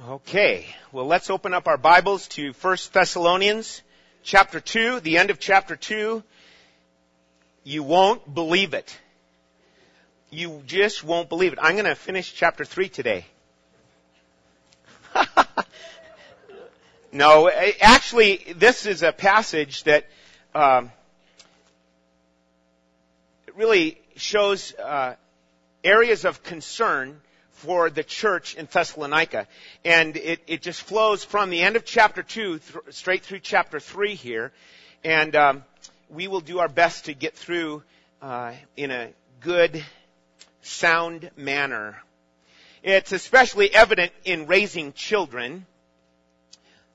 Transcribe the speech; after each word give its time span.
Okay, 0.00 0.66
well 0.90 1.06
let's 1.06 1.30
open 1.30 1.54
up 1.54 1.68
our 1.68 1.76
Bibles 1.76 2.26
to 2.28 2.52
1 2.52 2.76
Thessalonians 2.92 3.82
chapter 4.24 4.58
2, 4.58 5.00
the 5.00 5.18
end 5.18 5.30
of 5.30 5.38
chapter 5.38 5.76
2. 5.76 6.24
You 7.62 7.82
won't 7.84 8.34
believe 8.34 8.74
it. 8.74 8.98
You 10.30 10.62
just 10.66 11.04
won't 11.04 11.28
believe 11.28 11.52
it. 11.52 11.60
I'm 11.62 11.74
going 11.74 11.84
to 11.84 11.94
finish 11.94 12.32
chapter 12.34 12.64
3 12.64 12.88
today. 12.88 13.26
no, 17.12 17.48
actually, 17.80 18.54
this 18.56 18.86
is 18.86 19.04
a 19.04 19.12
passage 19.12 19.84
that 19.84 20.06
um, 20.52 20.90
really 23.54 24.00
shows 24.16 24.74
uh, 24.74 25.14
areas 25.84 26.24
of 26.24 26.42
concern 26.42 27.20
for 27.62 27.90
the 27.90 28.02
church 28.02 28.56
in 28.56 28.66
Thessalonica. 28.70 29.46
And 29.84 30.16
it, 30.16 30.40
it 30.48 30.62
just 30.62 30.82
flows 30.82 31.22
from 31.22 31.50
the 31.50 31.62
end 31.62 31.76
of 31.76 31.84
chapter 31.84 32.22
2 32.22 32.58
th- 32.58 32.60
straight 32.90 33.22
through 33.22 33.38
chapter 33.38 33.78
3 33.78 34.16
here. 34.16 34.52
And 35.04 35.36
um, 35.36 35.64
we 36.08 36.26
will 36.26 36.40
do 36.40 36.58
our 36.58 36.68
best 36.68 37.04
to 37.04 37.14
get 37.14 37.36
through 37.36 37.84
uh, 38.20 38.52
in 38.76 38.90
a 38.90 39.10
good, 39.40 39.84
sound 40.62 41.30
manner. 41.36 42.02
It's 42.82 43.12
especially 43.12 43.72
evident 43.72 44.12
in 44.24 44.46
raising 44.46 44.92
children. 44.92 45.66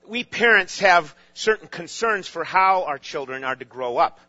We 0.06 0.26
parents 0.26 0.80
have 0.82 1.16
certain 1.34 1.70
concerns 1.70 2.28
for 2.28 2.44
how 2.44 2.84
our 2.84 2.98
children 2.98 3.46
are 3.46 3.56
to 3.56 3.66
grow 3.66 3.98
up. 3.98 4.20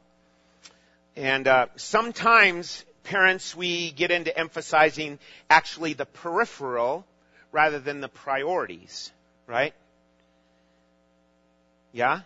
And 1.17 1.49
uh, 1.49 1.67
sometimes 1.75 2.85
parents, 3.09 3.57
we 3.57 3.91
get 3.91 4.11
into 4.11 4.37
emphasizing 4.37 5.19
actually 5.49 5.95
the 5.95 6.05
peripheral 6.05 7.07
rather 7.53 7.79
than 7.79 8.01
the 8.01 8.09
priorities, 8.09 9.11
right? 9.47 9.73
Yeah, 11.93 12.21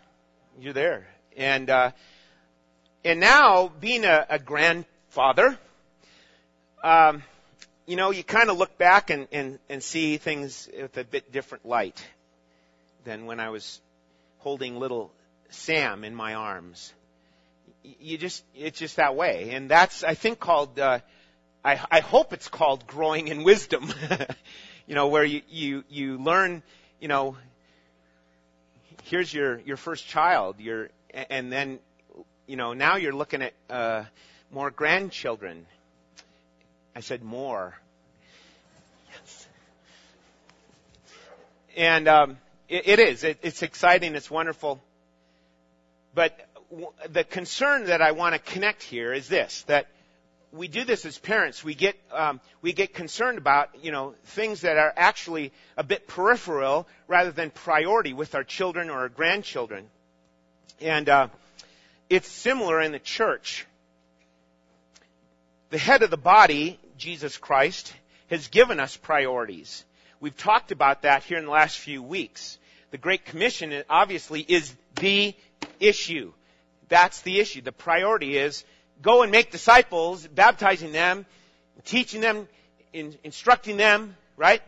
you're 0.60 0.72
there. 0.72 1.06
And 1.36 1.70
uh, 1.70 1.92
and 3.04 3.20
now 3.20 3.70
being 3.80 4.04
a, 4.04 4.26
a 4.28 4.38
grandfather, 4.40 5.56
um, 6.82 7.22
you 7.86 7.94
know, 7.94 8.10
you 8.10 8.24
kind 8.24 8.50
of 8.50 8.58
look 8.58 8.76
back 8.76 9.10
and, 9.10 9.28
and, 9.30 9.58
and 9.68 9.82
see 9.82 10.16
things 10.16 10.68
with 10.76 10.96
a 10.96 11.04
bit 11.04 11.30
different 11.30 11.64
light 11.64 12.04
than 13.04 13.26
when 13.26 13.38
I 13.38 13.50
was 13.50 13.80
holding 14.38 14.78
little 14.78 15.12
Sam 15.50 16.02
in 16.02 16.14
my 16.14 16.34
arms 16.34 16.92
you 17.82 18.18
just 18.18 18.44
it's 18.54 18.78
just 18.78 18.96
that 18.96 19.16
way, 19.16 19.50
and 19.52 19.70
that's 19.70 20.04
I 20.04 20.14
think 20.14 20.38
called 20.38 20.78
uh, 20.78 21.00
I, 21.64 21.80
I 21.90 22.00
hope 22.00 22.32
it's 22.32 22.48
called 22.48 22.86
growing 22.86 23.28
in 23.28 23.44
wisdom. 23.44 23.92
you 24.86 24.94
know, 24.94 25.08
where 25.08 25.24
you 25.24 25.42
you 25.48 25.84
you 25.88 26.18
learn, 26.18 26.62
you 27.00 27.08
know, 27.08 27.36
here's 29.04 29.32
your 29.32 29.60
your 29.60 29.76
first 29.76 30.06
child, 30.06 30.56
your 30.58 30.90
and 31.12 31.52
then 31.52 31.78
you 32.46 32.56
know 32.56 32.72
now 32.72 32.96
you're 32.96 33.14
looking 33.14 33.42
at 33.42 33.52
uh, 33.70 34.04
more 34.50 34.70
grandchildren. 34.70 35.66
I 36.94 37.00
said 37.00 37.22
more. 37.22 37.74
Yes. 39.10 39.48
And 41.76 42.06
um, 42.06 42.38
it, 42.68 42.86
it 42.86 42.98
is. 42.98 43.24
It, 43.24 43.38
it's 43.42 43.62
exciting. 43.62 44.14
It's 44.14 44.30
wonderful. 44.30 44.82
But 46.14 46.38
the 47.08 47.24
concern 47.24 47.86
that 47.86 48.00
I 48.00 48.12
want 48.12 48.34
to 48.34 48.38
connect 48.38 48.82
here 48.82 49.12
is 49.12 49.28
this, 49.28 49.62
that 49.66 49.88
we 50.52 50.68
do 50.68 50.84
this 50.84 51.04
as 51.06 51.18
parents. 51.18 51.64
We 51.64 51.74
get, 51.74 51.96
um, 52.12 52.40
we 52.60 52.72
get 52.72 52.94
concerned 52.94 53.38
about, 53.38 53.70
you 53.82 53.90
know, 53.90 54.14
things 54.24 54.62
that 54.62 54.76
are 54.76 54.92
actually 54.96 55.52
a 55.76 55.82
bit 55.82 56.06
peripheral 56.06 56.86
rather 57.08 57.30
than 57.30 57.50
priority 57.50 58.12
with 58.12 58.34
our 58.34 58.44
children 58.44 58.90
or 58.90 59.00
our 59.00 59.08
grandchildren. 59.08 59.86
And, 60.80 61.08
uh, 61.08 61.28
it's 62.10 62.28
similar 62.28 62.80
in 62.80 62.92
the 62.92 62.98
church. 62.98 63.66
The 65.70 65.78
head 65.78 66.02
of 66.02 66.10
the 66.10 66.18
body, 66.18 66.78
Jesus 66.98 67.38
Christ, 67.38 67.94
has 68.28 68.48
given 68.48 68.78
us 68.78 68.96
priorities. 68.96 69.84
We've 70.20 70.36
talked 70.36 70.72
about 70.72 71.02
that 71.02 71.22
here 71.24 71.38
in 71.38 71.46
the 71.46 71.50
last 71.50 71.78
few 71.78 72.02
weeks. 72.02 72.58
The 72.90 72.98
Great 72.98 73.24
Commission 73.24 73.82
obviously 73.88 74.44
is 74.46 74.74
the 74.96 75.34
issue. 75.80 76.32
That's 76.92 77.22
the 77.22 77.40
issue. 77.40 77.62
The 77.62 77.72
priority 77.72 78.36
is 78.36 78.64
go 79.00 79.22
and 79.22 79.32
make 79.32 79.50
disciples, 79.50 80.26
baptizing 80.26 80.92
them, 80.92 81.24
teaching 81.86 82.20
them, 82.20 82.46
in, 82.92 83.16
instructing 83.24 83.78
them, 83.78 84.14
right? 84.36 84.60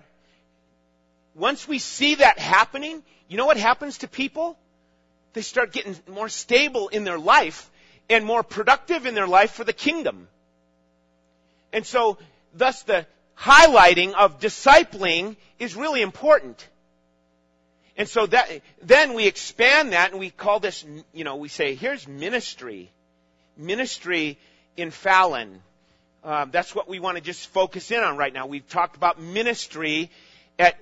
Once 1.34 1.68
we 1.68 1.78
see 1.78 2.14
that 2.14 2.38
happening, 2.38 3.02
you 3.28 3.36
know 3.36 3.44
what 3.44 3.58
happens 3.58 3.98
to 3.98 4.08
people? 4.08 4.56
They 5.34 5.42
start 5.42 5.70
getting 5.70 5.98
more 6.08 6.30
stable 6.30 6.88
in 6.88 7.04
their 7.04 7.18
life 7.18 7.70
and 8.08 8.24
more 8.24 8.42
productive 8.42 9.04
in 9.04 9.14
their 9.14 9.28
life 9.28 9.50
for 9.50 9.64
the 9.64 9.74
kingdom. 9.74 10.26
And 11.74 11.84
so, 11.84 12.16
thus 12.54 12.84
the 12.84 13.06
highlighting 13.38 14.14
of 14.14 14.40
discipling 14.40 15.36
is 15.58 15.76
really 15.76 16.00
important. 16.00 16.66
And 17.96 18.08
so 18.08 18.26
that, 18.26 18.50
then 18.82 19.14
we 19.14 19.26
expand 19.26 19.92
that 19.92 20.10
and 20.10 20.18
we 20.18 20.30
call 20.30 20.60
this, 20.60 20.84
you 21.12 21.24
know, 21.24 21.36
we 21.36 21.48
say, 21.48 21.74
here's 21.74 22.08
ministry. 22.08 22.90
Ministry 23.56 24.38
in 24.76 24.90
Fallon. 24.90 25.62
Uh, 26.24 26.46
that's 26.46 26.74
what 26.74 26.88
we 26.88 26.98
want 26.98 27.16
to 27.18 27.22
just 27.22 27.48
focus 27.48 27.90
in 27.90 28.02
on 28.02 28.16
right 28.16 28.32
now. 28.32 28.46
We've 28.46 28.68
talked 28.68 28.96
about 28.96 29.20
ministry 29.20 30.10
at, 30.58 30.76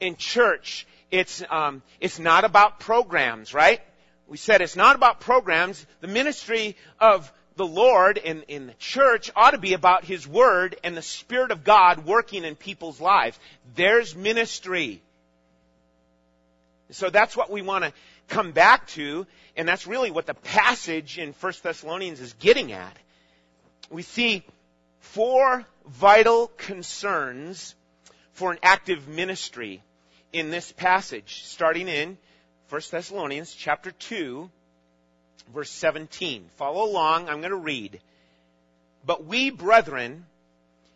in 0.00 0.16
church. 0.16 0.86
It's, 1.10 1.42
um, 1.50 1.82
it's 2.00 2.18
not 2.18 2.44
about 2.44 2.80
programs, 2.80 3.54
right? 3.54 3.80
We 4.26 4.36
said 4.36 4.60
it's 4.60 4.76
not 4.76 4.94
about 4.94 5.20
programs. 5.20 5.86
The 6.00 6.08
ministry 6.08 6.76
of 7.00 7.32
the 7.56 7.66
Lord 7.66 8.18
in, 8.18 8.42
in 8.42 8.66
the 8.66 8.74
church 8.74 9.30
ought 9.34 9.52
to 9.52 9.58
be 9.58 9.72
about 9.72 10.04
His 10.04 10.28
Word 10.28 10.76
and 10.84 10.96
the 10.96 11.02
Spirit 11.02 11.50
of 11.50 11.64
God 11.64 12.04
working 12.04 12.44
in 12.44 12.54
people's 12.54 13.00
lives. 13.00 13.38
There's 13.74 14.14
ministry. 14.14 15.00
So 16.90 17.10
that's 17.10 17.36
what 17.36 17.50
we 17.50 17.62
want 17.62 17.84
to 17.84 17.92
come 18.28 18.52
back 18.52 18.86
to, 18.88 19.26
and 19.56 19.68
that's 19.68 19.86
really 19.86 20.10
what 20.10 20.26
the 20.26 20.34
passage 20.34 21.18
in 21.18 21.32
1 21.32 21.52
Thessalonians 21.62 22.20
is 22.20 22.32
getting 22.34 22.72
at. 22.72 22.96
We 23.90 24.02
see 24.02 24.44
four 25.00 25.64
vital 25.86 26.48
concerns 26.56 27.74
for 28.32 28.52
an 28.52 28.58
active 28.62 29.08
ministry 29.08 29.82
in 30.32 30.50
this 30.50 30.72
passage, 30.72 31.42
starting 31.44 31.88
in 31.88 32.18
1 32.70 32.82
Thessalonians 32.90 33.54
chapter 33.54 33.90
2, 33.90 34.50
verse 35.54 35.70
17. 35.70 36.46
Follow 36.56 36.84
along, 36.84 37.28
I'm 37.28 37.40
going 37.40 37.50
to 37.50 37.56
read. 37.56 38.00
But 39.04 39.24
we, 39.24 39.50
brethren, 39.50 40.26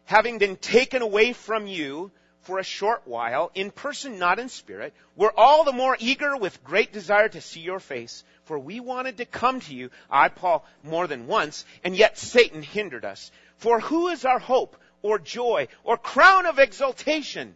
having 0.05 0.39
been 0.39 0.57
taken 0.57 1.03
away 1.03 1.33
from 1.33 1.67
you 1.67 2.11
for 2.43 2.59
a 2.59 2.65
short 2.65 3.03
while, 3.05 3.51
in 3.55 3.71
person, 3.71 4.19
not 4.19 4.39
in 4.39 4.49
spirit, 4.49 4.93
we're 5.17 5.33
all 5.37 5.65
the 5.65 5.73
more 5.73 5.97
eager 5.99 6.37
with 6.37 6.65
great 6.65 6.93
desire 6.93 7.29
to 7.29 7.41
see 7.41 7.61
your 7.61 7.81
face. 7.81 8.25
For 8.45 8.59
we 8.59 8.81
wanted 8.81 9.19
to 9.19 9.25
come 9.25 9.61
to 9.61 9.75
you, 9.75 9.91
I, 10.11 10.29
Paul, 10.29 10.65
more 10.83 11.07
than 11.07 11.29
once, 11.29 11.65
and 11.85 11.97
yet 11.97 12.19
Satan 12.19 12.63
hindered 12.63 13.05
us. 13.05 13.31
For 13.59 13.79
who 13.79 14.09
is 14.09 14.25
our 14.25 14.41
hope, 14.41 14.77
or 15.03 15.19
joy, 15.19 15.69
or 15.85 15.97
crown 15.97 16.47
of 16.47 16.59
exaltation? 16.59 17.55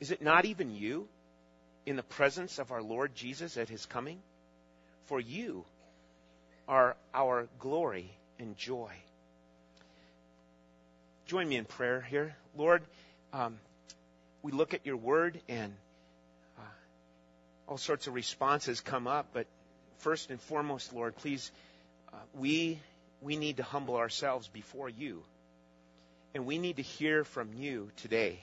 Is 0.00 0.10
it 0.10 0.22
not 0.22 0.44
even 0.44 0.74
you 0.74 1.06
in 1.86 1.94
the 1.94 2.02
presence 2.02 2.58
of 2.58 2.72
our 2.72 2.82
Lord 2.82 3.14
Jesus 3.14 3.56
at 3.56 3.68
his 3.68 3.86
coming? 3.86 4.18
For 5.06 5.20
you 5.20 5.64
are 6.66 6.96
our 7.14 7.46
glory 7.60 8.10
and 8.40 8.56
joy. 8.56 8.90
Join 11.26 11.48
me 11.48 11.56
in 11.56 11.64
prayer 11.64 12.00
here. 12.00 12.34
Lord, 12.56 12.82
um, 13.32 13.58
we 14.42 14.52
look 14.52 14.74
at 14.74 14.84
your 14.84 14.96
word 14.96 15.40
and 15.48 15.72
uh, 16.58 16.62
all 17.68 17.78
sorts 17.78 18.06
of 18.06 18.14
responses 18.14 18.80
come 18.80 19.06
up. 19.06 19.28
But 19.32 19.46
first 19.98 20.30
and 20.30 20.40
foremost, 20.40 20.92
Lord, 20.92 21.16
please, 21.16 21.50
uh, 22.12 22.16
we 22.34 22.78
we 23.20 23.36
need 23.36 23.58
to 23.58 23.62
humble 23.62 23.96
ourselves 23.96 24.48
before 24.48 24.88
you, 24.88 25.22
and 26.34 26.44
we 26.44 26.58
need 26.58 26.76
to 26.76 26.82
hear 26.82 27.24
from 27.24 27.50
you 27.54 27.90
today. 27.98 28.40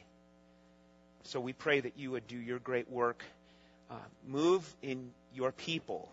So 1.23 1.39
we 1.39 1.53
pray 1.53 1.81
that 1.81 1.97
you 1.97 2.11
would 2.11 2.27
do 2.27 2.37
your 2.37 2.59
great 2.59 2.89
work, 2.89 3.23
uh, 3.91 3.95
move 4.25 4.63
in 4.81 5.11
your 5.35 5.51
people, 5.51 6.09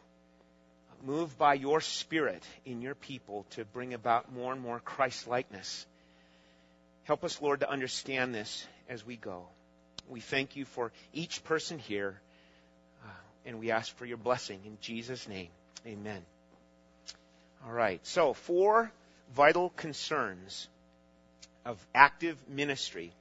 move 1.05 1.39
by 1.39 1.55
your 1.55 1.81
Spirit 1.81 2.43
in 2.65 2.83
your 2.83 2.97
people 2.97 3.47
to 3.51 3.65
bring 3.65 3.95
about 3.95 4.33
more 4.33 4.53
and 4.53 4.61
more 4.61 4.81
Christ 4.81 5.29
likeness. 5.29 5.87
Help 7.07 7.23
us, 7.23 7.41
Lord, 7.41 7.61
to 7.61 7.71
understand 7.71 8.35
this 8.35 8.67
as 8.89 9.07
we 9.07 9.15
go. 9.15 9.47
We 10.09 10.21
thank 10.21 10.57
you 10.57 10.65
for 10.65 10.91
each 11.13 11.45
person 11.45 11.79
here, 11.79 12.21
uh, 13.05 13.11
and 13.45 13.61
we 13.61 13.71
ask 13.71 13.97
for 13.97 14.05
your 14.05 14.17
blessing 14.17 14.59
in 14.65 14.77
Jesus' 14.81 15.29
name. 15.29 15.49
Amen. 15.87 16.21
All 17.65 17.73
right, 17.73 18.05
so 18.05 18.33
four 18.33 18.91
vital 19.37 19.71
concerns 19.71 20.67
of 21.65 21.79
active 21.95 22.37
ministry. 22.49 23.13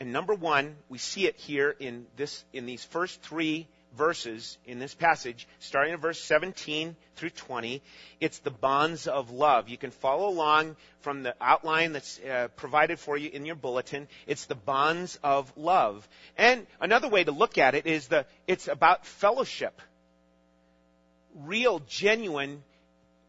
And 0.00 0.12
number 0.12 0.34
one, 0.34 0.74
we 0.88 0.98
see 0.98 1.26
it 1.26 1.36
here 1.36 1.76
in 1.78 2.06
this, 2.16 2.44
in 2.52 2.66
these 2.66 2.82
first 2.82 3.22
three 3.22 3.68
verses 3.96 4.58
in 4.66 4.78
this 4.78 4.94
passage, 4.94 5.46
starting 5.58 5.94
in 5.94 6.00
verse 6.00 6.20
17 6.20 6.96
through 7.16 7.30
20. 7.30 7.82
It's 8.20 8.38
the 8.38 8.50
bonds 8.50 9.06
of 9.06 9.30
love. 9.30 9.68
You 9.68 9.76
can 9.76 9.90
follow 9.90 10.28
along 10.28 10.76
from 11.00 11.22
the 11.22 11.34
outline 11.40 11.92
that's 11.92 12.18
uh, 12.20 12.48
provided 12.56 12.98
for 12.98 13.16
you 13.16 13.30
in 13.30 13.46
your 13.46 13.56
bulletin. 13.56 14.08
It's 14.26 14.46
the 14.46 14.54
bonds 14.54 15.18
of 15.22 15.52
love. 15.56 16.08
And 16.36 16.66
another 16.80 17.08
way 17.08 17.24
to 17.24 17.32
look 17.32 17.58
at 17.58 17.74
it 17.74 17.86
is 17.86 18.08
the, 18.08 18.26
it's 18.46 18.68
about 18.68 19.06
fellowship. 19.06 19.80
Real, 21.34 21.80
genuine, 21.88 22.62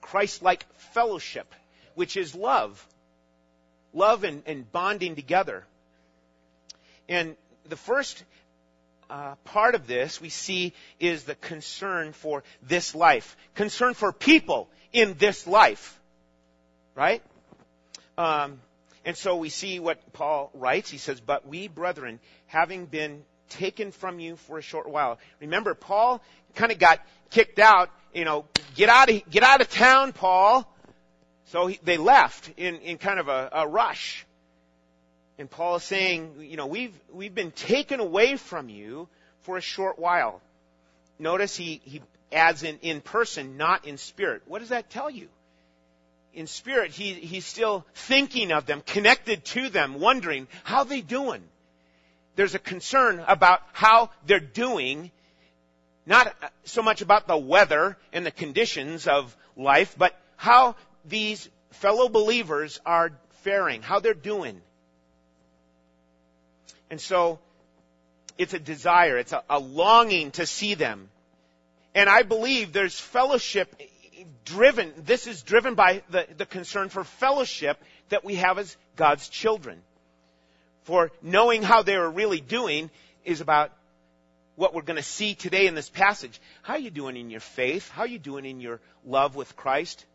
Christ-like 0.02 0.66
fellowship, 0.94 1.54
which 1.96 2.18
is 2.18 2.36
love. 2.36 2.86
Love 3.94 4.24
and, 4.24 4.44
and 4.46 4.72
bonding 4.72 5.16
together. 5.16 5.66
And 7.10 7.36
the 7.68 7.76
first 7.76 8.24
uh, 9.12 9.36
part 9.44 9.76
of 9.76 9.88
this 9.88 10.22
we 10.22 10.30
see 10.30 10.74
is 11.00 11.26
the 11.26 11.36
concern 11.36 12.14
for 12.14 12.44
this 12.64 12.96
life, 12.96 13.36
concern 13.56 13.94
for 13.94 14.14
people 14.14 14.70
in 14.94 15.16
this 15.18 15.46
life, 15.46 16.00
right? 16.96 17.22
Um, 18.18 18.62
and 19.04 19.18
so 19.18 19.36
we 19.36 19.50
see 19.50 19.80
what 19.82 20.14
Paul 20.14 20.50
writes. 20.54 20.90
He 20.90 20.98
says, 20.98 21.20
"But 21.20 21.46
we, 21.46 21.68
brethren, 21.68 22.20
having 22.48 22.86
been 22.86 23.24
taken 23.50 23.92
from 23.92 24.20
you 24.20 24.38
for 24.38 24.58
a 24.58 24.62
short 24.62 24.90
while." 24.90 25.20
Remember, 25.42 25.76
Paul 25.76 26.22
kind 26.56 26.72
of 26.72 26.80
got 26.80 27.02
kicked 27.32 27.60
out. 27.60 27.90
You 28.14 28.24
know, 28.24 28.46
get 28.76 28.88
out 28.88 29.10
of 29.10 29.30
get 29.30 29.44
out 29.44 29.60
of 29.60 29.70
town, 29.70 30.14
Paul. 30.14 30.66
So 31.48 31.68
he, 31.68 31.80
they 31.84 31.98
left 31.98 32.50
in 32.56 32.78
in 32.78 32.98
kind 32.98 33.20
of 33.20 33.28
a, 33.28 33.50
a 33.52 33.68
rush. 33.68 34.26
And 35.38 35.50
Paul 35.50 35.78
is 35.78 35.84
saying, 35.84 36.36
you 36.40 36.58
know, 36.58 36.68
we've, 36.68 36.94
we've 37.12 37.34
been 37.34 37.52
taken 37.52 38.00
away 38.00 38.36
from 38.36 38.70
you 38.70 39.08
for 39.42 39.58
a 39.58 39.62
short 39.62 39.98
while. 39.98 40.42
Notice 41.18 41.56
he, 41.56 41.82
he 41.84 42.02
adds 42.32 42.64
in, 42.64 42.78
in 42.82 43.02
person, 43.02 43.58
not 43.58 43.86
in 43.86 43.98
spirit. 43.98 44.44
What 44.46 44.60
does 44.60 44.70
that 44.70 44.90
tell 44.90 45.10
you? 45.10 45.30
In 46.34 46.48
spirit, 46.48 46.92
he, 46.92 47.14
he's 47.14 47.46
still 47.46 47.86
thinking 47.94 48.52
of 48.52 48.66
them, 48.66 48.82
connected 48.86 49.44
to 49.46 49.70
them, 49.70 50.00
wondering, 50.00 50.48
how 50.64 50.84
they 50.84 51.02
doing? 51.02 51.44
There's 52.36 52.56
a 52.56 52.60
concern 52.60 53.24
about 53.28 53.62
how 53.74 54.10
they're 54.26 54.40
doing, 54.40 55.12
not 56.06 56.34
so 56.64 56.82
much 56.82 57.02
about 57.02 57.28
the 57.28 57.38
weather 57.38 57.98
and 58.14 58.26
the 58.26 58.32
conditions 58.32 59.08
of 59.08 59.36
life, 59.58 59.96
but 59.98 60.16
how 60.38 60.76
these 61.06 61.50
fellow 61.72 62.08
believers 62.08 62.80
are 62.86 63.12
faring, 63.44 63.82
how 63.82 64.00
they're 64.00 64.14
doing. 64.14 64.62
And 66.92 67.02
so, 67.02 67.40
it's 68.38 68.54
a 68.54 68.60
desire, 68.60 69.18
it's 69.18 69.34
a, 69.34 69.44
a 69.50 69.58
longing 69.58 70.32
to 70.32 70.46
see 70.46 70.76
them. 70.76 71.10
And 71.96 72.10
I 72.10 72.24
believe 72.24 72.74
there's 72.74 73.00
fellowship 73.00 73.76
driven, 74.46 74.94
this 74.98 75.26
is 75.26 75.42
driven 75.42 75.76
by 75.76 76.04
the, 76.10 76.28
the 76.38 76.46
concern 76.46 76.90
for 76.90 77.04
fellowship 77.04 77.82
that 78.10 78.24
we 78.24 78.36
have 78.36 78.58
as 78.58 78.76
God's 78.96 79.30
children. 79.30 79.82
For 80.84 81.12
knowing 81.22 81.64
how 81.64 81.82
they 81.82 81.96
are 81.96 82.10
really 82.10 82.42
doing 82.42 82.90
is 83.24 83.42
about 83.42 83.72
what 84.56 84.74
we're 84.74 84.82
going 84.82 84.98
to 84.98 85.04
see 85.04 85.34
today 85.34 85.68
in 85.68 85.76
this 85.76 85.90
passage. 85.90 86.40
How 86.62 86.74
are 86.74 86.80
you 86.80 86.92
doing 86.92 87.16
in 87.16 87.30
your 87.30 87.40
faith? 87.40 87.90
How 87.90 88.02
are 88.02 88.08
you 88.08 88.20
doing 88.20 88.46
in 88.46 88.60
your 88.60 88.80
love 89.06 89.36
with 89.36 89.56
Christ? 89.56 90.06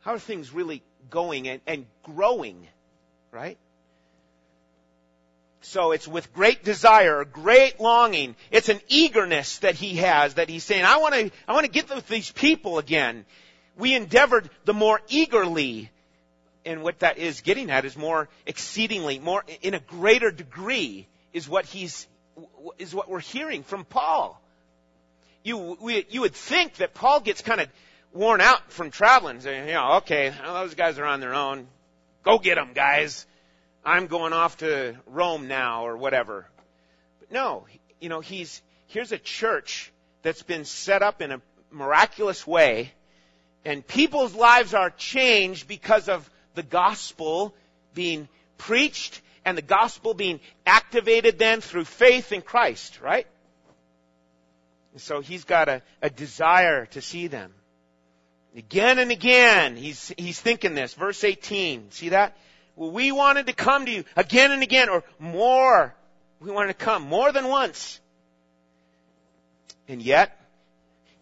How 0.00 0.14
are 0.14 0.18
things 0.18 0.52
really 0.52 0.82
going 1.10 1.48
and, 1.48 1.60
and 1.66 1.86
growing? 2.02 2.66
Right? 3.30 3.58
So 5.66 5.90
it's 5.90 6.06
with 6.06 6.32
great 6.32 6.62
desire, 6.62 7.24
great 7.24 7.80
longing. 7.80 8.36
It's 8.52 8.68
an 8.68 8.80
eagerness 8.86 9.58
that 9.58 9.74
he 9.74 9.96
has 9.96 10.34
that 10.34 10.48
he's 10.48 10.62
saying, 10.62 10.84
I 10.84 10.98
want 10.98 11.14
to, 11.14 11.30
I 11.48 11.54
want 11.54 11.66
to 11.66 11.72
get 11.72 11.92
with 11.92 12.06
these 12.06 12.30
people 12.30 12.78
again. 12.78 13.24
We 13.76 13.94
endeavored 13.94 14.48
the 14.64 14.72
more 14.72 15.00
eagerly. 15.08 15.90
And 16.64 16.84
what 16.84 17.00
that 17.00 17.18
is 17.18 17.40
getting 17.40 17.70
at 17.72 17.84
is 17.84 17.96
more 17.96 18.28
exceedingly, 18.46 19.18
more 19.18 19.44
in 19.60 19.74
a 19.74 19.80
greater 19.80 20.30
degree 20.30 21.08
is 21.32 21.48
what 21.48 21.64
he's, 21.64 22.06
is 22.78 22.94
what 22.94 23.08
we're 23.08 23.18
hearing 23.18 23.64
from 23.64 23.84
Paul. 23.84 24.40
You, 25.42 25.76
we, 25.80 26.06
you 26.10 26.20
would 26.20 26.34
think 26.34 26.76
that 26.76 26.94
Paul 26.94 27.20
gets 27.20 27.42
kind 27.42 27.60
of 27.60 27.68
worn 28.12 28.40
out 28.40 28.70
from 28.70 28.92
traveling. 28.92 29.40
Saying, 29.40 29.66
you 29.66 29.74
know, 29.74 29.94
okay, 29.96 30.32
well, 30.44 30.54
those 30.62 30.76
guys 30.76 31.00
are 31.00 31.06
on 31.06 31.18
their 31.18 31.34
own. 31.34 31.66
Go 32.22 32.38
get 32.38 32.54
them, 32.54 32.70
guys. 32.72 33.26
I'm 33.86 34.08
going 34.08 34.32
off 34.32 34.56
to 34.58 34.96
Rome 35.06 35.46
now 35.46 35.86
or 35.86 35.96
whatever. 35.96 36.48
But 37.20 37.30
no, 37.30 37.66
you 38.00 38.08
know, 38.08 38.20
he's, 38.20 38.60
here's 38.88 39.12
a 39.12 39.18
church 39.18 39.92
that's 40.22 40.42
been 40.42 40.64
set 40.64 41.02
up 41.02 41.22
in 41.22 41.30
a 41.30 41.40
miraculous 41.70 42.44
way 42.44 42.92
and 43.64 43.86
people's 43.86 44.34
lives 44.34 44.74
are 44.74 44.90
changed 44.90 45.68
because 45.68 46.08
of 46.08 46.28
the 46.54 46.64
gospel 46.64 47.54
being 47.94 48.28
preached 48.58 49.22
and 49.44 49.56
the 49.56 49.62
gospel 49.62 50.14
being 50.14 50.40
activated 50.66 51.38
then 51.38 51.60
through 51.60 51.84
faith 51.84 52.32
in 52.32 52.42
Christ, 52.42 53.00
right? 53.00 53.26
And 54.92 55.00
so 55.00 55.20
he's 55.20 55.44
got 55.44 55.68
a, 55.68 55.82
a 56.02 56.10
desire 56.10 56.86
to 56.86 57.00
see 57.00 57.28
them. 57.28 57.52
Again 58.56 58.98
and 58.98 59.12
again, 59.12 59.76
he's, 59.76 60.12
he's 60.16 60.40
thinking 60.40 60.74
this. 60.74 60.94
Verse 60.94 61.22
18, 61.22 61.92
see 61.92 62.08
that? 62.08 62.36
We 62.76 63.10
wanted 63.10 63.46
to 63.46 63.54
come 63.54 63.86
to 63.86 63.90
you 63.90 64.04
again 64.14 64.52
and 64.52 64.62
again, 64.62 64.90
or 64.90 65.02
more. 65.18 65.94
We 66.40 66.50
wanted 66.50 66.78
to 66.78 66.84
come 66.84 67.02
more 67.02 67.32
than 67.32 67.48
once. 67.48 67.98
And 69.88 70.02
yet, 70.02 70.38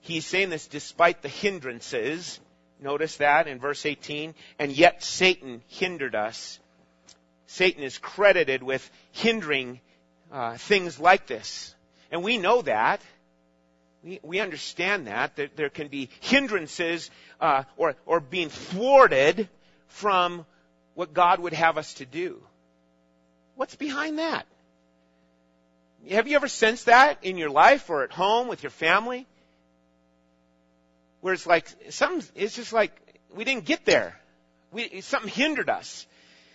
he's 0.01 0.27
saying 0.27 0.51
this 0.51 0.67
despite 0.67 1.23
the 1.23 1.29
hindrances. 1.29 2.41
Notice 2.81 3.19
that 3.19 3.47
in 3.47 3.61
verse 3.61 3.87
18. 3.87 4.35
And 4.59 4.73
yet 4.73 5.05
Satan 5.05 5.63
hindered 5.69 6.17
us. 6.17 6.59
Satan 7.47 7.85
is 7.85 7.99
credited 7.99 8.65
with 8.65 8.91
hindering 9.13 9.81
uh, 10.33 10.57
things 10.57 10.99
like 10.99 11.27
this. 11.27 11.73
And 12.11 12.25
we 12.25 12.37
know 12.37 12.63
that. 12.63 13.01
We, 14.03 14.19
we 14.25 14.41
understand 14.41 15.07
that. 15.07 15.37
That 15.37 15.57
there 15.57 15.71
can 15.71 15.87
be 15.87 16.11
hindrances 16.21 17.11
uh, 17.41 17.63
or, 17.77 17.95
or 18.07 18.19
being 18.19 18.49
thwarted 18.49 19.49
from 19.87 20.45
what 20.95 21.13
God 21.13 21.41
would 21.41 21.53
have 21.53 21.79
us 21.79 21.95
to 21.95 22.07
do. 22.07 22.41
What's 23.57 23.77
behind 23.77 24.19
that? 24.19 24.47
Have 26.11 26.29
you 26.29 26.37
ever 26.37 26.49
sensed 26.49 26.87
that 26.87 27.19
in 27.23 27.39
your 27.39 27.51
life 27.51 27.89
or 27.89 28.05
at 28.05 28.13
home 28.13 28.49
with 28.49 28.63
your 28.63 28.71
family? 28.71 29.27
Where 31.21 31.33
it's 31.33 31.47
like, 31.47 31.67
some, 31.91 32.21
it's 32.35 32.55
just 32.55 32.73
like, 32.73 32.93
we 33.35 33.45
didn't 33.45 33.65
get 33.65 33.85
there. 33.85 34.19
We, 34.71 35.01
something 35.01 35.31
hindered 35.31 35.71
us. 35.71 36.07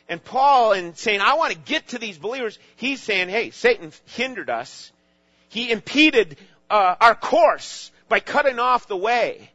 And 0.07 0.23
Paul, 0.23 0.73
in 0.73 0.95
saying, 0.95 1.21
I 1.21 1.35
want 1.35 1.53
to 1.53 1.57
get 1.57 1.89
to 1.89 1.99
these 1.99 2.17
believers, 2.17 2.57
he's 2.75 3.01
saying, 3.01 3.29
hey, 3.29 3.51
Satan 3.51 3.91
hindered 4.05 4.49
us. 4.49 4.91
He 5.49 5.71
impeded 5.71 6.37
uh, 6.69 6.95
our 6.99 7.15
course 7.15 7.91
by 8.07 8.19
cutting 8.19 8.59
off 8.59 8.87
the 8.87 8.97
way, 8.97 9.51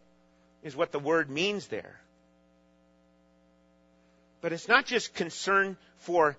is 0.62 0.75
what 0.75 0.93
the 0.93 0.99
word 0.99 1.31
means 1.31 1.67
there. 1.69 2.00
But 4.45 4.53
it's 4.53 4.69
not 4.69 4.85
just 4.85 5.15
concern 5.15 5.79
for 6.01 6.37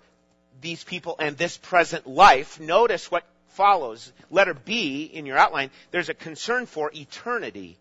these 0.60 0.84
people 0.84 1.16
and 1.18 1.36
this 1.36 1.56
present 1.56 2.06
life. 2.06 2.60
Notice 2.60 3.10
what 3.10 3.24
follows. 3.48 4.12
Letter 4.30 4.54
B 4.54 5.10
in 5.12 5.26
your 5.26 5.36
outline, 5.36 5.72
there's 5.90 6.08
a 6.08 6.14
concern 6.14 6.66
for 6.66 6.92
eternity. 6.94 7.76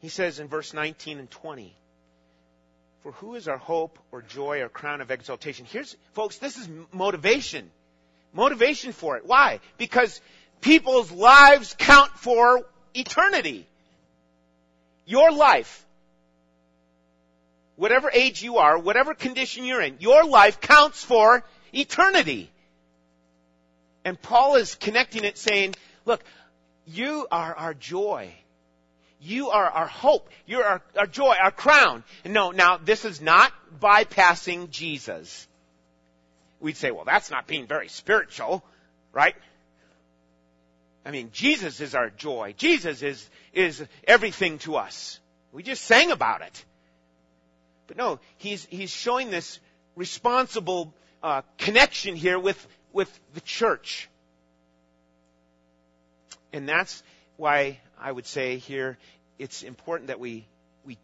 He 0.00 0.08
says 0.08 0.40
in 0.40 0.48
verse 0.48 0.74
19 0.74 1.20
and 1.20 1.30
20, 1.30 1.72
For 3.04 3.12
who 3.12 3.36
is 3.36 3.46
our 3.46 3.58
hope 3.58 4.00
or 4.10 4.22
joy 4.22 4.62
or 4.62 4.68
crown 4.68 5.00
of 5.00 5.12
exaltation? 5.12 5.66
Here's, 5.66 5.96
folks, 6.14 6.38
this 6.38 6.56
is 6.56 6.68
motivation. 6.92 7.70
Motivation 8.32 8.90
for 8.90 9.16
it. 9.18 9.24
Why? 9.24 9.60
Because 9.78 10.20
people's 10.62 11.12
lives 11.12 11.76
count 11.78 12.10
for 12.18 12.66
eternity. 12.92 13.68
Your 15.06 15.30
life 15.30 15.86
whatever 17.80 18.10
age 18.12 18.42
you 18.42 18.58
are, 18.58 18.78
whatever 18.78 19.14
condition 19.14 19.64
you're 19.64 19.80
in, 19.80 19.96
your 20.00 20.26
life 20.26 20.60
counts 20.60 21.02
for 21.02 21.42
eternity. 21.72 22.50
And 24.04 24.20
Paul 24.20 24.56
is 24.56 24.74
connecting 24.74 25.24
it 25.24 25.38
saying, 25.38 25.74
look, 26.04 26.22
you 26.86 27.26
are 27.32 27.54
our 27.54 27.72
joy. 27.72 28.34
You 29.18 29.48
are 29.48 29.64
our 29.64 29.86
hope. 29.86 30.28
You're 30.44 30.62
our, 30.62 30.82
our 30.94 31.06
joy, 31.06 31.34
our 31.42 31.50
crown. 31.50 32.04
No, 32.26 32.50
now 32.50 32.76
this 32.76 33.06
is 33.06 33.22
not 33.22 33.50
bypassing 33.80 34.68
Jesus. 34.68 35.48
We'd 36.60 36.76
say, 36.76 36.90
well, 36.90 37.06
that's 37.06 37.30
not 37.30 37.46
being 37.46 37.66
very 37.66 37.88
spiritual, 37.88 38.62
right? 39.10 39.34
I 41.06 41.12
mean, 41.12 41.30
Jesus 41.32 41.80
is 41.80 41.94
our 41.94 42.10
joy. 42.10 42.54
Jesus 42.58 43.00
is, 43.00 43.26
is 43.54 43.82
everything 44.06 44.58
to 44.58 44.76
us. 44.76 45.18
We 45.50 45.62
just 45.62 45.82
sang 45.82 46.10
about 46.10 46.42
it. 46.42 46.64
But 47.90 47.96
no, 47.96 48.20
he's, 48.36 48.64
he's 48.66 48.90
showing 48.90 49.32
this 49.32 49.58
responsible 49.96 50.94
uh, 51.24 51.42
connection 51.58 52.14
here 52.14 52.38
with, 52.38 52.64
with 52.92 53.10
the 53.34 53.40
church. 53.40 54.08
And 56.52 56.68
that's 56.68 57.02
why 57.36 57.80
I 58.00 58.12
would 58.12 58.28
say 58.28 58.58
here 58.58 58.96
it's 59.40 59.64
important 59.64 60.06
that 60.06 60.20
we, 60.20 60.46
we 60.86 60.98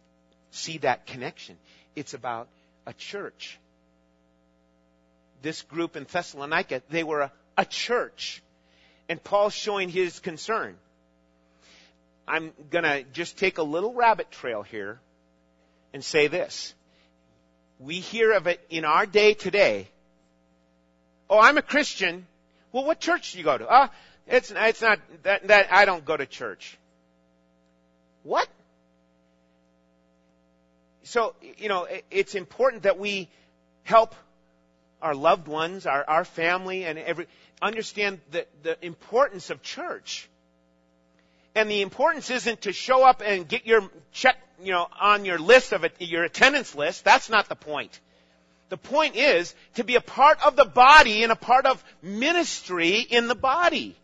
see 0.53 0.79
that 0.79 1.09
connection. 1.09 1.57
It's 1.97 2.15
about 2.15 2.47
a 2.87 2.93
church. 2.93 3.59
This 5.43 5.63
group 5.63 5.97
in 5.97 6.05
Thessalonica, 6.05 6.83
they 6.89 7.03
were 7.03 7.23
a, 7.23 7.33
a 7.59 7.65
church. 7.65 8.45
And 9.09 9.21
Paul's 9.21 9.55
showing 9.55 9.89
his 9.89 10.21
concern. 10.21 10.77
I'm 12.29 12.53
gonna 12.71 13.03
just 13.13 13.39
take 13.39 13.59
a 13.59 13.65
little 13.65 13.93
rabbit 13.93 14.31
trail 14.31 14.63
here 14.63 15.01
and 15.97 16.05
say 16.05 16.27
this. 16.27 16.75
We 17.79 18.01
hear 18.01 18.33
of 18.33 18.47
it 18.47 18.61
in 18.71 18.85
our 18.85 19.07
day 19.07 19.35
today. 19.35 19.89
Oh, 21.29 21.39
I'm 21.39 21.59
a 21.59 21.63
Christian. 21.63 22.27
Well, 22.73 22.85
what 22.85 23.01
church 23.01 23.33
do 23.33 23.39
you 23.39 23.45
go 23.45 23.59
to? 23.59 23.67
Ah, 23.69 23.85
uh, 23.85 23.89
it's, 24.27 24.53
it's 24.55 24.83
not, 24.83 24.99
that, 25.23 25.47
that, 25.49 25.73
I 25.73 25.85
don't 25.85 26.05
go 26.05 26.17
to 26.17 26.27
church. 26.27 26.79
What? 28.23 28.49
So, 31.05 31.35
you 31.59 31.69
know, 31.69 31.87
it's 32.11 32.35
important 32.35 32.83
that 32.83 32.99
we 32.99 33.29
help 33.85 34.15
our 35.01 35.15
loved 35.15 35.47
ones, 35.47 35.87
our, 35.87 36.05
our 36.09 36.25
family, 36.25 36.85
and 36.85 36.99
every, 36.99 37.29
understand 37.63 38.21
the, 38.33 38.47
the 38.65 38.85
importance 38.85 39.51
of 39.51 39.63
church. 39.63 40.29
And 41.55 41.71
the 41.71 41.83
importance 41.83 42.31
isn't 42.31 42.63
to 42.63 42.73
show 42.73 43.05
up 43.05 43.23
and 43.25 43.47
get 43.47 43.67
your 43.67 43.89
check, 44.13 44.37
you 44.63 44.73
know, 44.73 44.89
on 45.01 45.25
your 45.25 45.39
list 45.39 45.73
of 45.73 45.85
it, 45.85 45.95
your 45.99 46.25
attendance 46.25 46.75
list. 46.75 47.05
That's 47.05 47.29
not 47.29 47.49
the 47.49 47.57
point. 47.57 48.01
The 48.69 48.77
point 48.77 49.17
is 49.17 49.55
to 49.75 49.85
be 49.85 49.95
a 49.95 50.01
part 50.01 50.45
of 50.45 50.57
the 50.57 50.65
body 50.65 51.23
and 51.23 51.31
a 51.31 51.37
part 51.37 51.67
of 51.67 51.83
ministry 52.03 52.99
in 52.99 53.29
the 53.29 53.35
body. 53.35 53.97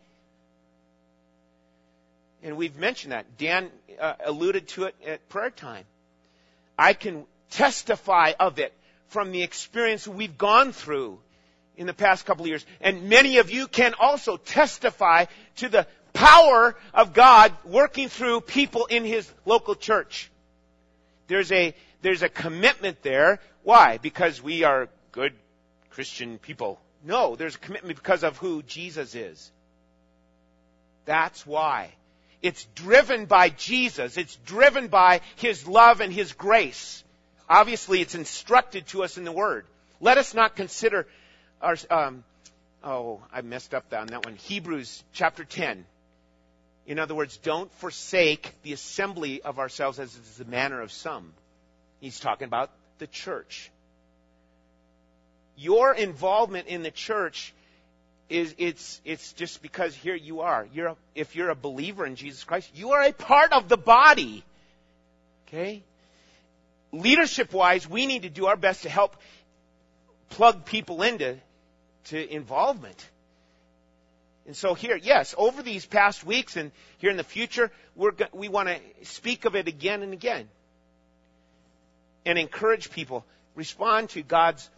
And 2.41 2.57
we've 2.57 2.77
mentioned 2.77 3.13
that. 3.13 3.37
Dan 3.37 3.69
uh, 3.99 4.13
alluded 4.25 4.67
to 4.69 4.85
it 4.85 4.95
at 5.05 5.29
prayer 5.29 5.49
time. 5.49 5.85
I 6.77 6.93
can 6.93 7.25
testify 7.51 8.33
of 8.39 8.59
it 8.59 8.73
from 9.07 9.31
the 9.31 9.43
experience 9.43 10.07
we've 10.07 10.37
gone 10.37 10.71
through 10.71 11.19
in 11.77 11.87
the 11.87 11.93
past 11.93 12.25
couple 12.25 12.43
of 12.43 12.49
years. 12.49 12.65
And 12.81 13.09
many 13.09 13.37
of 13.37 13.51
you 13.51 13.67
can 13.67 13.93
also 13.99 14.37
testify 14.37 15.25
to 15.57 15.69
the 15.69 15.87
power 16.13 16.75
of 16.93 17.13
God 17.13 17.53
working 17.63 18.09
through 18.09 18.41
people 18.41 18.85
in 18.85 19.03
His 19.05 19.31
local 19.45 19.75
church. 19.75 20.29
There's 21.27 21.51
a, 21.51 21.73
there's 22.01 22.21
a 22.21 22.29
commitment 22.29 23.01
there. 23.01 23.39
Why? 23.63 23.97
Because 23.97 24.41
we 24.41 24.63
are 24.63 24.89
good 25.11 25.33
Christian 25.91 26.37
people. 26.37 26.79
No, 27.03 27.35
there's 27.35 27.55
a 27.55 27.59
commitment 27.59 27.97
because 27.97 28.23
of 28.23 28.37
who 28.37 28.63
Jesus 28.63 29.15
is. 29.15 29.51
That's 31.05 31.45
why. 31.45 31.91
It's 32.41 32.65
driven 32.75 33.25
by 33.25 33.49
Jesus. 33.49 34.17
It's 34.17 34.35
driven 34.45 34.87
by 34.87 35.21
His 35.37 35.67
love 35.67 36.01
and 36.01 36.11
His 36.11 36.33
grace. 36.33 37.03
Obviously, 37.49 38.01
it's 38.01 38.15
instructed 38.15 38.87
to 38.87 39.03
us 39.03 39.17
in 39.17 39.23
the 39.23 39.31
Word. 39.31 39.65
Let 39.99 40.17
us 40.17 40.33
not 40.33 40.55
consider 40.55 41.07
our, 41.61 41.77
um, 41.89 42.23
oh, 42.83 43.21
I 43.31 43.41
messed 43.41 43.73
up 43.73 43.93
on 43.93 44.07
that 44.07 44.25
one. 44.25 44.35
Hebrews 44.35 45.03
chapter 45.13 45.45
10. 45.45 45.85
In 46.85 46.99
other 46.99 47.15
words, 47.15 47.37
don't 47.37 47.71
forsake 47.75 48.53
the 48.63 48.73
assembly 48.73 49.41
of 49.41 49.59
ourselves 49.59 49.99
as 49.99 50.13
is 50.15 50.37
the 50.37 50.45
manner 50.45 50.81
of 50.81 50.91
some. 50.91 51.33
He's 52.01 52.19
talking 52.19 52.45
about 52.45 52.71
the 52.99 53.07
church. 53.07 53.71
Your 55.55 55.93
involvement 55.93 56.67
in 56.67 56.83
the 56.83 56.91
church 56.91 57.53
is 58.29 58.55
it's 58.57 58.99
it's 59.05 59.33
just 59.33 59.61
because 59.61 59.95
here 59.95 60.15
you 60.15 60.41
are. 60.41 60.67
You're 60.73 60.87
a, 60.87 60.95
if 61.15 61.35
you're 61.35 61.49
a 61.49 61.55
believer 61.55 62.05
in 62.05 62.15
Jesus 62.15 62.43
Christ, 62.43 62.69
you 62.73 62.91
are 62.91 63.03
a 63.03 63.13
part 63.13 63.53
of 63.53 63.69
the 63.69 63.77
body. 63.77 64.43
Okay? 65.47 65.83
Leadership 66.91 67.53
wise, 67.53 67.87
we 67.87 68.05
need 68.07 68.23
to 68.23 68.29
do 68.29 68.47
our 68.47 68.57
best 68.57 68.83
to 68.83 68.89
help 68.89 69.15
plug 70.29 70.65
people 70.65 71.03
into 71.03 71.37
to 72.05 72.33
involvement. 72.33 73.09
And 74.45 74.55
so 74.55 74.73
here, 74.73 74.97
yes, 74.97 75.33
over 75.37 75.61
these 75.61 75.85
past 75.85 76.25
weeks 76.25 76.57
and 76.57 76.71
here 76.97 77.09
in 77.09 77.17
the 77.17 77.23
future, 77.23 77.71
we're, 77.95 78.11
we 78.33 78.49
want 78.49 78.69
to 78.69 78.79
speak 79.05 79.45
of 79.45 79.55
it 79.55 79.67
again 79.67 80.03
and 80.03 80.11
again. 80.11 80.49
And 82.25 82.37
encourage 82.37 82.91
people. 82.91 83.25
Respond 83.55 84.09
to 84.11 84.21
God's 84.21 84.69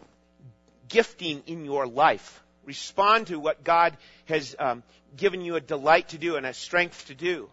gifting 0.88 1.44
in 1.48 1.66
your 1.66 1.88
life. 1.88 2.44
Respond 2.66 3.28
to 3.28 3.40
what 3.40 3.64
God 3.64 3.98
has 4.26 4.56
um, 4.60 4.84
given 5.18 5.42
you 5.42 5.56
a 5.56 5.62
delight 5.62 6.10
to 6.10 6.18
do 6.18 6.36
and 6.36 6.46
a 6.46 6.54
strength 6.54 7.08
to 7.08 7.16
do. 7.16 7.50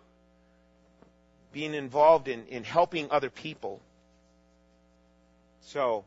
Being 1.52 1.74
involved 1.74 2.28
in, 2.28 2.46
in 2.46 2.64
helping 2.64 3.10
other 3.10 3.30
people. 3.30 3.80
So, 5.66 6.04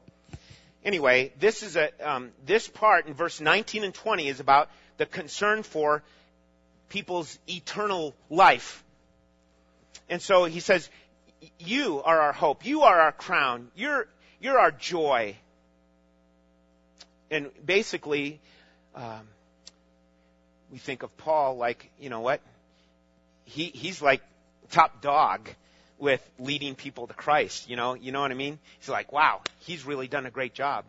anyway, 0.84 1.34
this 1.40 1.64
is 1.64 1.76
a 1.76 1.90
um, 2.02 2.32
this 2.46 2.68
part 2.68 3.08
in 3.08 3.14
verse 3.14 3.40
19 3.40 3.84
and 3.84 3.94
20 3.94 4.28
is 4.28 4.40
about 4.40 4.70
the 4.98 5.06
concern 5.06 5.64
for 5.64 6.04
people's 6.90 7.38
eternal 7.48 8.14
life. 8.30 8.84
And 10.10 10.22
so 10.22 10.46
he 10.46 10.60
says, 10.60 10.90
"You 11.60 12.02
are 12.04 12.20
our 12.20 12.34
hope. 12.34 12.66
You 12.66 12.84
are 12.84 13.00
our 13.00 13.12
crown. 13.12 13.72
You're 13.76 14.08
you're 14.40 14.60
our 14.60 14.72
joy." 14.72 15.36
And 17.32 17.50
basically, 17.66 18.40
um, 18.94 19.28
we 20.72 20.78
think 20.78 21.04
of 21.04 21.16
Paul 21.18 21.58
like, 21.58 21.90
you 22.00 22.10
know 22.10 22.22
what? 22.22 22.42
He, 23.46 23.66
he's 23.66 24.02
like 24.02 24.22
top 24.72 25.02
dog 25.02 25.50
with 25.98 26.22
leading 26.40 26.76
people 26.76 27.08
to 27.08 27.14
Christ. 27.14 27.70
You 27.70 27.76
know, 27.76 27.94
you 27.94 28.12
know 28.12 28.22
what 28.22 28.32
I 28.32 28.36
mean? 28.36 28.60
He's 28.80 28.90
like, 28.90 29.12
wow, 29.12 29.42
he's 29.60 29.86
really 29.86 30.08
done 30.08 30.26
a 30.26 30.32
great 30.32 30.54
job. 30.54 30.86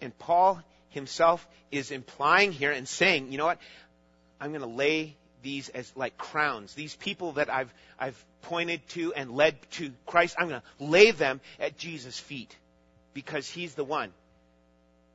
And 0.00 0.16
Paul 0.18 0.62
himself 0.90 1.46
is 1.70 1.90
implying 1.90 2.52
here 2.52 2.72
and 2.72 2.88
saying, 2.88 3.32
you 3.32 3.38
know 3.38 3.46
what? 3.46 3.58
I'm 4.40 4.50
going 4.50 4.62
to 4.62 4.66
lay 4.66 5.16
these 5.42 5.68
as 5.68 5.92
like 5.96 6.16
crowns. 6.16 6.74
These 6.74 6.96
people 6.96 7.32
that 7.32 7.50
I've, 7.50 7.72
I've 7.98 8.24
pointed 8.42 8.86
to 8.90 9.12
and 9.14 9.32
led 9.32 9.56
to 9.72 9.92
Christ, 10.06 10.36
I'm 10.38 10.48
going 10.48 10.60
to 10.60 10.84
lay 10.84 11.10
them 11.10 11.40
at 11.60 11.76
Jesus' 11.76 12.18
feet 12.18 12.56
because 13.14 13.48
he's 13.48 13.74
the 13.74 13.84
one 13.84 14.12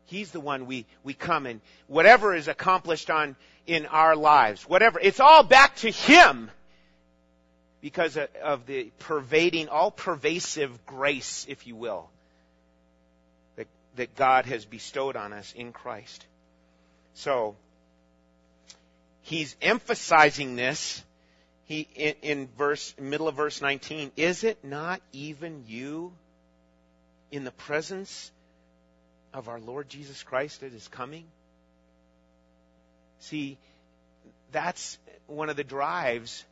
He's 0.06 0.32
the 0.32 0.40
one 0.40 0.66
we, 0.66 0.86
we 1.04 1.14
come 1.14 1.46
and 1.46 1.62
whatever 1.88 2.36
is 2.36 2.48
accomplished 2.48 3.10
on, 3.10 3.36
in 3.66 3.86
our 3.86 4.16
lives, 4.16 4.64
whatever, 4.64 5.00
it's 5.00 5.20
all 5.20 5.44
back 5.44 5.78
to 5.78 5.90
Him 5.90 6.52
because 7.82 8.18
of 8.44 8.66
the 8.66 8.92
pervading, 9.00 9.70
all 9.70 9.90
pervasive 9.90 10.86
grace, 10.86 11.46
if 11.48 11.66
you 11.66 11.76
will, 11.76 12.10
that, 13.96 14.16
God 14.16 14.46
has 14.46 14.66
bestowed 14.66 15.16
on 15.16 15.34
us 15.34 15.54
in 15.54 15.72
Christ. 15.72 16.26
So, 17.14 17.56
He's 19.22 19.56
emphasizing 19.62 20.58
this 20.58 21.02
he, 21.66 21.88
in, 21.96 22.16
in 22.22 22.50
verse, 22.58 22.94
middle 23.00 23.28
of 23.28 23.36
verse 23.36 23.62
19. 23.62 24.12
Is 24.18 24.44
it 24.44 24.64
not 24.64 25.02
even 25.12 25.64
you 25.68 26.12
in 27.32 27.46
the 27.46 27.52
presence 27.52 28.32
of 29.34 29.48
our 29.48 29.60
Lord 29.60 29.90
Jesus 29.90 30.22
Christ 30.24 30.62
that 30.62 30.74
is 30.74 30.88
coming? 30.90 31.26
See, 33.20 33.58
that's 34.52 34.98
one 35.28 35.50
of 35.50 35.56
the 35.56 35.64
drives 35.64 36.44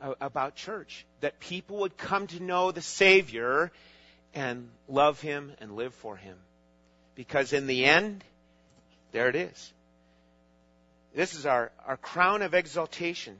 about 0.00 0.56
church. 0.56 1.04
That 1.20 1.38
people 1.40 1.78
would 1.78 1.98
come 1.98 2.26
to 2.28 2.42
know 2.42 2.72
the 2.72 2.80
Savior 2.80 3.70
and 4.34 4.70
love 4.88 5.20
Him 5.20 5.52
and 5.60 5.76
live 5.76 5.94
for 5.94 6.16
Him. 6.16 6.36
Because 7.18 7.52
in 7.52 7.66
the 7.66 7.84
end, 7.84 8.22
there 9.10 9.28
it 9.28 9.34
is. 9.34 9.72
This 11.16 11.34
is 11.34 11.46
our, 11.46 11.72
our 11.84 11.96
crown 11.96 12.42
of 12.42 12.54
exaltation. 12.54 13.36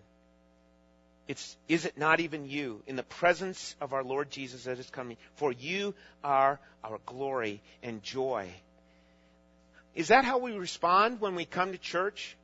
It's, 1.29 1.57
is 1.69 1.85
it 1.85 1.97
not 1.97 2.19
even 2.19 2.51
you 2.51 2.83
in 2.89 2.97
the 2.97 3.05
presence 3.05 3.77
of 3.81 3.93
our 3.93 4.03
Lord 4.03 4.33
Jesus 4.33 4.65
that 4.65 4.81
is 4.81 4.91
coming? 4.91 5.17
For 5.37 5.53
you 5.53 5.95
are 6.25 6.59
our 6.83 6.99
glory 7.07 7.63
and 7.81 8.03
joy. 8.03 8.49
Is 9.95 10.09
that 10.09 10.25
how 10.25 10.39
we 10.39 10.59
respond 10.59 11.21
when 11.21 11.37
we 11.37 11.45
come 11.45 11.71
to 11.71 11.79
church? 11.79 12.37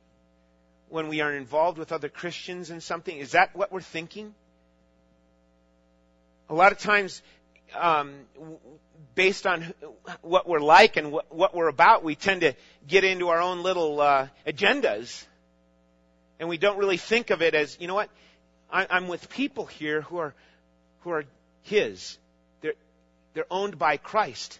When 0.87 1.09
we 1.09 1.19
are 1.19 1.33
involved 1.33 1.77
with 1.77 1.91
other 1.91 2.07
Christians 2.07 2.71
in 2.71 2.79
something? 2.79 3.17
Is 3.17 3.33
that 3.33 3.53
what 3.57 3.73
we're 3.73 3.81
thinking? 3.81 4.33
A 6.47 6.53
lot 6.53 6.71
of 6.71 6.77
times, 6.77 7.21
um, 7.79 8.13
based 9.15 9.47
on 9.47 9.73
what 10.21 10.47
we're 10.47 10.59
like 10.59 10.97
and 10.97 11.11
what, 11.11 11.33
what, 11.33 11.55
we're 11.55 11.67
about, 11.67 12.03
we 12.03 12.15
tend 12.15 12.41
to 12.41 12.53
get 12.87 13.03
into 13.03 13.29
our 13.29 13.41
own 13.41 13.63
little 13.63 14.01
uh, 14.01 14.27
agendas. 14.45 15.25
And 16.39 16.49
we 16.49 16.57
don't 16.57 16.77
really 16.77 16.97
think 16.97 17.29
of 17.29 17.41
it 17.41 17.55
as, 17.55 17.77
you 17.79 17.87
know 17.87 17.95
what? 17.95 18.09
I, 18.71 18.87
I'm 18.89 19.07
with 19.07 19.29
people 19.29 19.65
here 19.65 20.01
who 20.01 20.17
are, 20.17 20.33
who 21.01 21.11
are 21.11 21.25
His. 21.63 22.17
They're, 22.61 22.73
they're 23.33 23.45
owned 23.49 23.79
by 23.79 23.97
Christ. 23.97 24.59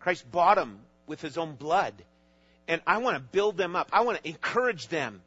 Christ 0.00 0.30
bought 0.30 0.56
them 0.56 0.80
with 1.06 1.20
his 1.20 1.38
own 1.38 1.54
blood. 1.54 1.94
And 2.68 2.80
I 2.86 2.98
want 2.98 3.16
to 3.16 3.20
build 3.20 3.56
them 3.56 3.76
up. 3.76 3.88
I 3.92 4.02
want 4.02 4.22
to 4.22 4.28
encourage 4.28 4.88
them. 4.88 5.20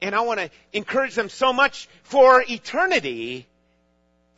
And 0.00 0.14
I 0.14 0.20
want 0.20 0.40
to 0.40 0.50
encourage 0.72 1.14
them 1.14 1.28
so 1.28 1.52
much 1.52 1.88
for 2.02 2.42
eternity 2.48 3.46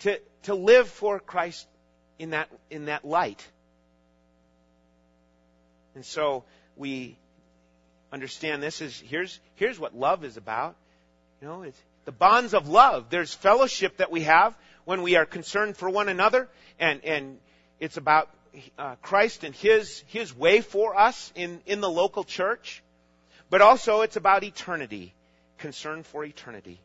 to, 0.00 0.20
to 0.44 0.54
live 0.54 0.88
for 0.88 1.18
Christ 1.20 1.66
in 2.18 2.30
that, 2.30 2.48
in 2.70 2.86
that 2.86 3.04
light. 3.04 3.46
And 5.94 6.04
so 6.04 6.44
we 6.76 7.16
understand 8.12 8.62
this 8.62 8.80
is, 8.80 9.02
here's, 9.06 9.38
here's 9.56 9.78
what 9.78 9.96
love 9.96 10.24
is 10.24 10.36
about. 10.36 10.76
You 11.40 11.48
know, 11.48 11.62
it's 11.62 11.80
the 12.04 12.12
bonds 12.12 12.54
of 12.54 12.68
love. 12.68 13.10
There's 13.10 13.34
fellowship 13.34 13.98
that 13.98 14.10
we 14.10 14.22
have 14.22 14.56
when 14.84 15.02
we 15.02 15.16
are 15.16 15.26
concerned 15.26 15.76
for 15.76 15.88
one 15.88 16.08
another 16.08 16.48
and, 16.78 17.04
and 17.04 17.38
it's 17.80 17.96
about 17.96 18.30
uh, 18.78 18.94
Christ 19.02 19.44
and 19.44 19.54
His, 19.54 20.04
His 20.06 20.34
way 20.34 20.60
for 20.60 20.96
us 20.96 21.32
in, 21.34 21.60
in 21.66 21.80
the 21.80 21.90
local 21.90 22.24
church. 22.24 22.82
But 23.50 23.60
also 23.60 24.02
it's 24.02 24.16
about 24.16 24.44
eternity. 24.44 25.14
Concern 25.58 26.02
for 26.02 26.24
eternity. 26.24 26.80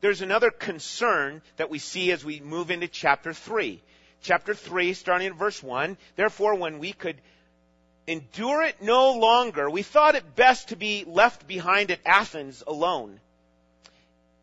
There's 0.00 0.20
another 0.20 0.50
concern 0.50 1.42
that 1.56 1.70
we 1.70 1.78
see 1.78 2.10
as 2.10 2.24
we 2.24 2.40
move 2.40 2.70
into 2.70 2.88
chapter 2.88 3.32
3. 3.32 3.80
Chapter 4.22 4.54
3, 4.54 4.94
starting 4.94 5.26
in 5.26 5.34
verse 5.34 5.62
1. 5.62 5.96
Therefore, 6.14 6.54
when 6.54 6.78
we 6.78 6.92
could 6.92 7.16
endure 8.06 8.62
it 8.62 8.80
no 8.80 9.12
longer, 9.12 9.68
we 9.68 9.82
thought 9.82 10.14
it 10.14 10.36
best 10.36 10.68
to 10.68 10.76
be 10.76 11.04
left 11.06 11.46
behind 11.46 11.90
at 11.90 12.00
Athens 12.06 12.62
alone. 12.66 13.20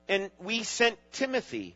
And 0.07 0.31
we 0.39 0.63
sent 0.63 0.97
Timothy, 1.13 1.75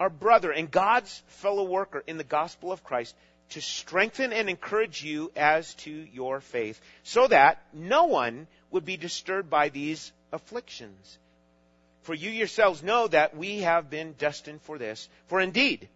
our 0.00 0.08
brother 0.08 0.50
and 0.50 0.70
God's 0.70 1.22
fellow 1.28 1.64
worker 1.64 2.02
in 2.06 2.16
the 2.16 2.24
gospel 2.24 2.72
of 2.72 2.84
Christ, 2.84 3.14
to 3.50 3.60
strengthen 3.60 4.32
and 4.32 4.48
encourage 4.48 5.04
you 5.04 5.30
as 5.36 5.74
to 5.74 5.90
your 5.90 6.40
faith, 6.40 6.80
so 7.02 7.26
that 7.28 7.62
no 7.72 8.04
one 8.04 8.46
would 8.70 8.84
be 8.84 8.96
disturbed 8.96 9.50
by 9.50 9.68
these 9.68 10.10
afflictions. 10.32 11.18
For 12.02 12.14
you 12.14 12.30
yourselves 12.30 12.82
know 12.82 13.08
that 13.08 13.36
we 13.36 13.58
have 13.58 13.90
been 13.90 14.12
destined 14.12 14.62
for 14.62 14.78
this. 14.78 15.08
For 15.26 15.40
indeed, 15.40 15.88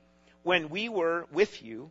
when 0.42 0.68
we 0.68 0.88
were 0.88 1.26
with 1.32 1.62
you, 1.62 1.90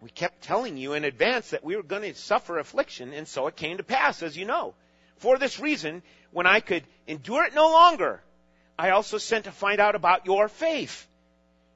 we 0.00 0.10
kept 0.10 0.42
telling 0.42 0.76
you 0.76 0.94
in 0.94 1.04
advance 1.04 1.50
that 1.50 1.64
we 1.64 1.76
were 1.76 1.82
going 1.82 2.02
to 2.02 2.14
suffer 2.14 2.58
affliction, 2.58 3.12
and 3.12 3.28
so 3.28 3.46
it 3.46 3.56
came 3.56 3.76
to 3.76 3.82
pass, 3.82 4.22
as 4.22 4.36
you 4.36 4.46
know. 4.46 4.74
For 5.18 5.36
this 5.36 5.60
reason, 5.60 6.02
when 6.30 6.46
I 6.46 6.60
could 6.60 6.84
endure 7.06 7.44
it 7.44 7.54
no 7.54 7.70
longer, 7.70 8.22
I 8.78 8.90
also 8.90 9.18
sent 9.18 9.44
to 9.44 9.52
find 9.52 9.78
out 9.80 9.94
about 9.94 10.24
your 10.24 10.48
faith, 10.48 11.06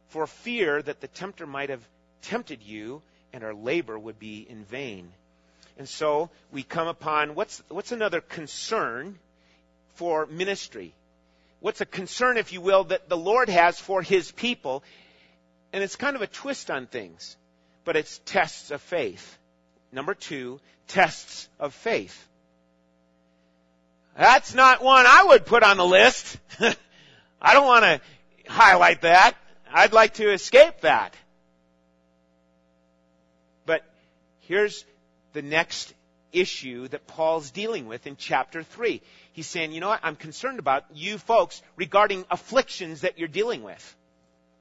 for 0.08 0.26
fear 0.26 0.80
that 0.80 1.00
the 1.00 1.08
tempter 1.08 1.46
might 1.46 1.68
have 1.68 1.86
tempted 2.22 2.62
you 2.62 3.02
and 3.32 3.44
our 3.44 3.52
labor 3.52 3.98
would 3.98 4.18
be 4.18 4.46
in 4.48 4.64
vain. 4.64 5.12
And 5.76 5.88
so 5.88 6.30
we 6.52 6.62
come 6.62 6.86
upon 6.86 7.34
what's, 7.34 7.62
what's 7.68 7.92
another 7.92 8.20
concern 8.20 9.18
for 9.94 10.26
ministry? 10.26 10.94
What's 11.60 11.80
a 11.80 11.86
concern, 11.86 12.36
if 12.36 12.52
you 12.52 12.60
will, 12.60 12.84
that 12.84 13.08
the 13.08 13.16
Lord 13.16 13.48
has 13.48 13.78
for 13.80 14.02
His 14.02 14.30
people? 14.30 14.84
And 15.74 15.82
it's 15.82 15.96
kind 15.96 16.16
of 16.16 16.22
a 16.22 16.26
twist 16.26 16.70
on 16.70 16.86
things 16.86 17.36
but 17.84 17.96
it's 17.96 18.20
tests 18.24 18.70
of 18.70 18.80
faith. 18.80 19.38
Number 19.92 20.14
two, 20.14 20.60
tests 20.88 21.48
of 21.60 21.74
faith. 21.74 22.28
That's 24.16 24.54
not 24.54 24.82
one 24.82 25.06
I 25.06 25.24
would 25.28 25.46
put 25.46 25.62
on 25.62 25.76
the 25.76 25.84
list. 25.84 26.38
I 27.40 27.54
don't 27.54 27.66
want 27.66 27.84
to 27.84 28.00
highlight 28.48 29.02
that. 29.02 29.36
I'd 29.72 29.92
like 29.92 30.14
to 30.14 30.32
escape 30.32 30.80
that. 30.80 31.14
But 33.66 33.82
here's 34.40 34.84
the 35.32 35.42
next 35.42 35.92
issue 36.32 36.88
that 36.88 37.06
Paul's 37.06 37.50
dealing 37.50 37.86
with 37.86 38.06
in 38.06 38.16
chapter 38.16 38.62
3. 38.62 39.02
He's 39.32 39.46
saying, 39.46 39.72
you 39.72 39.80
know 39.80 39.88
what? 39.88 40.00
I'm 40.02 40.16
concerned 40.16 40.58
about 40.58 40.84
you 40.94 41.18
folks 41.18 41.60
regarding 41.76 42.24
afflictions 42.30 43.02
that 43.02 43.18
you're 43.18 43.28
dealing 43.28 43.62
with. 43.62 43.96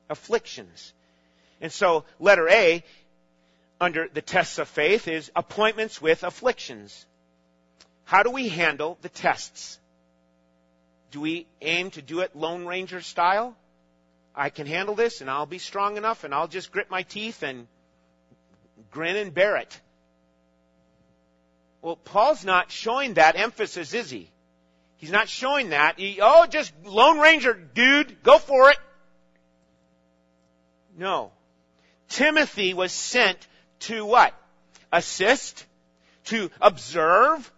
Afflictions. 0.09 0.93
And 1.63 1.71
so, 1.71 2.03
letter 2.19 2.49
A, 2.49 2.83
under 3.79 4.09
the 4.09 4.21
tests 4.21 4.59
of 4.59 4.67
faith 4.67 5.07
is 5.07 5.31
appointments 5.33 6.01
with 6.01 6.23
afflictions. 6.23 7.05
How 8.03 8.21
do 8.21 8.31
we 8.31 8.49
handle 8.49 8.97
the 9.01 9.07
tests? 9.07 9.79
Do 11.11 11.21
we 11.21 11.47
aim 11.61 11.89
to 11.91 12.01
do 12.01 12.19
it 12.19 12.35
Lone 12.35 12.65
Ranger 12.65 12.99
style? 12.99 13.55
I 14.35 14.49
can 14.49 14.67
handle 14.67 14.93
this 14.93 15.21
and 15.21 15.29
I'll 15.29 15.45
be 15.45 15.57
strong 15.57 15.95
enough 15.95 16.25
and 16.25 16.35
I'll 16.35 16.49
just 16.49 16.69
grit 16.69 16.91
my 16.91 17.03
teeth 17.03 17.43
and 17.43 17.65
grin 18.91 19.15
and 19.15 19.33
bear 19.33 19.55
it. 19.55 19.79
Well, 21.81 21.95
Paul's 21.95 22.43
not 22.43 22.71
showing 22.71 23.13
that 23.13 23.37
emphasis, 23.37 23.93
is 23.93 24.09
he? 24.09 24.29
He's 24.97 25.11
not 25.11 25.29
showing 25.29 25.69
that. 25.69 25.97
He, 25.97 26.19
oh, 26.21 26.45
just 26.45 26.73
Lone 26.83 27.19
Ranger, 27.19 27.53
dude, 27.53 28.21
go 28.21 28.37
for 28.37 28.69
it. 28.69 28.77
No. 30.97 31.31
Timothy 32.09 32.73
was 32.73 32.91
sent 32.91 33.37
to 33.81 34.05
what? 34.05 34.33
Assist, 34.91 35.65
to 36.25 36.49
observe, 36.61 37.51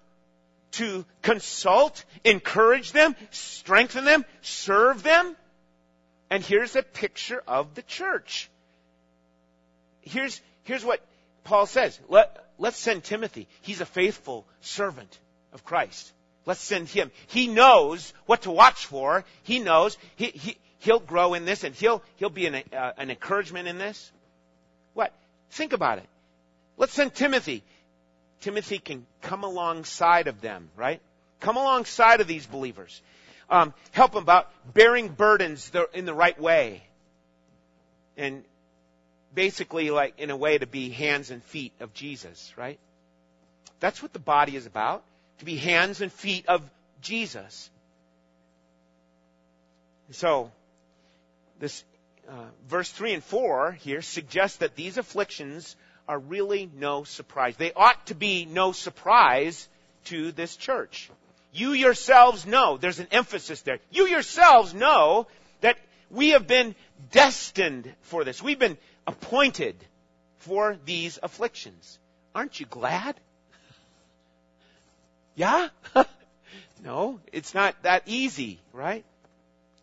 to 0.72 1.06
consult, 1.22 2.04
encourage 2.24 2.92
them, 2.92 3.16
strengthen 3.32 4.06
them, 4.06 4.26
serve 4.42 5.04
them. 5.04 5.36
And 6.30 6.44
here's 6.44 6.76
a 6.76 6.84
picture 6.84 7.42
of 7.48 7.76
the 7.76 7.82
church. 7.84 8.50
Here's, 10.02 10.42
here's 10.64 10.84
what 10.84 11.02
Paul 11.44 11.66
says. 11.66 12.00
Let, 12.10 12.46
let's 12.58 12.78
send 12.78 13.04
Timothy. 13.04 13.48
He's 13.62 13.82
a 13.82 13.86
faithful 13.86 14.46
servant 14.62 15.20
of 15.54 15.64
Christ. 15.64 16.12
Let's 16.46 16.60
send 16.60 16.90
him. 16.90 17.12
He 17.28 17.48
knows 17.48 18.14
what 18.26 18.44
to 18.44 18.52
watch 18.52 18.86
for. 18.86 19.26
He 19.44 19.60
knows 19.60 19.98
he, 20.16 20.28
he, 20.28 20.58
he'll 20.80 21.00
grow 21.00 21.34
in 21.34 21.46
this 21.46 21.64
and 21.64 21.74
he'll, 21.74 22.04
he'll 22.18 22.30
be 22.30 22.46
an, 22.46 22.56
uh, 22.74 22.92
an 22.98 23.10
encouragement 23.10 23.68
in 23.68 23.78
this. 23.78 24.12
Think 25.52 25.74
about 25.74 26.00
it. 26.00 26.08
Let's 26.78 26.94
send 26.94 27.14
Timothy. 27.14 27.64
Timothy 28.42 28.80
can 28.80 29.06
come 29.22 29.44
alongside 29.44 30.28
of 30.28 30.42
them, 30.42 30.70
right? 30.76 31.02
Come 31.40 31.58
alongside 31.58 32.22
of 32.22 32.28
these 32.28 32.46
believers. 32.46 33.02
Um, 33.50 33.74
help 33.92 34.14
them 34.14 34.24
about 34.24 34.52
bearing 34.74 35.10
burdens 35.10 35.72
in 35.94 36.06
the 36.06 36.14
right 36.14 36.40
way. 36.40 36.84
And 38.18 38.44
basically, 39.34 39.92
like 39.92 40.20
in 40.20 40.32
a 40.32 40.38
way 40.38 40.58
to 40.58 40.66
be 40.66 40.90
hands 40.90 41.32
and 41.32 41.44
feet 41.44 41.74
of 41.80 41.94
Jesus, 41.94 42.54
right? 42.58 42.80
That's 43.80 44.02
what 44.02 44.14
the 44.14 44.20
body 44.20 44.56
is 44.56 44.66
about. 44.66 45.04
To 45.40 45.46
be 45.46 45.58
hands 45.58 46.02
and 46.02 46.12
feet 46.12 46.48
of 46.48 46.62
Jesus. 47.02 47.70
So, 50.12 50.52
this 51.60 51.84
uh, 52.30 52.34
verse 52.68 52.90
3 52.92 53.14
and 53.14 53.24
4 53.24 53.74
here 53.74 54.02
suggest 54.02 54.60
that 54.60 54.76
these 54.76 54.98
afflictions 54.98 55.76
are 56.08 56.20
really 56.20 56.70
no 56.76 57.04
surprise. 57.04 57.56
They 57.58 57.74
ought 57.74 58.08
to 58.08 58.16
be 58.16 58.46
no 58.46 58.72
surprise 58.72 59.68
to 60.06 60.32
this 60.32 60.56
church. 60.56 61.10
You 61.54 61.72
yourselves 61.72 62.46
know, 62.46 62.78
there's 62.78 63.00
an 63.00 63.08
emphasis 63.12 63.62
there. 63.62 63.80
You 63.90 64.08
yourselves 64.08 64.74
know 64.74 65.28
that 65.62 65.78
we 66.10 66.30
have 66.30 66.48
been 66.48 66.76
destined 67.12 67.92
for 68.02 68.24
this. 68.24 68.42
We've 68.42 68.60
been 68.60 68.78
appointed 69.08 69.76
for 70.40 70.78
these 70.86 71.18
afflictions. 71.22 72.00
Aren't 72.34 72.60
you 72.60 72.66
glad? 72.66 73.16
Yeah? 75.38 75.68
no, 76.82 77.20
it's 77.34 77.54
not 77.54 77.84
that 77.84 78.04
easy, 78.06 78.62
right? 78.72 79.04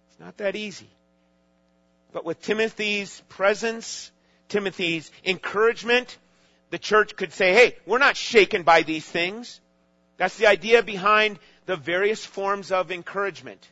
It's 0.09 0.19
not 0.19 0.39
that 0.39 0.57
easy. 0.57 0.89
But 2.13 2.25
with 2.25 2.43
Timothy's 2.43 3.23
presence, 3.29 4.11
Timothy's 4.49 5.11
encouragement, 5.25 6.19
the 6.71 6.79
church 6.79 7.17
could 7.17 7.33
say, 7.33 7.53
hey, 7.53 7.77
we're 7.87 7.99
not 7.99 8.17
shaken 8.17 8.63
by 8.63 8.83
these 8.83 9.05
things. 9.05 9.61
That's 10.19 10.37
the 10.37 10.47
idea 10.47 10.83
behind 10.83 11.39
the 11.67 11.77
various 11.77 12.25
forms 12.25 12.71
of 12.71 12.93
encouragement. 12.93 13.67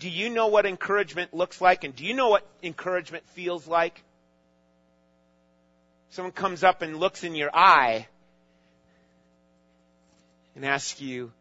Do 0.00 0.08
you 0.08 0.28
know 0.28 0.48
what 0.48 0.66
encouragement 0.66 1.32
looks 1.32 1.60
like 1.60 1.84
and 1.84 1.94
do 1.94 2.04
you 2.04 2.14
know 2.14 2.28
what 2.28 2.46
encouragement 2.62 3.24
feels 3.28 3.66
like? 3.66 4.02
Someone 6.10 6.32
comes 6.32 6.62
up 6.62 6.82
and 6.82 6.96
looks 6.96 7.24
in 7.24 7.34
your 7.34 7.50
eye 7.54 8.06
and 10.54 10.64
asks 10.64 11.00
you, 11.00 11.32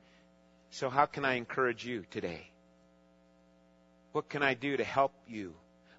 so 0.72 0.90
how 0.90 1.06
can 1.06 1.26
I 1.26 1.36
encourage 1.36 1.86
you 1.86 2.06
today? 2.10 2.48
What 4.12 4.30
can 4.30 4.42
I 4.44 4.54
do 4.54 4.78
to 4.78 4.84
help 4.84 5.14
you? 5.28 5.54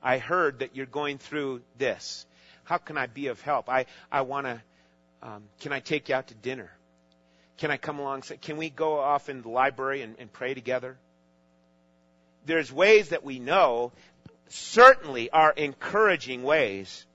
I 0.04 0.18
heard 0.18 0.58
that 0.58 0.76
you're 0.76 0.84
going 0.84 1.16
through 1.16 1.62
this. 1.78 2.26
How 2.64 2.76
can 2.76 2.98
I 2.98 3.06
be 3.06 3.28
of 3.28 3.40
help? 3.40 3.70
I, 3.70 3.86
I 4.12 4.20
want 4.20 4.46
to, 4.46 4.62
um, 5.22 5.42
can 5.60 5.72
I 5.72 5.80
take 5.80 6.10
you 6.10 6.14
out 6.14 6.28
to 6.28 6.34
dinner? 6.34 6.70
Can 7.56 7.70
I 7.70 7.78
come 7.78 7.98
along? 7.98 8.22
Can 8.42 8.58
we 8.58 8.68
go 8.68 8.98
off 8.98 9.30
in 9.30 9.40
the 9.40 9.48
library 9.48 10.02
and, 10.02 10.16
and 10.18 10.30
pray 10.30 10.52
together? 10.52 10.98
There's 12.44 12.70
ways 12.70 13.08
that 13.08 13.24
we 13.24 13.38
know 13.38 13.92
certainly 14.48 15.30
are 15.30 15.52
encouraging 15.52 16.42
ways. 16.42 17.06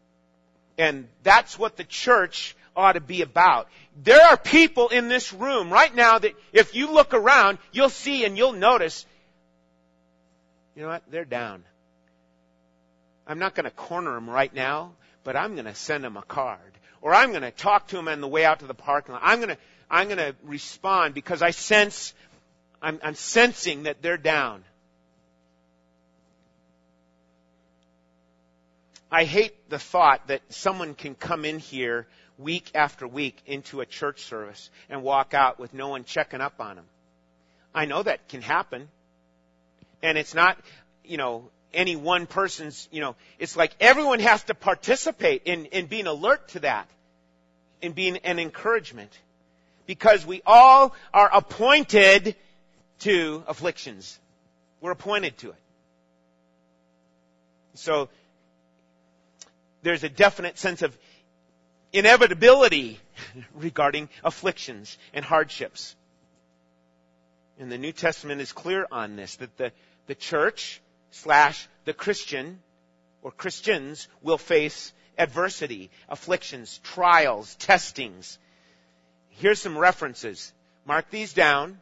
And 0.77 1.07
that's 1.23 1.59
what 1.59 1.77
the 1.77 1.83
church 1.83 2.55
ought 2.75 2.93
to 2.93 3.01
be 3.01 3.21
about. 3.21 3.67
There 4.01 4.21
are 4.21 4.37
people 4.37 4.87
in 4.87 5.09
this 5.09 5.31
room 5.31 5.71
right 5.71 5.93
now 5.93 6.17
that 6.17 6.33
if 6.53 6.73
you 6.73 6.91
look 6.91 7.13
around, 7.13 7.59
you'll 7.71 7.89
see 7.89 8.25
and 8.25 8.37
you'll 8.37 8.53
notice, 8.53 9.05
you 10.75 10.83
know 10.83 10.87
what? 10.87 11.03
They're 11.11 11.25
down. 11.25 11.63
I'm 13.29 13.37
not 13.37 13.53
going 13.53 13.65
to 13.65 13.71
corner 13.71 14.15
them 14.15 14.27
right 14.27 14.51
now, 14.51 14.93
but 15.23 15.35
I'm 15.35 15.53
going 15.53 15.65
to 15.65 15.75
send 15.75 16.03
them 16.03 16.17
a 16.17 16.23
card. 16.23 16.59
Or 16.99 17.13
I'm 17.13 17.29
going 17.29 17.43
to 17.43 17.51
talk 17.51 17.87
to 17.89 17.95
them 17.95 18.07
on 18.07 18.21
the 18.21 18.27
way 18.27 18.43
out 18.43 18.59
to 18.59 18.65
the 18.65 18.73
parking 18.73 19.13
lot. 19.13 19.21
I'm 19.23 19.37
going 19.37 19.49
to, 19.49 19.57
I'm 19.89 20.07
going 20.07 20.17
to 20.17 20.35
respond 20.43 21.13
because 21.13 21.43
I 21.43 21.51
sense, 21.51 22.15
I'm, 22.81 22.99
I'm 23.03 23.13
sensing 23.13 23.83
that 23.83 24.01
they're 24.01 24.17
down. 24.17 24.63
I 29.11 29.25
hate 29.25 29.69
the 29.69 29.79
thought 29.79 30.27
that 30.27 30.41
someone 30.49 30.95
can 30.95 31.13
come 31.13 31.45
in 31.45 31.59
here 31.59 32.07
week 32.39 32.71
after 32.73 33.07
week 33.07 33.39
into 33.45 33.81
a 33.81 33.85
church 33.85 34.23
service 34.23 34.71
and 34.89 35.03
walk 35.03 35.35
out 35.35 35.59
with 35.59 35.71
no 35.71 35.89
one 35.89 36.03
checking 36.03 36.41
up 36.41 36.59
on 36.59 36.77
them. 36.77 36.85
I 37.75 37.85
know 37.85 38.01
that 38.01 38.27
can 38.27 38.41
happen. 38.41 38.87
And 40.01 40.17
it's 40.17 40.33
not, 40.33 40.57
you 41.03 41.17
know, 41.17 41.49
any 41.73 41.95
one 41.95 42.25
person's, 42.25 42.87
you 42.91 43.01
know, 43.01 43.15
it's 43.37 43.55
like 43.55 43.75
everyone 43.79 44.19
has 44.19 44.43
to 44.43 44.53
participate 44.53 45.43
in, 45.45 45.65
in 45.65 45.85
being 45.85 46.07
alert 46.07 46.47
to 46.49 46.59
that, 46.61 46.87
in 47.81 47.91
being 47.93 48.17
an 48.17 48.39
encouragement. 48.39 49.17
Because 49.85 50.25
we 50.25 50.41
all 50.45 50.95
are 51.13 51.29
appointed 51.33 52.35
to 52.99 53.43
afflictions. 53.47 54.19
We're 54.81 54.91
appointed 54.91 55.37
to 55.39 55.49
it. 55.49 55.55
So, 57.75 58.09
there's 59.81 60.03
a 60.03 60.09
definite 60.09 60.57
sense 60.57 60.81
of 60.81 60.97
inevitability 61.93 62.99
regarding 63.55 64.09
afflictions 64.23 64.97
and 65.13 65.23
hardships. 65.23 65.95
And 67.59 67.71
the 67.71 67.77
New 67.77 67.91
Testament 67.91 68.41
is 68.41 68.51
clear 68.51 68.85
on 68.91 69.15
this, 69.15 69.35
that 69.37 69.55
the, 69.57 69.71
the 70.07 70.15
church 70.15 70.81
slash 71.11 71.67
the 71.85 71.93
Christian 71.93 72.59
or 73.21 73.31
Christians 73.31 74.07
will 74.21 74.37
face 74.37 74.93
adversity, 75.17 75.91
afflictions, 76.07 76.79
trials, 76.83 77.55
testings. 77.55 78.39
Here's 79.29 79.61
some 79.61 79.77
references. 79.77 80.53
Mark 80.85 81.09
these 81.09 81.33
down. 81.33 81.79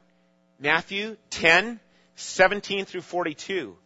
Matthew 0.60 1.18
10, 1.30 1.80
17 2.16 2.86
through 2.86 3.02
42. 3.02 3.78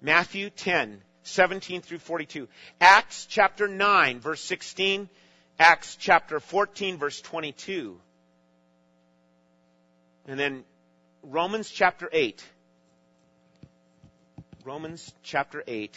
Matthew 0.00 0.50
10, 0.50 1.02
17 1.24 1.82
through 1.82 1.98
42. 1.98 2.48
Acts 2.80 3.26
chapter 3.26 3.66
9, 3.66 4.20
verse 4.20 4.40
16. 4.42 5.08
Acts 5.58 5.96
chapter 5.96 6.38
14, 6.38 6.98
verse 6.98 7.20
22. 7.20 7.98
And 10.28 10.38
then 10.38 10.64
Romans 11.22 11.70
chapter 11.70 12.08
8. 12.12 12.44
Romans 14.66 15.12
chapter 15.22 15.62
8, 15.64 15.96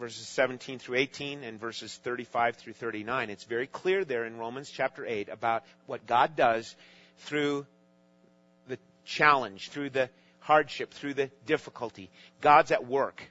verses 0.00 0.26
17 0.26 0.80
through 0.80 0.96
18 0.96 1.44
and 1.44 1.60
verses 1.60 1.94
35 2.02 2.56
through 2.56 2.72
39. 2.72 3.30
It's 3.30 3.44
very 3.44 3.68
clear 3.68 4.04
there 4.04 4.24
in 4.24 4.38
Romans 4.38 4.68
chapter 4.68 5.06
8 5.06 5.28
about 5.28 5.62
what 5.86 6.04
God 6.08 6.34
does 6.34 6.74
through 7.18 7.64
the 8.66 8.76
challenge, 9.04 9.68
through 9.68 9.90
the 9.90 10.10
hardship, 10.40 10.90
through 10.92 11.14
the 11.14 11.30
difficulty. 11.46 12.10
God's 12.40 12.72
at 12.72 12.84
work. 12.84 13.22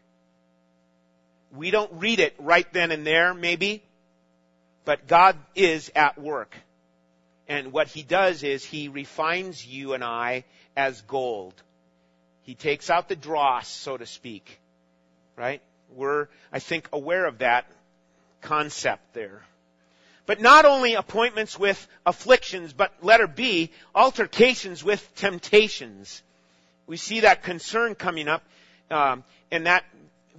We 1.54 1.70
don't 1.70 1.92
read 2.00 2.22
it 2.22 2.36
right 2.40 2.72
then 2.72 2.92
and 2.92 3.06
there, 3.06 3.34
maybe, 3.34 3.84
but 4.86 5.06
God 5.06 5.36
is 5.54 5.92
at 5.98 6.18
work. 6.18 6.56
And 7.50 7.74
what 7.74 7.90
He 7.90 8.04
does 8.04 8.42
is 8.42 8.64
He 8.64 8.88
refines 8.88 9.68
you 9.68 9.96
and 9.96 10.04
I 10.04 10.46
as 10.78 11.02
gold. 11.02 11.62
He 12.50 12.56
takes 12.56 12.90
out 12.90 13.08
the 13.08 13.16
dross, 13.16 13.68
so 13.68 13.96
to 13.96 14.08
speak. 14.08 14.60
Right? 15.36 15.62
We're, 15.94 16.30
I 16.52 16.58
think, 16.58 16.90
aware 16.92 17.28
of 17.28 17.38
that 17.38 17.68
concept 18.42 19.14
there. 19.14 19.44
But 20.26 20.42
not 20.42 20.66
only 20.66 20.96
appointments 20.96 21.60
with 21.60 21.88
afflictions, 22.08 22.74
but 22.74 22.92
letter 23.04 23.28
B, 23.28 23.70
altercations 23.94 24.84
with 24.84 25.08
temptations. 25.14 26.24
We 26.88 26.98
see 26.98 27.20
that 27.20 27.44
concern 27.44 27.94
coming 27.94 28.28
up, 28.28 28.42
um, 28.90 29.24
and 29.52 29.68
that 29.68 29.86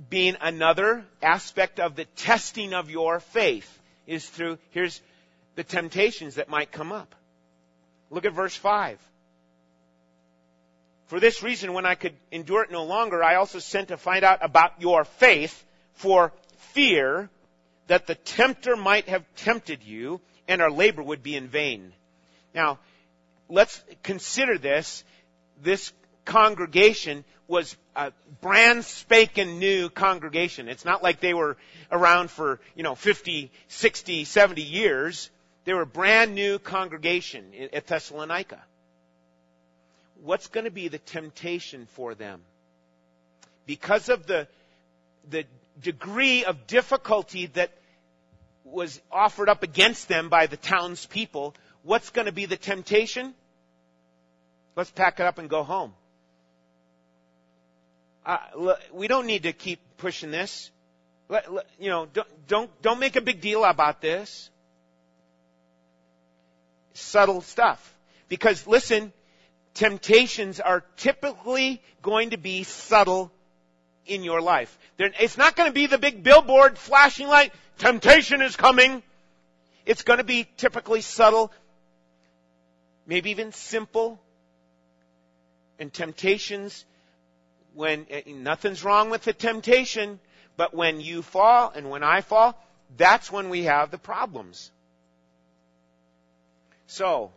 being 0.08 0.36
another 0.40 1.04
aspect 1.22 1.78
of 1.78 1.94
the 1.94 2.06
testing 2.16 2.74
of 2.74 2.90
your 2.90 3.20
faith 3.20 3.78
is 4.08 4.28
through, 4.28 4.58
here's 4.72 5.00
the 5.54 5.62
temptations 5.62 6.34
that 6.34 6.48
might 6.48 6.72
come 6.72 6.90
up. 6.90 7.14
Look 8.10 8.24
at 8.24 8.32
verse 8.32 8.56
5. 8.56 8.98
For 11.10 11.18
this 11.18 11.42
reason, 11.42 11.72
when 11.72 11.86
I 11.86 11.96
could 11.96 12.14
endure 12.30 12.62
it 12.62 12.70
no 12.70 12.84
longer, 12.84 13.20
I 13.20 13.34
also 13.34 13.58
sent 13.58 13.88
to 13.88 13.96
find 13.96 14.22
out 14.22 14.44
about 14.44 14.80
your 14.80 15.04
faith 15.04 15.64
for 15.94 16.32
fear 16.72 17.28
that 17.88 18.06
the 18.06 18.14
tempter 18.14 18.76
might 18.76 19.08
have 19.08 19.24
tempted 19.34 19.82
you 19.82 20.20
and 20.46 20.62
our 20.62 20.70
labor 20.70 21.02
would 21.02 21.20
be 21.20 21.34
in 21.34 21.48
vain. 21.48 21.92
Now, 22.54 22.78
let's 23.48 23.82
consider 24.04 24.56
this. 24.56 25.02
This 25.60 25.92
congregation 26.24 27.24
was 27.48 27.76
a 27.96 28.12
brand 28.40 28.84
spanking 28.84 29.58
new 29.58 29.90
congregation. 29.90 30.68
It's 30.68 30.84
not 30.84 31.02
like 31.02 31.18
they 31.18 31.34
were 31.34 31.56
around 31.90 32.30
for, 32.30 32.60
you 32.76 32.84
know, 32.84 32.94
50, 32.94 33.50
60, 33.66 34.22
70 34.22 34.62
years. 34.62 35.28
They 35.64 35.74
were 35.74 35.82
a 35.82 35.86
brand 35.86 36.36
new 36.36 36.60
congregation 36.60 37.52
at 37.72 37.88
Thessalonica. 37.88 38.60
What's 40.22 40.48
going 40.48 40.64
to 40.64 40.70
be 40.70 40.88
the 40.88 40.98
temptation 40.98 41.86
for 41.92 42.14
them? 42.14 42.40
Because 43.66 44.08
of 44.08 44.26
the, 44.26 44.48
the 45.28 45.44
degree 45.80 46.44
of 46.44 46.66
difficulty 46.66 47.46
that 47.46 47.70
was 48.64 49.00
offered 49.10 49.48
up 49.48 49.62
against 49.62 50.08
them 50.08 50.28
by 50.28 50.46
the 50.46 50.56
townspeople, 50.56 51.54
what's 51.82 52.10
going 52.10 52.26
to 52.26 52.32
be 52.32 52.46
the 52.46 52.56
temptation? 52.56 53.34
Let's 54.76 54.90
pack 54.90 55.20
it 55.20 55.26
up 55.26 55.38
and 55.38 55.48
go 55.48 55.62
home. 55.62 55.92
Uh, 58.24 58.38
we 58.92 59.08
don't 59.08 59.26
need 59.26 59.44
to 59.44 59.52
keep 59.52 59.80
pushing 59.96 60.30
this. 60.30 60.70
Let, 61.28 61.52
let, 61.52 61.66
you 61.78 61.88
know, 61.88 62.06
don't, 62.12 62.48
don't, 62.48 62.82
don't 62.82 62.98
make 62.98 63.16
a 63.16 63.20
big 63.20 63.40
deal 63.40 63.64
about 63.64 64.00
this. 64.00 64.50
Subtle 66.92 67.40
stuff. 67.40 67.94
Because 68.28 68.66
listen, 68.66 69.12
temptations 69.80 70.60
are 70.60 70.84
typically 70.98 71.80
going 72.02 72.30
to 72.30 72.36
be 72.36 72.64
subtle 72.64 73.32
in 74.04 74.22
your 74.22 74.42
life. 74.42 74.78
They're, 74.98 75.10
it's 75.18 75.38
not 75.38 75.56
going 75.56 75.70
to 75.70 75.72
be 75.72 75.86
the 75.86 75.96
big 75.96 76.22
billboard 76.22 76.76
flashing 76.76 77.28
light, 77.28 77.54
temptation 77.78 78.42
is 78.42 78.56
coming. 78.56 79.02
It's 79.86 80.02
going 80.02 80.18
to 80.18 80.24
be 80.24 80.46
typically 80.58 81.00
subtle, 81.00 81.50
maybe 83.06 83.30
even 83.30 83.52
simple. 83.52 84.20
And 85.78 85.90
temptations 85.90 86.84
when 87.72 88.06
eh, 88.10 88.20
nothing's 88.26 88.84
wrong 88.84 89.08
with 89.08 89.22
the 89.22 89.32
temptation, 89.32 90.20
but 90.58 90.74
when 90.74 91.00
you 91.00 91.22
fall 91.22 91.72
and 91.74 91.88
when 91.88 92.02
I 92.02 92.20
fall, 92.20 92.54
that's 92.98 93.32
when 93.32 93.48
we 93.48 93.62
have 93.62 93.90
the 93.90 93.98
problems. 93.98 94.70
So, 96.86 97.32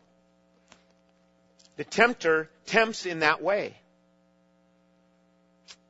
the 1.76 1.84
tempter 1.84 2.50
tempts 2.66 3.06
in 3.06 3.20
that 3.20 3.42
way. 3.42 3.76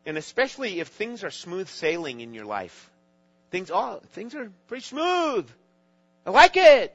And 0.06 0.18
especially 0.18 0.80
if 0.80 0.90
things 0.90 1.24
are 1.24 1.32
smooth 1.32 1.68
sailing 1.68 2.20
in 2.20 2.34
your 2.34 2.46
life. 2.46 2.90
Things, 3.52 3.72
oh, 3.72 4.02
things 4.12 4.36
are 4.36 4.52
pretty 4.68 4.84
smooth. 4.84 5.50
I 6.26 6.32
like 6.32 6.58
it. 6.58 6.94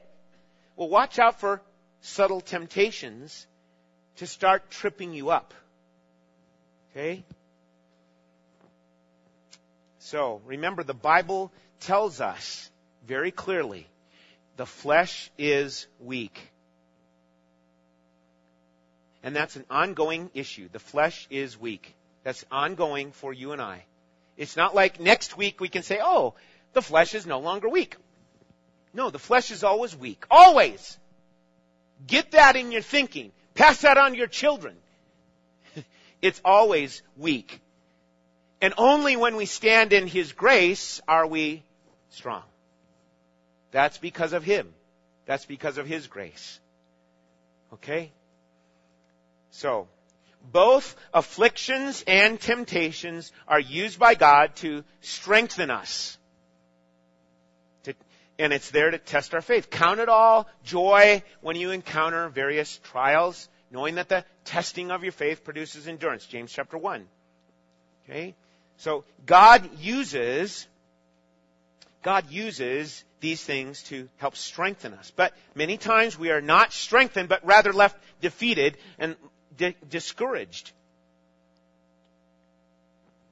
Well, 0.75 0.89
watch 0.89 1.19
out 1.19 1.39
for 1.39 1.61
subtle 2.01 2.41
temptations 2.41 3.47
to 4.17 4.27
start 4.27 4.69
tripping 4.69 5.13
you 5.13 5.29
up. 5.29 5.53
Okay? 6.91 7.23
So, 9.99 10.41
remember, 10.45 10.83
the 10.83 10.93
Bible 10.93 11.51
tells 11.81 12.19
us 12.19 12.69
very 13.07 13.31
clearly 13.31 13.87
the 14.57 14.65
flesh 14.65 15.31
is 15.37 15.87
weak. 15.99 16.48
And 19.23 19.35
that's 19.35 19.55
an 19.55 19.65
ongoing 19.69 20.31
issue. 20.33 20.69
The 20.71 20.79
flesh 20.79 21.27
is 21.29 21.59
weak. 21.59 21.95
That's 22.23 22.45
ongoing 22.51 23.11
for 23.11 23.33
you 23.33 23.51
and 23.51 23.61
I. 23.61 23.85
It's 24.37 24.55
not 24.55 24.73
like 24.73 24.99
next 24.99 25.37
week 25.37 25.59
we 25.59 25.67
can 25.67 25.83
say, 25.83 25.99
oh, 26.01 26.35
the 26.73 26.81
flesh 26.81 27.13
is 27.13 27.25
no 27.25 27.39
longer 27.39 27.67
weak. 27.67 27.97
No, 28.93 29.09
the 29.09 29.19
flesh 29.19 29.51
is 29.51 29.63
always 29.63 29.95
weak. 29.95 30.25
Always. 30.31 30.97
Get 32.07 32.31
that 32.31 32.55
in 32.55 32.71
your 32.71 32.81
thinking. 32.81 33.31
Pass 33.53 33.81
that 33.81 33.97
on 33.97 34.11
to 34.11 34.17
your 34.17 34.27
children. 34.27 34.75
it's 36.21 36.41
always 36.45 37.01
weak. 37.17 37.61
And 38.61 38.73
only 38.77 39.15
when 39.15 39.35
we 39.35 39.45
stand 39.45 39.93
in 39.93 40.07
His 40.07 40.31
grace 40.31 41.01
are 41.07 41.27
we 41.27 41.63
strong. 42.09 42.43
That's 43.71 43.97
because 43.97 44.33
of 44.33 44.43
Him. 44.43 44.73
That's 45.25 45.45
because 45.45 45.77
of 45.77 45.85
His 45.85 46.07
grace. 46.07 46.59
Okay? 47.73 48.11
So, 49.51 49.87
both 50.51 50.95
afflictions 51.13 52.03
and 52.07 52.39
temptations 52.39 53.31
are 53.47 53.59
used 53.59 53.99
by 53.99 54.15
God 54.15 54.55
to 54.57 54.83
strengthen 55.01 55.69
us. 55.69 56.17
To, 57.83 57.93
and 58.37 58.53
it's 58.53 58.71
there 58.71 58.91
to 58.91 58.97
test 58.97 59.33
our 59.33 59.41
faith. 59.41 59.69
Count 59.69 59.99
it 59.99 60.09
all 60.09 60.47
joy 60.63 61.23
when 61.41 61.55
you 61.55 61.71
encounter 61.71 62.29
various 62.29 62.79
trials, 62.83 63.49
knowing 63.69 63.95
that 63.95 64.09
the 64.09 64.23
testing 64.45 64.91
of 64.91 65.03
your 65.03 65.11
faith 65.11 65.43
produces 65.43 65.87
endurance. 65.87 66.25
James 66.25 66.51
chapter 66.51 66.77
1. 66.77 67.05
Okay? 68.05 68.35
So, 68.77 69.03
God 69.25 69.69
uses, 69.79 70.67
God 72.01 72.31
uses 72.31 73.03
these 73.19 73.43
things 73.43 73.83
to 73.83 74.07
help 74.17 74.37
strengthen 74.37 74.93
us. 74.93 75.11
But 75.13 75.33
many 75.53 75.77
times 75.77 76.17
we 76.17 76.31
are 76.31 76.41
not 76.41 76.71
strengthened, 76.71 77.27
but 77.27 77.45
rather 77.45 77.73
left 77.73 77.97
defeated 78.21 78.77
and 78.97 79.17
di- 79.59 79.75
discouraged. 79.87 80.71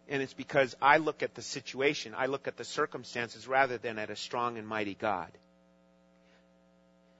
And 0.08 0.22
it's 0.22 0.34
because 0.34 0.76
I 0.82 0.98
look 0.98 1.24
at 1.24 1.34
the 1.34 1.42
situation, 1.42 2.14
I 2.16 2.28
look 2.28 2.48
at 2.48 2.56
the 2.56 2.64
circumstances 2.64 3.48
rather 3.48 3.78
than 3.78 3.98
at 3.98 4.10
a 4.10 4.16
strong 4.16 4.58
and 4.58 4.68
mighty 4.68 4.94
God. 4.94 5.32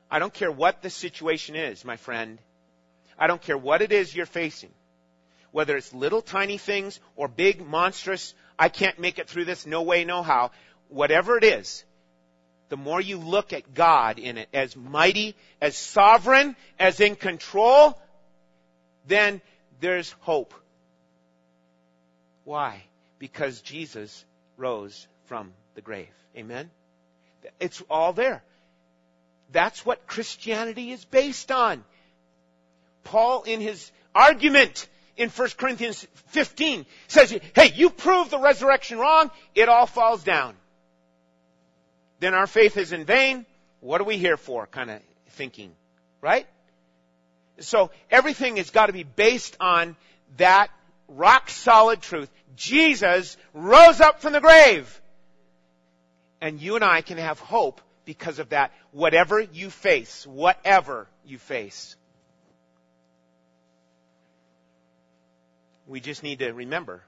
I 0.10 0.20
don't 0.20 0.34
care 0.34 0.52
what 0.52 0.82
the 0.82 0.90
situation 0.90 1.56
is, 1.56 1.84
my 1.84 1.98
friend. 1.98 2.38
I 3.20 3.28
don't 3.28 3.42
care 3.42 3.58
what 3.58 3.82
it 3.82 3.92
is 3.92 4.16
you're 4.16 4.26
facing. 4.26 4.72
Whether 5.52 5.76
it's 5.76 5.94
little 5.94 6.22
tiny 6.22 6.58
things 6.58 7.00
or 7.16 7.28
big 7.28 7.66
monstrous, 7.66 8.34
I 8.60 8.70
can't 8.70 9.00
make 9.00 9.20
it 9.20 9.28
through 9.28 9.46
this, 9.46 9.66
no 9.66 9.82
way, 9.82 10.06
no 10.06 10.24
how. 10.24 10.52
Whatever 10.88 11.38
it 11.38 11.44
is, 11.44 11.84
the 12.70 12.78
more 12.78 13.02
you 13.02 13.18
look 13.18 13.52
at 13.52 13.74
God 13.74 14.20
in 14.20 14.38
it 14.38 14.50
as 14.54 14.76
mighty, 14.76 15.36
as 15.62 15.76
sovereign, 15.76 16.56
as 16.80 17.00
in 17.02 17.16
control, 17.16 18.00
then 19.08 19.42
there's 19.80 20.12
hope. 20.20 20.54
Why? 22.44 22.84
Because 23.20 23.62
Jesus 23.62 24.26
rose 24.58 25.08
from 25.26 25.52
the 25.76 25.82
grave. 25.82 26.08
Amen? 26.36 26.70
It's 27.60 27.82
all 27.90 28.14
there. 28.14 28.44
That's 29.52 29.86
what 29.86 30.08
Christianity 30.08 30.92
is 30.92 31.06
based 31.06 31.52
on. 31.52 31.84
Paul, 33.04 33.44
in 33.44 33.62
his 33.62 33.92
argument 34.14 34.88
in 35.16 35.30
1 35.30 35.50
Corinthians 35.58 36.06
15, 36.28 36.86
says, 37.08 37.38
hey, 37.56 37.72
you 37.74 37.90
prove 37.90 38.30
the 38.30 38.40
resurrection 38.40 39.00
wrong, 39.00 39.32
it 39.56 39.70
all 39.70 39.86
falls 39.86 40.24
down. 40.24 40.56
Then 42.20 42.34
our 42.34 42.48
faith 42.48 42.78
is 42.78 42.92
in 42.92 43.06
vain. 43.06 43.46
What 43.80 44.02
are 44.02 44.06
we 44.06 44.18
here 44.18 44.38
for? 44.38 44.68
Kind 44.68 44.90
of 44.90 45.02
thinking. 45.30 45.72
Right? 46.22 46.48
So 47.60 47.92
everything 48.12 48.58
has 48.58 48.70
got 48.70 48.88
to 48.88 48.94
be 48.94 49.04
based 49.04 49.58
on 49.60 49.96
that 50.38 50.70
rock 51.08 51.50
solid 51.50 52.02
truth. 52.02 52.30
Jesus 52.56 53.38
rose 53.54 54.02
up 54.02 54.22
from 54.22 54.34
the 54.34 54.42
grave. 54.42 55.02
And 56.42 56.62
you 56.62 56.76
and 56.76 56.84
I 56.84 57.02
can 57.02 57.18
have 57.18 57.40
hope 57.40 57.82
because 58.06 58.40
of 58.40 58.50
that, 58.50 58.72
whatever 58.92 59.40
you 59.40 59.70
face, 59.70 60.26
whatever 60.26 61.08
you 61.26 61.38
face. 61.38 61.96
We 65.88 66.00
just 66.00 66.22
need 66.22 66.40
to 66.40 66.52
remember, 66.52 67.02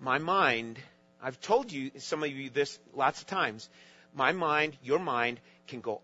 my 0.00 0.18
mind, 0.18 0.78
I've 1.22 1.40
told 1.40 1.70
you, 1.72 1.92
some 1.98 2.22
of 2.22 2.30
you 2.30 2.50
this 2.50 2.78
lots 2.94 3.20
of 3.20 3.28
times, 3.28 3.68
my 4.14 4.32
mind, 4.32 4.76
your 4.82 4.98
mind 4.98 5.40
can 5.68 5.80
go 5.80 6.00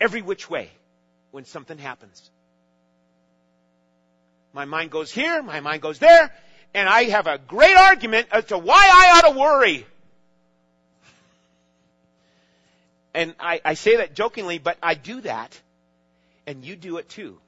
every 0.00 0.22
which 0.22 0.48
way 0.48 0.70
when 1.30 1.44
something 1.44 1.78
happens. 1.78 2.30
My 4.56 4.64
mind 4.64 4.90
goes 4.90 5.12
here, 5.12 5.42
my 5.42 5.60
mind 5.60 5.82
goes 5.82 5.98
there, 5.98 6.32
and 6.72 6.88
I 6.88 7.04
have 7.10 7.26
a 7.26 7.36
great 7.36 7.76
argument 7.76 8.28
as 8.32 8.46
to 8.46 8.56
why 8.56 8.88
I 8.90 9.18
ought 9.18 9.30
to 9.30 9.38
worry. 9.38 9.86
And 13.12 13.34
I, 13.38 13.60
I 13.62 13.74
say 13.74 13.98
that 13.98 14.14
jokingly, 14.14 14.56
but 14.56 14.78
I 14.82 14.94
do 14.94 15.20
that, 15.20 15.60
and 16.46 16.64
you 16.64 16.74
do 16.74 16.96
it 16.96 17.06
too. 17.10 17.38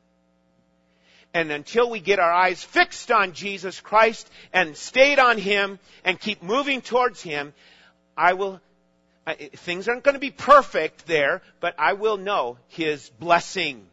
And 1.33 1.51
until 1.51 1.89
we 1.89 2.01
get 2.01 2.19
our 2.19 2.31
eyes 2.31 2.63
fixed 2.63 3.11
on 3.11 3.33
Jesus 3.33 3.81
Christ 3.81 4.29
and 4.53 4.77
stayed 4.77 5.19
on 5.19 5.39
Him 5.39 5.79
and 6.05 6.21
keep 6.21 6.43
moving 6.43 6.83
towards 6.83 7.23
Him, 7.23 7.55
I 8.19 8.35
will, 8.35 8.61
things 9.57 9.89
aren't 9.89 10.05
going 10.05 10.13
to 10.13 10.21
be 10.21 10.31
perfect 10.31 11.07
there, 11.07 11.41
but 11.61 11.75
I 11.79 11.95
will 11.95 12.19
know 12.19 12.59
His 12.69 13.09
blessing. 13.19 13.87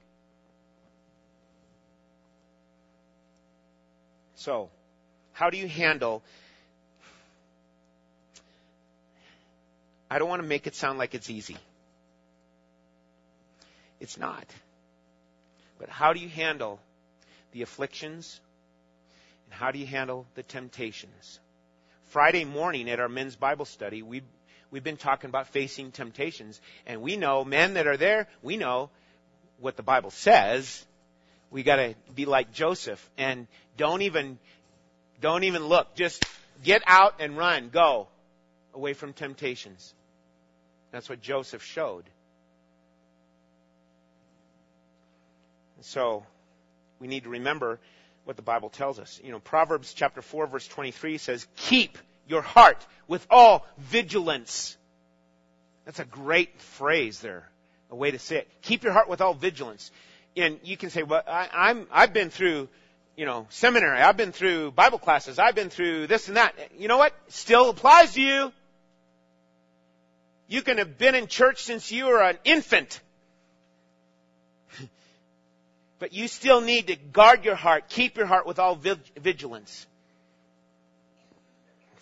So, 4.46 4.70
how 5.34 5.50
do 5.50 5.58
you 5.58 5.68
handle 5.68 6.22
I 10.08 10.20
don't 10.20 10.30
want 10.30 10.44
to 10.44 10.48
make 10.48 10.68
it 10.68 10.76
sound 10.76 11.00
like 11.00 11.16
it's 11.16 11.32
easy. 11.32 11.58
It's 14.00 14.20
not. 14.20 14.46
But 15.80 15.90
how 15.90 16.14
do 16.14 16.20
you 16.20 16.30
handle 16.30 16.80
the 17.54 17.64
afflictions? 17.64 18.40
And 19.46 19.54
how 19.56 19.72
do 19.72 19.80
you 19.80 19.88
handle 19.88 20.28
the 20.36 20.44
temptations? 20.44 21.40
Friday 22.10 22.46
morning 22.46 22.88
at 22.88 23.00
our 23.00 23.10
men's 23.10 23.36
Bible 23.36 23.66
study, 23.66 24.04
we 24.04 24.22
we've 24.70 24.84
been 24.84 24.96
talking 24.96 25.32
about 25.32 25.48
facing 25.48 25.92
temptations, 25.92 26.62
and 26.86 27.02
we 27.02 27.18
know 27.18 27.44
men 27.44 27.74
that 27.74 27.88
are 27.88 27.98
there, 27.98 28.28
we 28.44 28.58
know 28.58 28.92
what 29.60 29.76
the 29.76 29.84
Bible 29.84 30.12
says, 30.12 30.86
we 31.56 31.64
got 31.64 31.78
to 31.78 31.96
be 32.14 32.26
like 32.26 32.52
Joseph 32.52 33.10
and 33.18 33.48
don't 33.78 34.02
even 34.02 34.38
don't 35.22 35.44
even 35.44 35.66
look. 35.66 35.96
Just 35.96 36.26
get 36.64 36.84
out 36.86 37.16
and 37.20 37.38
run. 37.38 37.70
Go 37.70 38.08
away 38.74 38.94
from 38.94 39.14
temptations. 39.14 39.94
That's 40.92 41.10
what 41.10 41.22
Joseph 41.22 41.64
showed. 41.64 42.04
So 45.82 46.26
we 47.00 47.08
need 47.08 47.24
to 47.24 47.30
remember 47.30 47.80
what 48.24 48.36
the 48.36 48.42
Bible 48.42 48.70
tells 48.70 48.98
us. 48.98 49.20
You 49.24 49.32
know, 49.32 49.40
Proverbs 49.40 49.94
chapter 49.94 50.22
4 50.22 50.48
verse 50.48 50.68
23 50.68 51.18
says, 51.18 51.48
"Keep 51.56 51.98
your 52.28 52.42
heart 52.42 52.86
with 53.08 53.26
all 53.30 53.66
vigilance." 53.78 54.78
That's 55.86 56.00
a 56.00 56.06
great 56.06 56.60
phrase 56.60 57.20
there. 57.20 57.48
A 57.92 57.96
way 57.96 58.10
to 58.10 58.18
say 58.18 58.38
it. 58.38 58.50
Keep 58.64 58.84
your 58.84 58.94
heart 58.94 59.08
with 59.08 59.22
all 59.22 59.36
vigilance 59.36 59.92
and 60.38 60.60
you 60.64 60.78
can 60.78 60.90
say, 60.90 61.04
well, 61.04 61.24
I, 61.28 61.50
I'm, 61.54 61.88
I've 61.92 62.14
been 62.14 62.30
through, 62.30 62.68
you 63.16 63.26
know, 63.26 63.48
seminary. 63.50 64.00
I've 64.00 64.18
been 64.18 64.32
through 64.32 64.72
Bible 64.72 65.00
classes. 65.00 65.40
I've 65.40 65.56
been 65.56 65.70
through 65.70 66.08
this 66.08 66.28
and 66.28 66.38
that. 66.38 66.54
You 66.78 66.88
know 66.88 66.98
what? 66.98 67.14
Still 67.30 67.70
applies 67.70 68.14
to 68.14 68.22
you. 68.22 68.52
You 70.48 70.62
can 70.62 70.78
have 70.78 70.98
been 70.98 71.16
in 71.16 71.28
church 71.28 71.64
since 71.64 71.92
you 71.92 72.06
were 72.06 72.22
an 72.22 72.38
infant. 72.44 73.02
but 76.00 76.14
you 76.14 76.28
still 76.28 76.62
need 76.62 76.88
to 76.88 76.96
guard 76.96 77.46
your 77.46 77.56
heart, 77.56 77.90
keep 77.90 78.18
your 78.18 78.28
heart 78.28 78.46
with 78.46 78.60
all 78.60 78.76
vigilance. 78.76 79.88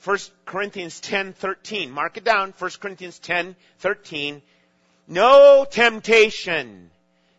1 0.04 0.18
Corinthians 0.46 1.00
10:13. 1.00 1.90
Mark 1.90 2.18
it 2.18 2.26
down. 2.26 2.54
1 2.58 2.72
Corinthians 2.82 3.20
10:13. 3.20 4.42
No 5.08 5.66
temptation 5.70 6.90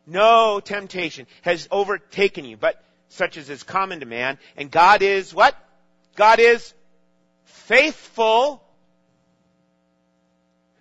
no 0.06 0.60
temptation 0.60 1.26
has 1.42 1.68
overtaken 1.70 2.44
you, 2.44 2.56
but 2.56 2.82
such 3.14 3.36
as 3.36 3.48
is 3.48 3.62
common 3.62 4.00
to 4.00 4.06
man. 4.06 4.38
And 4.56 4.70
God 4.70 5.02
is 5.02 5.32
what? 5.32 5.56
God 6.16 6.40
is 6.40 6.74
faithful 7.44 8.62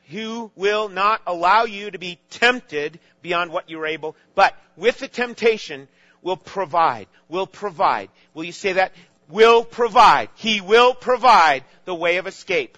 who 0.09 0.51
will 0.55 0.89
not 0.89 1.21
allow 1.25 1.63
you 1.63 1.89
to 1.91 1.97
be 1.97 2.19
tempted 2.29 2.99
beyond 3.21 3.51
what 3.51 3.69
you're 3.69 3.85
able, 3.85 4.15
but 4.35 4.55
with 4.75 4.99
the 4.99 5.07
temptation 5.07 5.87
will 6.21 6.37
provide, 6.37 7.07
will 7.29 7.47
provide. 7.47 8.09
Will 8.33 8.43
you 8.43 8.51
say 8.51 8.73
that? 8.73 8.93
Will 9.29 9.63
provide. 9.63 10.29
He 10.35 10.61
will 10.61 10.93
provide 10.93 11.63
the 11.85 11.95
way 11.95 12.17
of 12.17 12.27
escape 12.27 12.77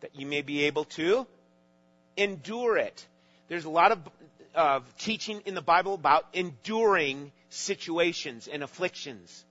that 0.00 0.14
you 0.14 0.26
may 0.26 0.42
be 0.42 0.64
able 0.64 0.84
to 0.84 1.26
endure 2.16 2.76
it. 2.76 3.06
There's 3.48 3.64
a 3.64 3.70
lot 3.70 3.92
of 3.92 3.98
of 4.54 4.84
teaching 4.96 5.42
in 5.46 5.54
the 5.54 5.62
Bible 5.62 5.94
about 5.94 6.26
enduring 6.32 7.32
situations 7.48 8.48
and 8.48 8.62
afflictions. 8.62 9.44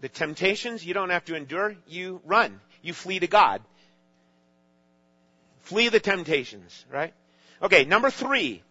The 0.00 0.08
temptations, 0.08 0.84
you 0.84 0.94
don't 0.94 1.10
have 1.10 1.24
to 1.26 1.34
endure, 1.34 1.76
you 1.86 2.20
run. 2.24 2.60
You 2.82 2.92
flee 2.92 3.18
to 3.20 3.26
God. 3.26 3.62
Flee 5.60 5.88
the 5.88 6.00
temptations, 6.00 6.84
right? 6.92 7.14
Okay, 7.62 7.84
number 7.84 8.10
three. 8.10 8.62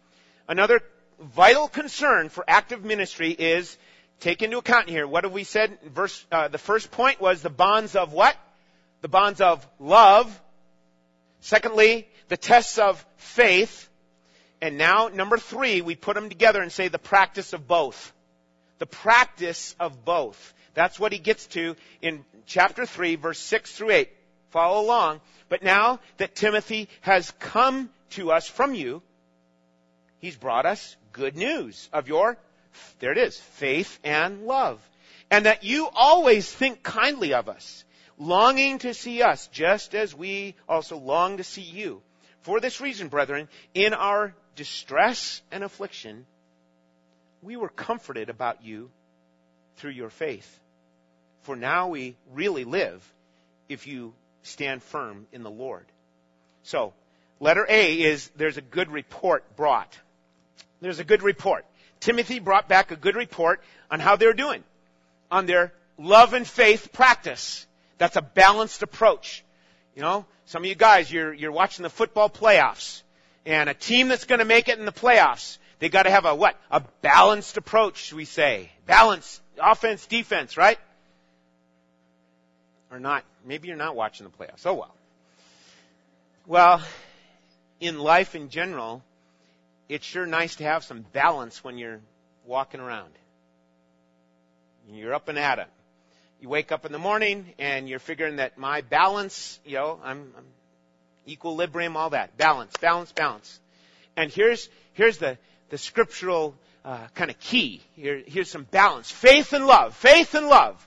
Another 0.48 0.82
vital 1.20 1.68
concern 1.68 2.30
for 2.30 2.44
active 2.48 2.84
ministry 2.84 3.32
is 3.32 3.76
take 4.20 4.42
into 4.42 4.58
account 4.58 4.90
here. 4.90 5.08
What 5.08 5.24
have 5.24 5.34
we 5.34 5.44
said? 5.44 5.80
Verse, 5.82 6.26
uh, 6.32 6.50
the 6.50 6.58
first 6.58 6.92
point 6.92 7.20
was 7.20 7.42
the 7.42 7.50
bonds 7.50 7.96
of 7.96 8.14
what? 8.14 8.36
The 9.02 9.08
bonds 9.08 9.42
of 9.42 9.68
love. 9.80 10.40
Secondly, 11.42 12.08
the 12.28 12.38
tests 12.38 12.78
of 12.78 13.04
faith. 13.18 13.90
And 14.64 14.78
now, 14.78 15.10
number 15.10 15.38
three, 15.38 15.82
we 15.82 15.98
put 15.98 16.16
them 16.16 16.30
together 16.30 16.62
and 16.62 16.72
say 16.72 16.88
the 16.88 16.98
practice 16.98 17.52
of 17.52 17.68
both. 17.68 18.14
The 18.80 18.86
practice 18.86 19.76
of 19.78 20.06
both. 20.06 20.54
That's 20.74 20.98
what 20.98 21.12
he 21.12 21.20
gets 21.20 21.48
to 21.48 21.76
in 22.02 22.24
chapter 22.46 22.86
3, 22.86 23.18
verse 23.18 23.40
6 23.40 23.76
through 23.76 23.90
8. 23.90 24.10
Follow 24.52 24.80
along. 24.80 25.20
But 25.50 25.64
now 25.64 26.00
that 26.16 26.34
Timothy 26.34 26.88
has 27.02 27.30
come 27.40 27.90
to 28.12 28.32
us 28.32 28.48
from 28.48 28.74
you, 28.74 29.02
he's 30.20 30.38
brought 30.38 30.66
us 30.66 30.96
good 31.12 31.36
news 31.36 31.90
of 31.92 32.08
your, 32.08 32.38
there 33.00 33.12
it 33.12 33.18
is, 33.18 33.38
faith 33.38 34.00
and 34.02 34.46
love. 34.46 34.80
And 35.30 35.46
that 35.46 35.66
you 35.66 35.90
always 35.94 36.50
think 36.50 36.84
kindly 36.84 37.34
of 37.34 37.50
us, 37.50 37.84
longing 38.18 38.78
to 38.78 38.94
see 38.94 39.24
us 39.24 39.46
just 39.48 39.94
as 39.94 40.16
we 40.16 40.56
also 40.70 40.96
long 40.96 41.36
to 41.36 41.44
see 41.44 41.64
you. 41.64 42.02
For 42.44 42.62
this 42.62 42.80
reason, 42.80 43.10
brethren, 43.10 43.50
in 43.74 43.94
our 43.94 44.34
distress 44.56 45.42
and 45.52 45.64
affliction, 45.64 46.26
we 47.42 47.56
were 47.58 47.70
comforted 47.70 48.30
about 48.30 48.64
you 48.64 48.90
through 49.78 49.92
your 49.92 50.10
faith. 50.10 50.60
For 51.42 51.56
now 51.56 51.90
we 51.90 52.16
really 52.32 52.64
live 52.64 53.04
if 53.68 53.88
you 53.88 54.14
stand 54.44 54.82
firm 54.84 55.28
in 55.32 55.44
the 55.44 55.52
Lord. 55.52 55.86
So, 56.64 56.94
letter 57.40 57.66
A 57.68 58.02
is 58.02 58.30
there's 58.36 58.58
a 58.58 58.62
good 58.62 58.90
report 58.90 59.56
brought. 59.56 59.98
There's 60.82 61.00
a 61.00 61.04
good 61.04 61.24
report. 61.24 61.66
Timothy 62.00 62.40
brought 62.40 62.68
back 62.68 62.92
a 62.92 62.96
good 62.96 63.16
report 63.16 63.62
on 63.90 64.00
how 64.00 64.16
they're 64.16 64.34
doing, 64.34 64.64
on 65.32 65.46
their 65.46 65.74
love 65.98 66.34
and 66.34 66.48
faith 66.48 66.92
practice. 66.92 67.66
That's 67.98 68.18
a 68.18 68.22
balanced 68.22 68.84
approach. 68.84 69.44
You 69.96 70.02
know, 70.02 70.26
some 70.46 70.64
of 70.64 70.66
you 70.68 70.76
guys, 70.76 71.12
you're, 71.12 71.34
you're 71.34 71.52
watching 71.52 71.84
the 71.84 71.90
football 71.90 72.30
playoffs, 72.30 73.03
and 73.46 73.70
a 73.70 73.74
team 73.74 74.08
that's 74.08 74.26
going 74.26 74.40
to 74.40 74.46
make 74.46 74.70
it 74.70 74.80
in 74.80 74.86
the 74.86 74.92
playoffs, 74.92 75.58
they 75.80 75.90
got 75.90 76.04
to 76.04 76.12
have 76.12 76.26
a 76.26 76.34
what? 76.34 76.58
A 76.72 76.82
balanced 77.02 77.58
approach, 77.58 78.14
we 78.14 78.26
say. 78.26 78.72
Balance, 78.86 79.42
offense, 79.62 80.06
defense, 80.06 80.56
right? 80.58 80.80
Or 82.92 83.00
not. 83.00 83.24
Maybe 83.46 83.68
you're 83.68 83.78
not 83.78 83.96
watching 83.96 84.26
the 84.26 84.32
playoffs. 84.32 84.66
Oh 84.66 84.76
well. 84.76 84.96
Well, 86.46 86.82
in 87.80 88.00
life 88.00 88.36
in 88.36 88.50
general, 88.50 89.04
it's 89.90 90.06
sure 90.06 90.26
nice 90.26 90.56
to 90.58 90.64
have 90.64 90.84
some 90.84 91.02
balance 91.14 91.64
when 91.64 91.78
you're 91.78 92.00
walking 92.46 92.80
around. 92.80 93.12
You're 94.90 95.14
up 95.14 95.30
and 95.30 95.40
at 95.40 95.60
it. 95.60 95.68
You 96.42 96.50
wake 96.50 96.72
up 96.72 96.86
in 96.86 96.92
the 96.92 97.00
morning 97.00 97.54
and 97.58 97.88
you're 97.88 98.00
figuring 98.00 98.38
that 98.38 98.58
my 98.58 98.82
balance, 98.82 99.60
you 99.66 99.76
know, 99.76 100.00
I'm, 100.04 100.34
I'm 100.38 100.44
equilibrium, 101.28 101.98
all 101.98 102.12
that. 102.12 102.38
Balance, 102.38 102.76
balance, 102.78 103.12
balance. 103.12 103.60
And 104.16 104.32
here's, 104.32 104.70
here's 104.94 105.18
the, 105.18 105.38
the 105.70 105.78
scriptural 105.78 106.56
uh, 106.86 107.08
kind 107.16 107.32
of 107.32 107.40
key. 107.40 107.82
Here, 107.96 108.22
here's 108.26 108.50
some 108.50 108.64
balance. 108.64 109.10
Faith 109.10 109.54
and 109.54 109.66
love. 109.66 109.96
Faith 109.96 110.36
and 110.36 110.48
love. 110.48 110.86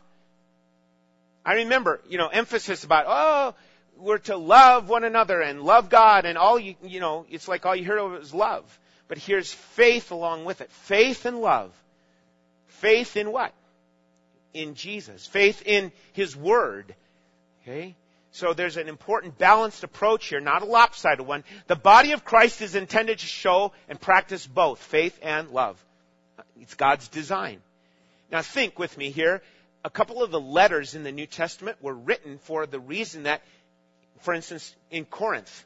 I 1.45 1.55
remember, 1.55 2.01
you 2.09 2.19
know, 2.19 2.29
emphasis 2.29 2.85
about, 2.85 3.05
oh, 3.09 3.55
we're 3.99 4.19
to 4.19 4.37
love 4.37 4.89
one 4.89 5.05
another 5.05 5.41
and 5.41 5.63
love 5.63 5.89
God 5.89 6.27
and 6.27 6.37
all 6.37 6.59
you, 6.59 6.75
you 6.83 7.01
know, 7.01 7.25
it's 7.31 7.49
like 7.49 7.65
all 7.65 7.75
you 7.75 7.85
hear 7.85 7.99
of 7.99 8.15
is 8.17 8.35
love. 8.35 8.65
But 9.09 9.19
here's 9.19 9.53
faith 9.53 10.11
along 10.11 10.45
with 10.45 10.61
it. 10.61 10.71
Faith 10.71 11.27
and 11.27 11.39
love. 11.41 11.73
Faith 12.67 13.17
in 13.17 13.31
what? 13.33 13.53
In 14.53 14.75
Jesus. 14.75 15.27
Faith 15.27 15.63
in 15.65 15.93
His 16.13 16.37
Word. 16.37 16.95
Okay? 17.63 17.95
So 18.37 18.53
there's 18.53 18.77
an 18.77 18.91
important 18.91 19.39
balanced 19.39 19.83
approach 19.83 20.27
here, 20.27 20.41
not 20.41 20.61
a 20.61 20.67
lopsided 20.67 21.27
one. 21.27 21.43
The 21.69 21.75
body 21.75 22.13
of 22.13 22.23
Christ 22.23 22.61
is 22.61 22.75
intended 22.75 23.21
to 23.21 23.27
show 23.27 23.73
and 23.89 23.99
practice 23.99 24.47
both 24.47 24.79
faith 24.79 25.19
and 25.23 25.53
love. 25.53 25.83
It's 26.61 26.75
God's 26.75 27.09
design. 27.09 27.63
Now 28.31 28.43
think 28.43 28.79
with 28.79 28.99
me 28.99 29.11
here 29.11 29.41
a 29.87 29.89
couple 29.89 30.23
of 30.23 30.31
the 30.31 30.41
letters 30.41 30.95
in 30.95 31.03
the 31.03 31.13
New 31.13 31.25
Testament 31.25 31.79
were 31.81 31.95
written 31.95 32.37
for 32.37 32.67
the 32.67 32.79
reason 32.79 33.23
that, 33.23 33.41
for 34.21 34.35
instance, 34.35 34.75
in 34.91 35.07
Corinth, 35.07 35.65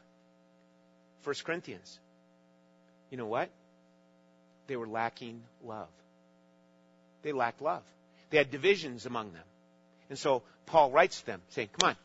1 1.25 1.35
Corinthians, 1.43 1.99
you 3.09 3.17
know 3.17 3.25
what? 3.25 3.49
They 4.67 4.77
were 4.77 4.87
lacking 4.87 5.41
love. 5.65 5.89
They 7.21 7.33
lacked 7.33 7.61
love. 7.61 7.83
They 8.29 8.37
had 8.37 8.49
divisions 8.49 9.05
among 9.05 9.33
them. 9.33 9.43
And 10.09 10.17
so 10.17 10.41
Paul 10.67 10.89
writes 10.91 11.19
to 11.19 11.25
them 11.25 11.41
saying, 11.49 11.67
come 11.77 11.89
on, 11.89 11.95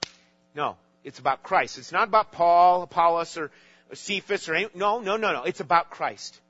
no, 0.57 0.77
it's 1.05 1.19
about 1.19 1.43
Christ. 1.43 1.79
It's 1.79 1.93
not 1.93 2.09
about 2.09 2.33
Paul, 2.33 2.83
Apollos, 2.83 3.37
or 3.37 3.51
Cephas, 3.93 4.49
or 4.49 4.55
any, 4.55 4.69
no, 4.75 5.01
no, 5.01 5.17
no, 5.17 5.33
no. 5.33 5.45
It's 5.45 5.61
about 5.61 5.91
Christ. 5.91 6.41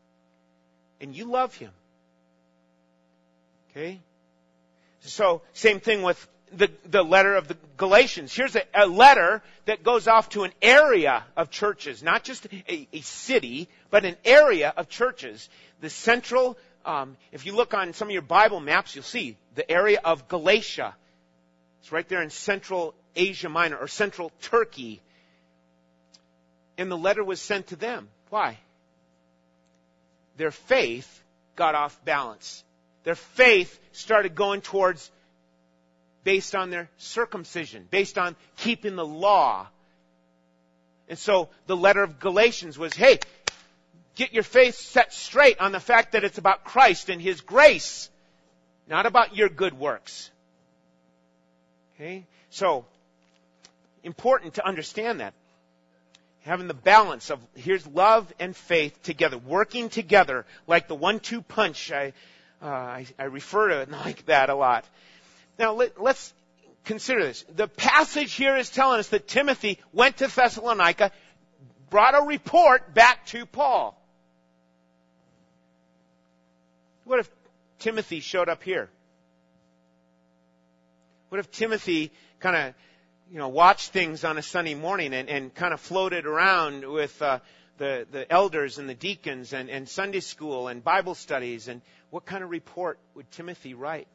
And 1.01 1.15
you 1.15 1.27
love 1.27 1.55
him. 1.55 1.73
Okay? 3.71 4.01
So, 5.01 5.43
same 5.53 5.81
thing 5.81 6.03
with 6.03 6.27
the, 6.53 6.71
the 6.85 7.03
letter 7.03 7.35
of 7.35 7.49
the 7.49 7.57
Galatians. 7.77 8.35
Here's 8.35 8.57
a, 8.57 8.63
a, 8.73 8.87
letter 8.87 9.43
that 9.67 9.83
goes 9.83 10.09
off 10.09 10.31
to 10.31 10.45
an 10.45 10.53
area 10.63 11.25
of 11.37 11.51
churches, 11.51 12.03
not 12.03 12.23
just 12.23 12.47
a, 12.47 12.89
a 12.93 13.01
city, 13.03 13.69
but 13.91 14.05
an 14.05 14.17
area 14.25 14.73
of 14.77 14.89
churches. 14.89 15.49
The 15.81 15.91
central, 15.91 16.57
um, 16.85 17.17
if 17.33 17.45
you 17.45 17.55
look 17.55 17.75
on 17.75 17.93
some 17.93 18.09
of 18.09 18.13
your 18.13 18.23
Bible 18.23 18.61
maps, 18.61 18.95
you'll 18.95 19.05
see 19.05 19.37
the 19.55 19.69
area 19.71 20.01
of 20.03 20.29
Galatia. 20.29 20.95
It's 21.81 21.93
right 21.93 22.09
there 22.09 22.23
in 22.23 22.31
central 22.31 22.95
Asia 23.17 23.49
Minor 23.49 23.77
or 23.77 23.89
central 23.89 24.31
Turkey. 24.43 25.01
And 26.79 26.91
the 26.91 26.97
letter 26.97 27.25
was 27.25 27.41
sent 27.41 27.69
to 27.69 27.77
them. 27.77 28.09
Why? 28.31 28.59
Their 30.37 30.51
faith 30.51 31.23
got 31.57 31.75
off 31.75 31.99
balance. 32.05 32.63
Their 33.05 33.15
faith 33.15 33.81
started 33.93 34.35
going 34.35 34.61
towards 34.61 35.11
based 36.25 36.55
on 36.55 36.71
their 36.71 36.91
circumcision, 36.99 37.87
based 37.91 38.19
on 38.19 38.37
keeping 38.57 38.97
the 38.97 39.07
law. 39.07 39.69
And 41.09 41.19
so 41.19 41.49
the 41.67 41.77
letter 41.77 42.03
of 42.03 42.19
Galatians 42.19 42.77
was, 42.77 42.93
hey, 42.95 43.21
get 44.17 44.33
your 44.33 44.43
faith 44.43 44.75
set 44.75 45.13
straight 45.13 45.61
on 45.61 45.71
the 45.73 45.81
fact 45.81 46.13
that 46.13 46.25
it's 46.25 46.39
about 46.39 46.65
Christ 46.65 47.09
and 47.11 47.23
His 47.23 47.41
grace, 47.41 48.11
not 48.89 49.07
about 49.07 49.37
your 49.37 49.49
good 49.49 49.79
works. 49.79 50.31
Okay? 51.95 52.27
So, 52.51 52.85
important 54.07 54.55
to 54.55 54.67
understand 54.67 55.21
that. 55.21 55.35
Having 56.43 56.69
the 56.69 56.75
balance 56.75 57.31
of 57.31 57.41
here's 57.55 57.87
love 57.87 58.33
and 58.39 58.57
faith 58.57 59.03
together, 59.03 59.37
working 59.37 59.89
together 59.89 60.47
like 60.67 60.87
the 60.87 60.95
one-two 60.95 61.43
punch 61.43 61.93
I 61.93 62.13
uh, 62.63 62.67
I, 62.67 63.07
I, 63.19 63.25
refer 63.25 63.69
to 63.69 63.81
it 63.81 63.91
like 64.07 64.27
that 64.27 64.49
a 64.49 64.55
lot. 64.55 64.87
Now 65.59 65.75
let, 65.75 66.01
let's 66.01 66.33
consider 66.85 67.23
this. 67.23 67.45
The 67.55 67.69
passage 67.69 68.33
here 68.33 68.57
is 68.57 68.71
telling 68.71 69.01
us 69.01 69.09
that 69.09 69.29
Timothy 69.29 69.79
went 69.93 70.19
to 70.19 70.29
Thessalonica, 70.29 71.11
brought 71.91 72.15
a 72.15 72.25
report 72.25 72.95
back 72.95 73.27
to 73.27 73.45
Paul. 73.45 74.01
What 77.05 77.19
if 77.21 77.31
Timothy 77.79 78.21
showed 78.21 78.49
up 78.49 78.63
here? 78.63 78.89
What 81.29 81.41
if 81.41 81.51
Timothy 81.51 82.11
kind 82.41 82.57
of, 82.57 82.75
you 83.31 83.39
know, 83.39 83.49
watched 83.49 83.91
things 83.91 84.25
on 84.25 84.39
a 84.39 84.43
Sunday 84.43 84.75
morning 84.75 85.13
and, 85.13 85.29
and 85.29 85.55
kind 85.55 85.75
of 85.75 85.81
floated 85.81 86.27
around 86.27 86.87
with 86.87 87.21
uh, 87.21 87.41
the, 87.79 88.07
the 88.11 88.31
elders 88.33 88.79
and 88.79 88.89
the 88.89 88.95
deacons 88.95 89.53
and, 89.53 89.69
and 89.69 89.89
Sunday 89.89 90.21
school 90.21 90.69
and 90.69 90.83
Bible 90.83 91.15
studies 91.15 91.69
and 91.69 91.83
what 92.11 92.25
kind 92.25 92.45
of 92.45 92.51
report 92.51 92.99
would 93.15 93.31
Timothy 93.33 93.75
write? 93.75 94.07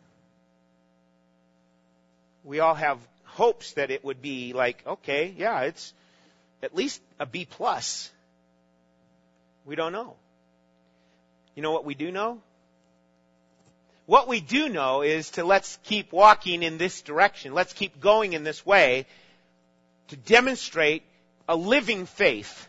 We 2.43 2.59
all 2.59 2.75
have 2.75 2.99
hopes 3.25 3.73
that 3.73 3.91
it 3.91 4.03
would 4.03 4.21
be 4.21 4.53
like, 4.53 4.81
okay, 4.87 5.33
yeah, 5.37 5.61
it's 5.61 5.93
at 6.63 6.73
least 6.73 7.01
a 7.19 7.25
B 7.25 7.45
plus. 7.49 8.11
We 9.65 9.75
don't 9.75 9.93
know. 9.93 10.15
You 11.55 11.61
know 11.61 11.71
what 11.71 11.85
we 11.85 11.95
do 11.95 12.11
know? 12.11 12.41
What 14.11 14.27
we 14.27 14.41
do 14.41 14.67
know 14.67 15.03
is 15.03 15.29
to 15.31 15.45
let's 15.45 15.79
keep 15.85 16.11
walking 16.11 16.63
in 16.63 16.77
this 16.77 17.01
direction. 17.01 17.53
Let's 17.53 17.71
keep 17.71 18.01
going 18.01 18.33
in 18.33 18.43
this 18.43 18.65
way 18.65 19.05
to 20.09 20.17
demonstrate 20.17 21.03
a 21.47 21.55
living 21.55 22.05
faith 22.05 22.67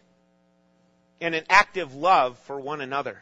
and 1.20 1.34
an 1.34 1.43
active 1.51 1.97
love 1.97 2.38
for 2.45 2.61
one 2.61 2.80
another. 2.80 3.20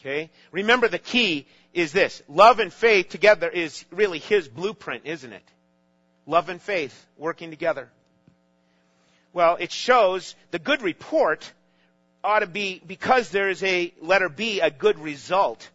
Okay? 0.00 0.30
Remember 0.52 0.88
the 0.88 0.98
key 0.98 1.46
is 1.74 1.92
this. 1.92 2.22
Love 2.30 2.60
and 2.60 2.72
faith 2.72 3.10
together 3.10 3.50
is 3.50 3.84
really 3.90 4.18
his 4.18 4.48
blueprint, 4.48 5.02
isn't 5.04 5.34
it? 5.34 5.44
Love 6.24 6.48
and 6.48 6.62
faith 6.62 7.06
working 7.18 7.50
together. 7.50 7.90
Well, 9.34 9.58
it 9.60 9.70
shows 9.70 10.34
the 10.50 10.58
good 10.58 10.80
report 10.80 11.52
ought 12.24 12.38
to 12.38 12.46
be, 12.46 12.80
because 12.86 13.28
there 13.28 13.50
is 13.50 13.62
a 13.62 13.92
letter 14.00 14.30
B, 14.30 14.60
a 14.60 14.70
good 14.70 14.98
result. 14.98 15.68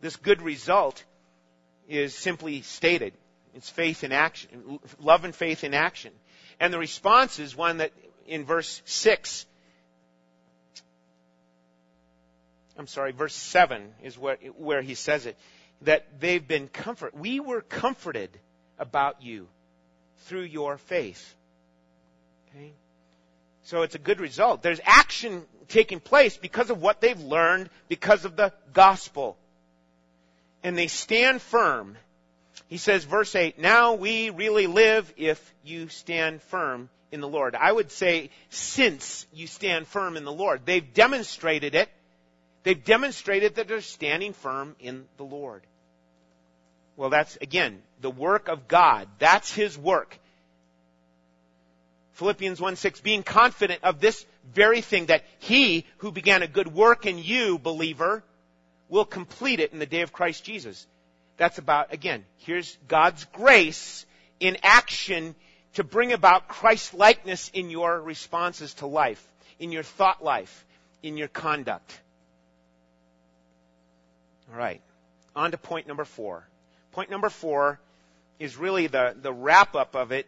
This 0.00 0.16
good 0.16 0.42
result 0.42 1.04
is 1.88 2.14
simply 2.14 2.62
stated. 2.62 3.12
It's 3.54 3.68
faith 3.68 4.04
in 4.04 4.12
action, 4.12 4.78
love 5.00 5.24
and 5.24 5.34
faith 5.34 5.64
in 5.64 5.74
action. 5.74 6.12
And 6.58 6.72
the 6.72 6.78
response 6.78 7.38
is 7.38 7.56
one 7.56 7.78
that 7.78 7.92
in 8.26 8.44
verse 8.44 8.80
6. 8.84 9.46
I'm 12.78 12.86
sorry, 12.86 13.12
verse 13.12 13.34
7 13.34 13.92
is 14.02 14.16
where, 14.16 14.36
where 14.56 14.82
he 14.82 14.94
says 14.94 15.26
it. 15.26 15.36
That 15.82 16.20
they've 16.20 16.46
been 16.46 16.68
comforted. 16.68 17.18
We 17.18 17.40
were 17.40 17.60
comforted 17.60 18.30
about 18.78 19.22
you 19.22 19.48
through 20.24 20.42
your 20.42 20.78
faith. 20.78 21.34
Okay? 22.50 22.72
So 23.64 23.82
it's 23.82 23.94
a 23.94 23.98
good 23.98 24.20
result. 24.20 24.62
There's 24.62 24.80
action 24.84 25.44
taking 25.68 26.00
place 26.00 26.36
because 26.36 26.70
of 26.70 26.80
what 26.80 27.00
they've 27.00 27.20
learned, 27.20 27.70
because 27.88 28.24
of 28.24 28.36
the 28.36 28.52
gospel. 28.72 29.36
And 30.62 30.76
they 30.76 30.88
stand 30.88 31.40
firm. 31.40 31.96
He 32.68 32.76
says, 32.76 33.04
verse 33.04 33.34
8, 33.34 33.58
now 33.58 33.94
we 33.94 34.30
really 34.30 34.66
live 34.66 35.12
if 35.16 35.54
you 35.64 35.88
stand 35.88 36.42
firm 36.42 36.88
in 37.10 37.20
the 37.20 37.28
Lord. 37.28 37.54
I 37.54 37.72
would 37.72 37.90
say, 37.90 38.30
since 38.50 39.26
you 39.32 39.46
stand 39.46 39.86
firm 39.86 40.16
in 40.16 40.24
the 40.24 40.32
Lord. 40.32 40.62
They've 40.64 40.94
demonstrated 40.94 41.74
it. 41.74 41.88
They've 42.62 42.82
demonstrated 42.82 43.56
that 43.56 43.68
they're 43.68 43.80
standing 43.80 44.32
firm 44.34 44.76
in 44.78 45.06
the 45.16 45.24
Lord. 45.24 45.62
Well, 46.96 47.10
that's, 47.10 47.36
again, 47.40 47.82
the 48.00 48.10
work 48.10 48.48
of 48.48 48.68
God. 48.68 49.08
That's 49.18 49.52
His 49.52 49.78
work. 49.78 50.18
Philippians 52.12 52.60
1 52.60 52.76
6, 52.76 53.00
being 53.00 53.22
confident 53.22 53.82
of 53.82 54.00
this 54.00 54.26
very 54.52 54.82
thing, 54.82 55.06
that 55.06 55.24
He 55.38 55.86
who 55.98 56.12
began 56.12 56.42
a 56.42 56.46
good 56.46 56.68
work 56.68 57.06
in 57.06 57.18
you, 57.18 57.58
believer, 57.58 58.22
will 58.90 59.06
complete 59.06 59.60
it 59.60 59.72
in 59.72 59.78
the 59.78 59.86
day 59.86 60.02
of 60.02 60.12
Christ 60.12 60.44
Jesus. 60.44 60.86
That's 61.38 61.56
about, 61.56 61.94
again, 61.94 62.24
here's 62.38 62.76
God's 62.86 63.24
grace 63.32 64.04
in 64.40 64.58
action 64.62 65.34
to 65.74 65.84
bring 65.84 66.12
about 66.12 66.48
Christ 66.48 66.92
likeness 66.92 67.50
in 67.54 67.70
your 67.70 67.98
responses 68.00 68.74
to 68.74 68.86
life, 68.86 69.26
in 69.58 69.72
your 69.72 69.84
thought 69.84 70.22
life, 70.22 70.66
in 71.02 71.16
your 71.16 71.28
conduct. 71.28 71.98
All 74.52 74.58
right. 74.58 74.82
On 75.34 75.50
to 75.52 75.56
point 75.56 75.86
number 75.86 76.04
four. 76.04 76.44
Point 76.92 77.08
number 77.08 77.30
four 77.30 77.78
is 78.40 78.56
really 78.56 78.88
the, 78.88 79.14
the 79.20 79.32
wrap 79.32 79.76
up 79.76 79.94
of 79.94 80.10
it. 80.10 80.26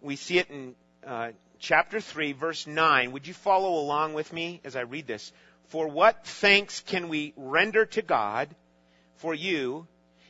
We 0.00 0.16
see 0.16 0.38
it 0.38 0.48
in 0.50 0.74
uh, 1.06 1.32
chapter 1.58 2.00
3, 2.00 2.32
verse 2.32 2.66
9. 2.66 3.12
Would 3.12 3.26
you 3.26 3.34
follow 3.34 3.78
along 3.78 4.14
with 4.14 4.32
me 4.32 4.60
as 4.64 4.74
I 4.74 4.80
read 4.80 5.06
this? 5.06 5.32
For 5.72 5.88
what 5.88 6.26
thanks 6.26 6.80
can 6.80 7.08
we 7.08 7.32
render 7.34 7.86
to 7.86 8.02
God 8.02 8.54
for 9.16 9.32
you 9.32 9.86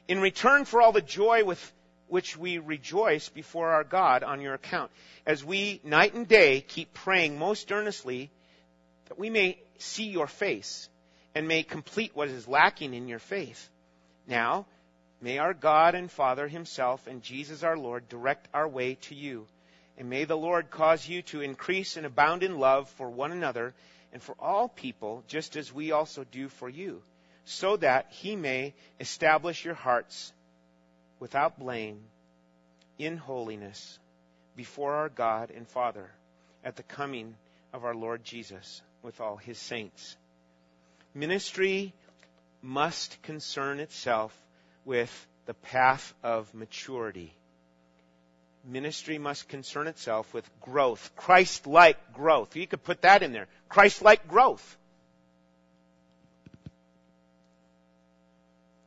in 0.07 0.21
return 0.21 0.65
for 0.65 0.81
all 0.81 0.93
the 0.93 1.03
joy 1.03 1.43
with 1.43 1.73
which 2.07 2.37
we 2.37 2.59
rejoice 2.59 3.29
before 3.29 3.71
our 3.71 3.83
God 3.83 4.23
on 4.23 4.41
your 4.41 4.55
account, 4.55 4.93
as 5.27 5.45
we 5.45 5.81
night 5.83 6.15
and 6.15 6.29
day 6.29 6.61
keep 6.61 6.95
praying 6.95 7.41
most 7.41 7.73
earnestly 7.73 8.31
that 9.07 9.19
we 9.19 9.31
may 9.31 9.59
see 9.79 10.05
your 10.05 10.29
face 10.29 10.89
and 11.35 11.49
may 11.49 11.65
complete 11.65 12.15
what 12.15 12.29
is 12.29 12.47
lacking 12.47 12.95
in 12.95 13.09
your 13.09 13.19
faith. 13.19 13.69
Now, 14.29 14.67
may 15.21 15.39
our 15.39 15.55
God 15.55 15.97
and 15.97 16.09
Father 16.09 16.47
himself 16.47 17.09
and 17.09 17.21
Jesus 17.21 17.65
our 17.65 17.77
Lord 17.77 18.09
direct 18.09 18.47
our 18.55 18.69
way 18.69 18.95
to 19.09 19.17
you. 19.17 19.49
And 19.99 20.09
may 20.09 20.23
the 20.23 20.37
Lord 20.37 20.71
cause 20.71 21.09
you 21.09 21.23
to 21.23 21.41
increase 21.41 21.97
and 21.97 22.07
abound 22.07 22.45
in 22.45 22.61
love 22.61 22.89
for 22.91 23.11
one 23.11 23.33
another 23.33 23.75
and 24.13 24.23
for 24.23 24.35
all 24.39 24.69
people, 24.69 25.25
just 25.27 25.57
as 25.57 25.73
we 25.73 25.93
also 25.93 26.25
do 26.25 26.49
for 26.49 26.69
you, 26.69 27.03
so 27.45 27.77
that 27.79 28.07
he 28.11 28.37
may 28.37 28.75
establish 29.01 29.65
your 29.65 29.75
hearts 29.75 30.33
without 31.19 31.59
blame 31.59 32.01
in 32.99 33.17
holiness 33.17 33.99
before 34.57 34.95
our 34.95 35.09
God 35.09 35.51
and 35.51 35.67
Father 35.67 36.11
at 36.65 36.77
the 36.77 36.83
coming 36.83 37.35
of 37.73 37.85
our 37.85 37.95
Lord 37.95 38.23
Jesus 38.23 38.83
with 39.03 39.21
all 39.21 39.37
his 39.37 39.59
saints. 39.59 40.17
Ministry 41.15 41.93
must 42.61 43.21
concern 43.23 43.81
itself 43.81 44.37
with 44.85 45.27
the 45.47 45.55
path 45.55 46.15
of 46.23 46.55
maturity 46.55 47.33
ministry 48.65 49.19
must 49.19 49.49
concern 49.49 49.87
itself 49.89 50.33
with 50.33 50.49
growth, 50.61 51.11
Christ 51.17 51.67
like 51.67 52.13
growth. 52.13 52.57
You 52.57 52.67
could 52.67 52.85
put 52.85 53.03
that 53.03 53.23
in 53.23 53.33
there. 53.33 53.49
Christ 53.69 54.03
like 54.03 54.29
growth. 54.29 54.77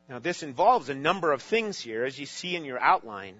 Now, 0.08 0.20
this 0.20 0.44
involves 0.44 0.90
a 0.90 0.96
number 0.96 1.32
of 1.32 1.42
things 1.42 1.80
here, 1.80 2.06
as 2.06 2.18
you 2.20 2.28
see 2.28 2.56
in 2.56 2.64
your 2.64 2.80
outline. 2.80 3.36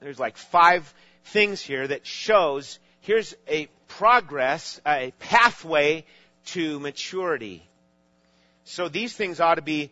There's 0.00 0.18
like 0.18 0.36
five 0.36 0.92
things 1.24 1.60
here 1.60 1.86
that 1.86 2.06
shows 2.06 2.78
here's 3.00 3.34
a 3.48 3.68
progress, 3.88 4.80
a 4.86 5.12
pathway 5.18 6.04
to 6.46 6.80
maturity. 6.80 7.62
So 8.64 8.88
these 8.88 9.14
things 9.14 9.40
ought 9.40 9.56
to 9.56 9.62
be, 9.62 9.90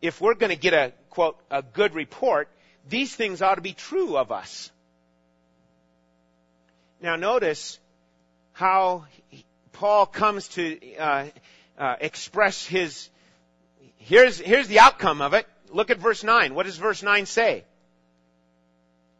if 0.00 0.20
we're 0.20 0.34
going 0.34 0.50
to 0.50 0.56
get 0.56 0.74
a, 0.74 0.92
quote, 1.10 1.38
a 1.50 1.62
good 1.62 1.94
report, 1.94 2.48
these 2.88 3.14
things 3.14 3.42
ought 3.42 3.56
to 3.56 3.60
be 3.60 3.72
true 3.72 4.16
of 4.16 4.32
us. 4.32 4.70
Now 7.00 7.16
notice 7.16 7.78
how 8.52 9.04
Paul 9.72 10.06
comes 10.06 10.48
to 10.48 10.96
uh, 10.96 11.26
uh, 11.78 11.96
express 12.00 12.64
his. 12.64 13.08
Here's 13.96 14.38
here's 14.38 14.68
the 14.68 14.80
outcome 14.80 15.20
of 15.20 15.34
it. 15.34 15.46
Look 15.70 15.90
at 15.90 15.98
verse 15.98 16.24
nine. 16.24 16.54
What 16.54 16.66
does 16.66 16.76
verse 16.76 17.02
nine 17.02 17.26
say? 17.26 17.64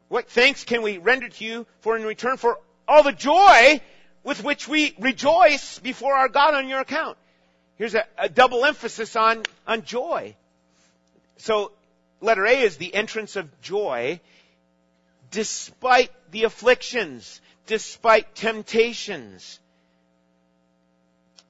What 0.08 0.28
thanks 0.28 0.64
can 0.64 0.82
we 0.82 0.98
render 0.98 1.28
to 1.28 1.44
you 1.44 1.66
for 1.80 1.96
in 1.96 2.04
return 2.04 2.36
for 2.36 2.58
all 2.86 3.02
the 3.02 3.12
joy 3.12 3.80
with 4.22 4.44
which 4.44 4.68
we 4.68 4.94
rejoice 4.98 5.78
before 5.80 6.14
our 6.14 6.28
God 6.28 6.54
on 6.54 6.68
your 6.68 6.80
account? 6.80 7.18
Here's 7.76 7.94
a, 7.94 8.04
a 8.16 8.28
double 8.28 8.64
emphasis 8.64 9.16
on 9.16 9.42
on 9.66 9.82
joy. 9.82 10.36
So 11.38 11.72
Letter 12.20 12.46
A 12.46 12.60
is 12.60 12.76
the 12.76 12.94
entrance 12.94 13.36
of 13.36 13.60
joy 13.60 14.20
despite 15.30 16.10
the 16.30 16.44
afflictions, 16.44 17.40
despite 17.66 18.34
temptations. 18.34 19.58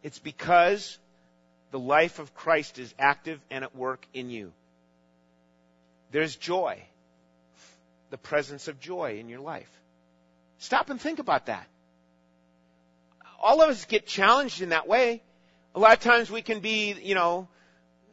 It's 0.03 0.19
because 0.19 0.99
the 1.71 1.79
life 1.79 2.19
of 2.19 2.35
Christ 2.35 2.79
is 2.79 2.95
active 2.99 3.41
and 3.51 3.65
at 3.65 3.77
work 3.77 4.07
in 4.15 4.31
you. 4.31 4.53
There's 6.13 6.37
joy, 6.37 6.83
the 8.11 8.19
presence 8.19 8.69
of 8.69 8.81
joy 8.81 9.19
in 9.19 9.29
your 9.29 9.41
life. 9.41 9.71
Stop 10.59 10.89
and 10.91 11.01
think 11.01 11.19
about 11.19 11.47
that. 11.47 11.67
All 13.41 13.61
of 13.61 13.69
us 13.69 13.85
get 13.85 14.07
challenged 14.07 14.63
in 14.63 14.71
that 14.71 14.89
way. 14.89 15.23
A 15.75 15.79
lot 15.79 15.93
of 15.93 16.01
times 16.01 16.31
we 16.31 16.41
can 16.41 16.61
be, 16.61 16.95
you 17.03 17.15
know, 17.15 17.49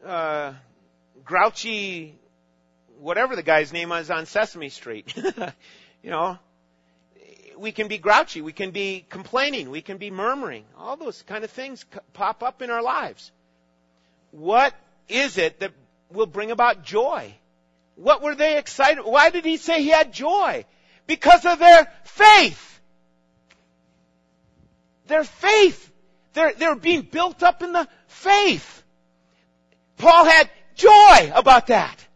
uh, 0.06 0.54
grouchy 1.24 2.16
whatever 3.02 3.36
the 3.36 3.44
guy's 3.44 3.74
name 3.74 3.92
is 3.92 4.10
on 4.10 4.26
Sesame 4.26 4.70
Street. 4.70 5.14
you 6.04 6.10
know, 6.10 6.38
we 7.58 7.72
can 7.72 7.88
be 7.88 7.98
grouchy, 7.98 8.42
we 8.42 8.54
can 8.54 8.72
be 8.72 9.06
complaining, 9.10 9.70
we 9.70 9.82
can 9.82 9.98
be 9.98 10.12
murmuring. 10.12 10.66
All 10.78 10.96
those 10.96 11.22
kind 11.24 11.44
of 11.44 11.52
things 11.52 11.86
pop 12.14 12.44
up 12.44 12.62
in 12.62 12.70
our 12.70 12.82
lives. 12.82 13.32
What 14.32 14.74
is 15.10 15.38
it 15.38 15.60
that 15.60 15.72
will 16.12 16.28
bring 16.28 16.52
about 16.52 16.84
joy? 16.84 17.34
What 17.96 18.22
were 18.22 18.36
they 18.36 18.58
excited? 18.58 19.04
Why 19.04 19.30
did 19.30 19.46
he 19.46 19.58
say 19.58 19.82
he 19.82 19.90
had 19.90 20.14
joy? 20.14 20.66
Because 21.08 21.46
of 21.46 21.60
their 21.60 21.92
faith. 22.04 22.80
Their 25.08 25.24
faith. 25.24 25.92
They're, 26.34 26.54
they're 26.54 26.76
being 26.76 27.02
built 27.02 27.44
up 27.44 27.62
in 27.62 27.74
the 27.74 27.88
faith. 28.08 28.84
Paul 29.98 30.26
had 30.26 30.50
joy 30.76 31.32
about 31.36 31.68
that. 31.68 32.08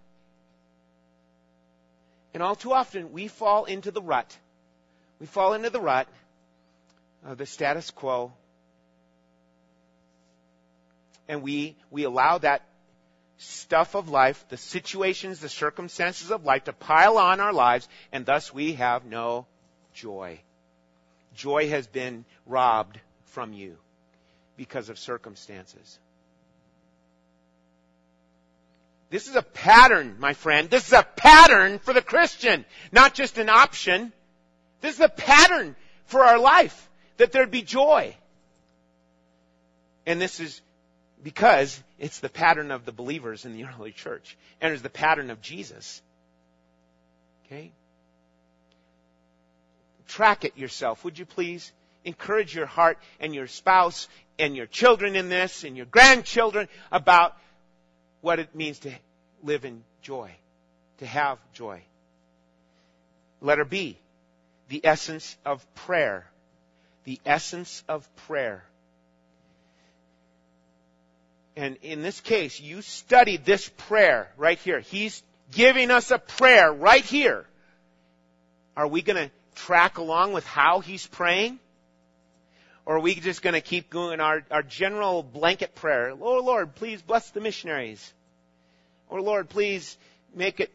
And 2.36 2.44
all 2.44 2.56
too 2.56 2.74
often, 2.74 3.14
we 3.14 3.30
fall 3.30 3.64
into 3.64 3.92
the 3.92 4.02
rut. 4.02 4.38
We 5.22 5.26
fall 5.26 5.54
into 5.54 5.70
the 5.70 5.80
rut 5.80 6.10
of 7.26 7.38
the 7.38 7.46
status 7.46 7.92
quo. 7.92 8.34
And 11.30 11.42
we, 11.42 11.78
we 11.90 12.04
allow 12.04 12.38
that 12.40 12.64
stuff 13.38 13.96
of 13.96 14.10
life, 14.10 14.44
the 14.50 14.58
situations, 14.58 15.40
the 15.40 15.48
circumstances 15.48 16.30
of 16.30 16.44
life 16.44 16.66
to 16.66 16.74
pile 16.74 17.18
on 17.18 17.40
our 17.40 17.54
lives, 17.54 17.88
and 18.12 18.26
thus 18.26 18.54
we 18.54 18.74
have 18.74 19.06
no 19.06 19.46
joy. 19.94 20.42
Joy 21.36 21.70
has 21.70 21.88
been 21.88 22.26
robbed 22.46 23.00
from 23.28 23.54
you 23.54 23.78
because 24.58 24.90
of 24.90 25.00
circumstances. 25.00 26.00
This 29.16 29.30
is 29.30 29.38
a 29.38 29.42
pattern, 29.42 30.18
my 30.20 30.34
friend. 30.34 30.70
This 30.70 30.88
is 30.88 30.92
a 30.92 31.08
pattern 31.16 31.80
for 31.80 31.94
the 31.94 32.02
Christian, 32.02 32.66
not 32.92 33.14
just 33.14 33.38
an 33.38 33.48
option. 33.48 34.12
This 34.82 34.96
is 34.96 35.00
a 35.00 35.08
pattern 35.08 35.78
for 36.08 36.26
our 36.26 36.38
life, 36.38 36.90
that 37.16 37.32
there'd 37.32 37.50
be 37.50 37.62
joy. 37.62 38.14
And 40.06 40.20
this 40.20 40.42
is 40.42 40.62
because 41.24 41.82
it's 41.98 42.20
the 42.20 42.28
pattern 42.28 42.72
of 42.72 42.84
the 42.84 42.92
believers 42.92 43.46
in 43.46 43.54
the 43.54 43.64
early 43.64 43.94
church. 43.94 44.36
And 44.60 44.74
it's 44.74 44.82
the 44.82 44.90
pattern 44.90 45.30
of 45.30 45.42
Jesus. 45.42 46.02
Okay? 47.46 47.72
track 50.10 50.44
it 50.44 50.58
yourself, 50.58 51.06
would 51.06 51.18
you 51.18 51.26
please? 51.26 51.72
Encourage 52.04 52.54
your 52.54 52.66
heart 52.66 52.98
and 53.22 53.34
your 53.34 53.48
spouse 53.48 54.10
and 54.38 54.58
your 54.58 54.66
children 54.66 55.16
in 55.16 55.30
this 55.30 55.64
and 55.64 55.78
your 55.78 55.86
grandchildren 55.86 56.68
about 56.92 57.38
what 58.26 58.40
it 58.40 58.56
means 58.56 58.80
to 58.80 58.92
live 59.44 59.66
in 59.66 59.84
joy, 60.02 60.32
to 60.98 61.06
have 61.06 61.38
joy. 61.54 61.80
Letter 63.40 63.66
B, 63.66 64.00
the 64.68 64.82
essence 64.84 65.38
of 65.46 65.64
prayer. 65.76 66.26
The 67.04 67.20
essence 67.24 67.84
of 67.88 68.04
prayer. 68.28 68.64
And 71.56 71.78
in 71.84 72.02
this 72.02 72.20
case, 72.20 72.60
you 72.60 72.82
studied 72.82 73.46
this 73.46 73.70
prayer 73.70 74.32
right 74.38 74.58
here. 74.58 74.80
He's 74.80 75.22
giving 75.52 75.92
us 75.92 76.10
a 76.10 76.18
prayer 76.18 76.74
right 76.74 77.06
here. 77.06 77.46
Are 78.76 78.88
we 78.88 79.04
going 79.04 79.30
to 79.30 79.32
track 79.54 80.00
along 80.00 80.34
with 80.34 80.48
how 80.48 80.80
he's 80.80 81.06
praying? 81.06 81.60
Or 82.86 82.98
are 82.98 83.00
we 83.00 83.16
just 83.16 83.42
going 83.42 83.54
to 83.54 83.62
keep 83.62 83.90
going 83.90 84.20
our, 84.20 84.44
our 84.52 84.62
general 84.62 85.24
blanket 85.24 85.74
prayer? 85.76 86.12
Oh 86.20 86.40
Lord, 86.40 86.76
please 86.76 87.02
bless 87.02 87.30
the 87.32 87.42
missionaries. 87.42 88.14
Or 89.10 89.22
Lord, 89.22 89.50
please 89.50 89.98
make 90.34 90.60
it 90.60 90.72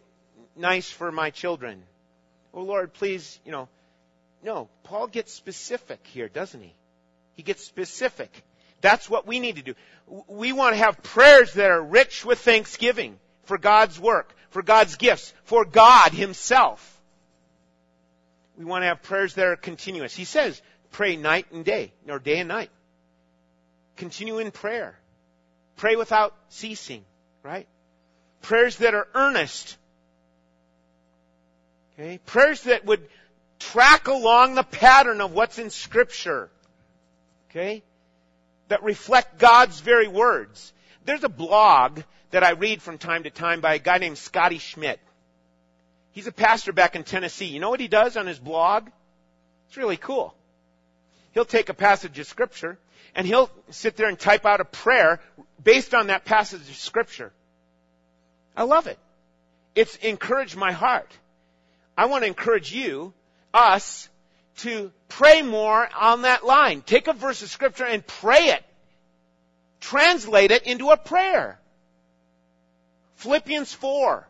nice 0.56 0.90
for 0.90 1.12
my 1.12 1.30
children. 1.30 1.82
Oh 2.52 2.62
Lord, 2.62 2.92
please, 2.92 3.38
you 3.44 3.52
know. 3.52 3.68
No, 4.42 4.68
Paul 4.84 5.06
gets 5.06 5.34
specific 5.34 6.00
here, 6.06 6.28
doesn't 6.28 6.62
he? 6.62 6.72
He 7.34 7.42
gets 7.42 7.64
specific. 7.64 8.30
That's 8.80 9.08
what 9.08 9.26
we 9.26 9.38
need 9.38 9.56
to 9.56 9.62
do. 9.62 9.74
We 10.26 10.52
want 10.52 10.74
to 10.74 10.78
have 10.78 11.02
prayers 11.02 11.52
that 11.54 11.70
are 11.70 11.82
rich 11.82 12.24
with 12.24 12.38
thanksgiving 12.38 13.18
for 13.44 13.58
God's 13.58 14.00
work, 14.00 14.34
for 14.48 14.62
God's 14.62 14.96
gifts, 14.96 15.34
for 15.44 15.64
God 15.64 16.12
Himself. 16.12 17.00
We 18.56 18.64
want 18.64 18.82
to 18.82 18.86
have 18.86 19.02
prayers 19.02 19.34
that 19.34 19.46
are 19.46 19.56
continuous. 19.56 20.14
He 20.14 20.24
says, 20.24 20.60
pray 20.92 21.16
night 21.16 21.46
and 21.52 21.64
day, 21.64 21.92
or 22.08 22.18
day 22.18 22.38
and 22.38 22.48
night. 22.48 22.70
Continue 23.96 24.38
in 24.38 24.50
prayer. 24.50 24.98
Pray 25.76 25.96
without 25.96 26.34
ceasing, 26.48 27.04
right? 27.42 27.66
Prayers 28.42 28.76
that 28.76 28.94
are 28.94 29.08
earnest. 29.14 29.76
Okay? 31.94 32.18
Prayers 32.26 32.62
that 32.62 32.84
would 32.84 33.06
track 33.58 34.08
along 34.08 34.54
the 34.54 34.62
pattern 34.62 35.20
of 35.20 35.32
what's 35.32 35.58
in 35.58 35.70
Scripture. 35.70 36.50
Okay? 37.50 37.82
That 38.68 38.82
reflect 38.82 39.38
God's 39.38 39.80
very 39.80 40.08
words. 40.08 40.72
There's 41.04 41.24
a 41.24 41.28
blog 41.28 42.00
that 42.30 42.44
I 42.44 42.50
read 42.50 42.80
from 42.80 42.98
time 42.98 43.24
to 43.24 43.30
time 43.30 43.60
by 43.60 43.74
a 43.74 43.78
guy 43.78 43.98
named 43.98 44.18
Scotty 44.18 44.58
Smith. 44.58 45.00
He's 46.12 46.26
a 46.26 46.32
pastor 46.32 46.72
back 46.72 46.96
in 46.96 47.04
Tennessee. 47.04 47.46
You 47.46 47.60
know 47.60 47.70
what 47.70 47.80
he 47.80 47.88
does 47.88 48.16
on 48.16 48.26
his 48.26 48.38
blog? 48.38 48.88
It's 49.68 49.76
really 49.76 49.96
cool. 49.96 50.34
He'll 51.32 51.44
take 51.44 51.68
a 51.68 51.74
passage 51.74 52.18
of 52.18 52.26
scripture 52.26 52.78
and 53.14 53.26
he'll 53.26 53.50
sit 53.70 53.96
there 53.96 54.08
and 54.08 54.18
type 54.18 54.46
out 54.46 54.60
a 54.60 54.64
prayer 54.64 55.20
based 55.62 55.94
on 55.94 56.08
that 56.08 56.24
passage 56.24 56.68
of 56.68 56.76
scripture. 56.76 57.32
I 58.56 58.64
love 58.64 58.86
it. 58.86 58.98
It's 59.74 59.96
encouraged 59.96 60.56
my 60.56 60.72
heart. 60.72 61.10
I 61.96 62.06
want 62.06 62.22
to 62.22 62.28
encourage 62.28 62.72
you, 62.72 63.12
us, 63.54 64.08
to 64.58 64.92
pray 65.08 65.42
more 65.42 65.88
on 65.98 66.22
that 66.22 66.44
line. 66.44 66.82
Take 66.82 67.08
a 67.08 67.12
verse 67.12 67.42
of 67.42 67.50
scripture 67.50 67.84
and 67.84 68.06
pray 68.06 68.48
it. 68.48 68.64
Translate 69.80 70.50
it 70.50 70.64
into 70.64 70.90
a 70.90 70.96
prayer. 70.96 71.58
Philippians 73.16 73.72
4. 73.72 74.26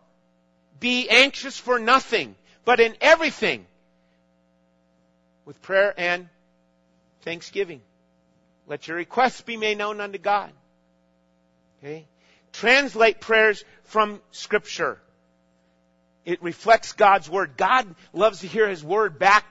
Be 0.78 1.08
anxious 1.08 1.58
for 1.58 1.78
nothing, 1.78 2.34
but 2.64 2.80
in 2.80 2.96
everything, 3.00 3.66
with 5.44 5.60
prayer 5.62 5.92
and 5.96 6.28
thanksgiving. 7.22 7.80
Let 8.66 8.88
your 8.88 8.96
requests 8.96 9.40
be 9.40 9.56
made 9.56 9.78
known 9.78 10.00
unto 10.00 10.18
God. 10.18 10.50
Okay? 11.82 12.06
Translate 12.52 13.20
prayers 13.20 13.64
from 13.84 14.20
Scripture. 14.30 14.98
It 16.24 16.42
reflects 16.42 16.92
God's 16.92 17.28
Word. 17.28 17.56
God 17.56 17.94
loves 18.12 18.40
to 18.40 18.46
hear 18.46 18.68
His 18.68 18.84
Word 18.84 19.18
back, 19.18 19.44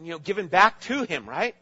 you 0.00 0.10
know, 0.10 0.18
given 0.18 0.46
back 0.46 0.80
to 0.82 1.02
Him, 1.02 1.28
right? 1.28 1.54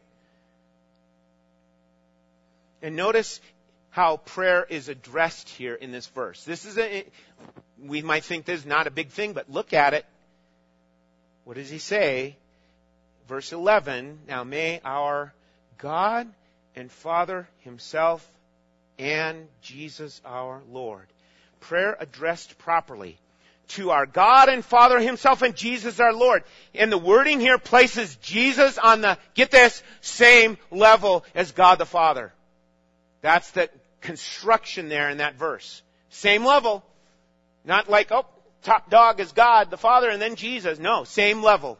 And 2.81 2.95
notice 2.95 3.41
how 3.89 4.17
prayer 4.17 4.65
is 4.67 4.89
addressed 4.89 5.49
here 5.49 5.75
in 5.75 5.91
this 5.91 6.07
verse. 6.07 6.43
This 6.45 6.65
is 6.65 6.77
a, 6.77 7.05
we 7.77 8.01
might 8.01 8.23
think 8.23 8.45
this 8.45 8.61
is 8.61 8.65
not 8.65 8.87
a 8.87 8.91
big 8.91 9.09
thing, 9.09 9.33
but 9.33 9.51
look 9.51 9.73
at 9.73 9.93
it. 9.93 10.05
What 11.43 11.57
does 11.57 11.69
he 11.69 11.79
say? 11.79 12.37
Verse 13.27 13.51
11, 13.51 14.19
now 14.27 14.43
may 14.43 14.79
our 14.83 15.33
God 15.81 16.27
and 16.75 16.91
Father 16.91 17.47
himself 17.59 18.25
and 18.97 19.47
Jesus 19.61 20.21
our 20.23 20.61
Lord. 20.71 21.07
Prayer 21.59 21.97
addressed 21.99 22.57
properly 22.59 23.17
to 23.69 23.91
our 23.91 24.05
God 24.05 24.49
and 24.49 24.63
Father 24.63 24.99
himself 24.99 25.41
and 25.41 25.55
Jesus 25.55 25.99
our 25.99 26.13
Lord. 26.13 26.43
And 26.75 26.91
the 26.91 26.97
wording 26.97 27.39
here 27.39 27.57
places 27.57 28.15
Jesus 28.17 28.77
on 28.77 29.01
the, 29.01 29.17
get 29.33 29.49
this, 29.51 29.81
same 30.01 30.57
level 30.69 31.25
as 31.33 31.51
God 31.51 31.77
the 31.77 31.85
Father. 31.85 32.31
That's 33.21 33.49
the 33.51 33.69
construction 34.01 34.89
there 34.89 35.09
in 35.09 35.17
that 35.17 35.35
verse. 35.35 35.81
Same 36.09 36.45
level. 36.45 36.83
Not 37.63 37.89
like, 37.89 38.11
oh, 38.11 38.25
top 38.63 38.89
dog 38.89 39.19
is 39.19 39.31
God 39.31 39.71
the 39.71 39.77
Father 39.77 40.09
and 40.09 40.21
then 40.21 40.35
Jesus. 40.35 40.79
No, 40.79 41.05
same 41.05 41.41
level. 41.41 41.77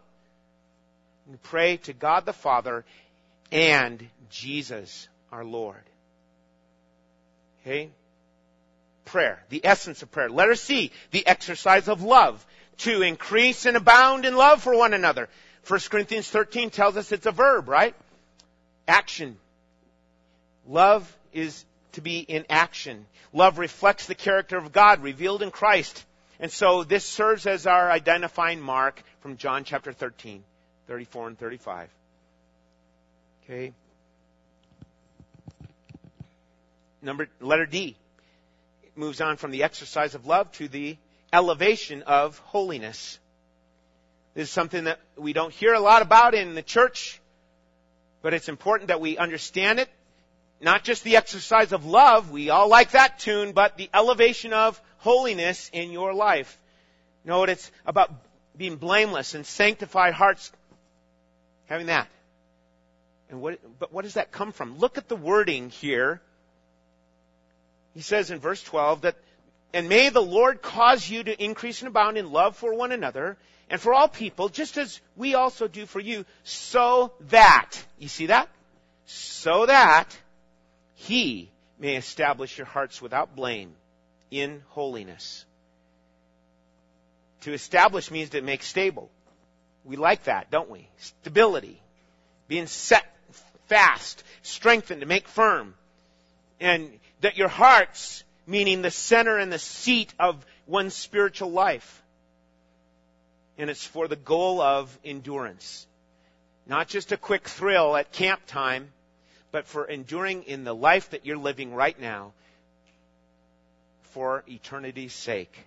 We 1.29 1.37
pray 1.37 1.77
to 1.77 1.93
God 1.93 2.25
the 2.25 2.33
Father 2.33 2.83
and 3.51 4.05
Jesus 4.29 5.07
our 5.31 5.43
Lord. 5.43 5.83
Okay? 7.61 7.89
Prayer, 9.05 9.43
the 9.49 9.65
essence 9.65 10.01
of 10.01 10.11
prayer. 10.11 10.29
Letter 10.29 10.55
C, 10.55 10.91
the 11.11 11.25
exercise 11.27 11.87
of 11.87 12.01
love. 12.01 12.45
To 12.79 13.01
increase 13.01 13.65
and 13.65 13.77
abound 13.77 14.25
in 14.25 14.35
love 14.35 14.63
for 14.63 14.75
one 14.75 14.93
another. 14.93 15.29
1 15.67 15.79
Corinthians 15.91 16.27
13 16.29 16.71
tells 16.71 16.97
us 16.97 17.11
it's 17.11 17.27
a 17.27 17.31
verb, 17.31 17.67
right? 17.67 17.95
Action. 18.87 19.37
Love 20.67 21.15
is 21.33 21.63
to 21.93 22.01
be 22.01 22.19
in 22.19 22.45
action. 22.49 23.05
Love 23.33 23.59
reflects 23.59 24.07
the 24.07 24.15
character 24.15 24.57
of 24.57 24.71
God 24.71 25.03
revealed 25.03 25.43
in 25.43 25.51
Christ. 25.51 26.03
And 26.39 26.51
so 26.51 26.83
this 26.83 27.05
serves 27.05 27.45
as 27.45 27.67
our 27.67 27.91
identifying 27.91 28.59
mark 28.59 29.03
from 29.19 29.37
John 29.37 29.63
chapter 29.63 29.93
13, 29.93 30.43
34 30.87 31.27
and 31.27 31.37
35. 31.37 31.89
Okay. 33.51 33.73
Number, 37.01 37.27
letter 37.41 37.65
D. 37.65 37.97
It 38.83 38.91
moves 38.95 39.19
on 39.19 39.35
from 39.35 39.51
the 39.51 39.63
exercise 39.63 40.15
of 40.15 40.25
love 40.25 40.49
to 40.53 40.69
the 40.69 40.95
elevation 41.33 42.03
of 42.03 42.37
holiness. 42.37 43.19
This 44.35 44.47
is 44.47 44.53
something 44.53 44.85
that 44.85 45.01
we 45.17 45.33
don't 45.33 45.51
hear 45.51 45.73
a 45.73 45.81
lot 45.81 46.01
about 46.01 46.33
in 46.33 46.55
the 46.55 46.61
church, 46.61 47.19
but 48.21 48.33
it's 48.33 48.47
important 48.47 48.87
that 48.87 49.01
we 49.01 49.17
understand 49.17 49.79
it 49.79 49.89
not 50.61 50.83
just 50.85 51.03
the 51.03 51.17
exercise 51.17 51.73
of 51.73 51.85
love, 51.85 52.31
we 52.31 52.51
all 52.51 52.69
like 52.69 52.91
that 52.91 53.19
tune, 53.19 53.51
but 53.51 53.77
the 53.77 53.89
elevation 53.93 54.53
of 54.53 54.79
holiness 54.99 55.69
in 55.73 55.91
your 55.91 56.13
life. 56.13 56.57
Know 57.25 57.39
what? 57.39 57.49
It's 57.49 57.69
about 57.85 58.13
being 58.55 58.77
blameless 58.77 59.33
and 59.33 59.45
sanctified 59.45 60.13
hearts, 60.13 60.51
having 61.65 61.87
that. 61.87 62.07
And 63.31 63.41
what, 63.41 63.59
but 63.79 63.93
what 63.93 64.03
does 64.03 64.15
that 64.15 64.31
come 64.31 64.51
from? 64.51 64.77
Look 64.77 64.97
at 64.97 65.07
the 65.07 65.15
wording 65.15 65.69
here. 65.69 66.21
He 67.93 68.01
says 68.01 68.29
in 68.29 68.39
verse 68.39 68.61
12 68.61 69.01
that, 69.01 69.15
and 69.73 69.87
may 69.87 70.09
the 70.09 70.21
Lord 70.21 70.61
cause 70.61 71.09
you 71.09 71.23
to 71.23 71.43
increase 71.43 71.81
and 71.81 71.87
abound 71.87 72.17
in 72.17 72.29
love 72.29 72.57
for 72.57 72.75
one 72.75 72.91
another 72.91 73.37
and 73.69 73.79
for 73.79 73.93
all 73.93 74.09
people, 74.09 74.49
just 74.49 74.77
as 74.77 74.99
we 75.15 75.33
also 75.33 75.69
do 75.69 75.85
for 75.85 76.01
you, 76.01 76.25
so 76.43 77.13
that, 77.29 77.71
you 77.97 78.09
see 78.09 78.25
that? 78.25 78.49
So 79.05 79.65
that 79.65 80.07
he 80.95 81.49
may 81.79 81.95
establish 81.95 82.57
your 82.57 82.67
hearts 82.67 83.01
without 83.01 83.33
blame 83.33 83.73
in 84.29 84.61
holiness. 84.69 85.45
To 87.41 87.53
establish 87.53 88.11
means 88.11 88.31
to 88.31 88.41
make 88.41 88.61
stable. 88.61 89.09
We 89.85 89.95
like 89.95 90.25
that, 90.25 90.51
don't 90.51 90.69
we? 90.69 90.89
Stability. 90.97 91.81
Being 92.49 92.67
set 92.67 93.05
fast, 93.71 94.21
strengthened, 94.41 94.99
to 94.99 95.07
make 95.07 95.29
firm. 95.29 95.73
And 96.59 96.91
that 97.21 97.37
your 97.37 97.47
hearts, 97.47 98.25
meaning 98.45 98.81
the 98.81 98.91
center 98.91 99.37
and 99.37 99.49
the 99.49 99.59
seat 99.59 100.13
of 100.19 100.45
one's 100.67 100.93
spiritual 100.93 101.51
life. 101.51 102.03
And 103.57 103.69
it's 103.69 103.85
for 103.85 104.09
the 104.09 104.17
goal 104.17 104.59
of 104.59 104.99
endurance. 105.05 105.87
Not 106.67 106.89
just 106.89 107.13
a 107.13 107.17
quick 107.17 107.47
thrill 107.47 107.95
at 107.95 108.11
camp 108.11 108.41
time, 108.45 108.89
but 109.53 109.65
for 109.67 109.85
enduring 109.85 110.43
in 110.43 110.65
the 110.65 110.75
life 110.75 111.11
that 111.11 111.25
you're 111.25 111.37
living 111.37 111.73
right 111.73 111.97
now 111.97 112.33
for 114.11 114.43
eternity's 114.49 115.13
sake. 115.13 115.57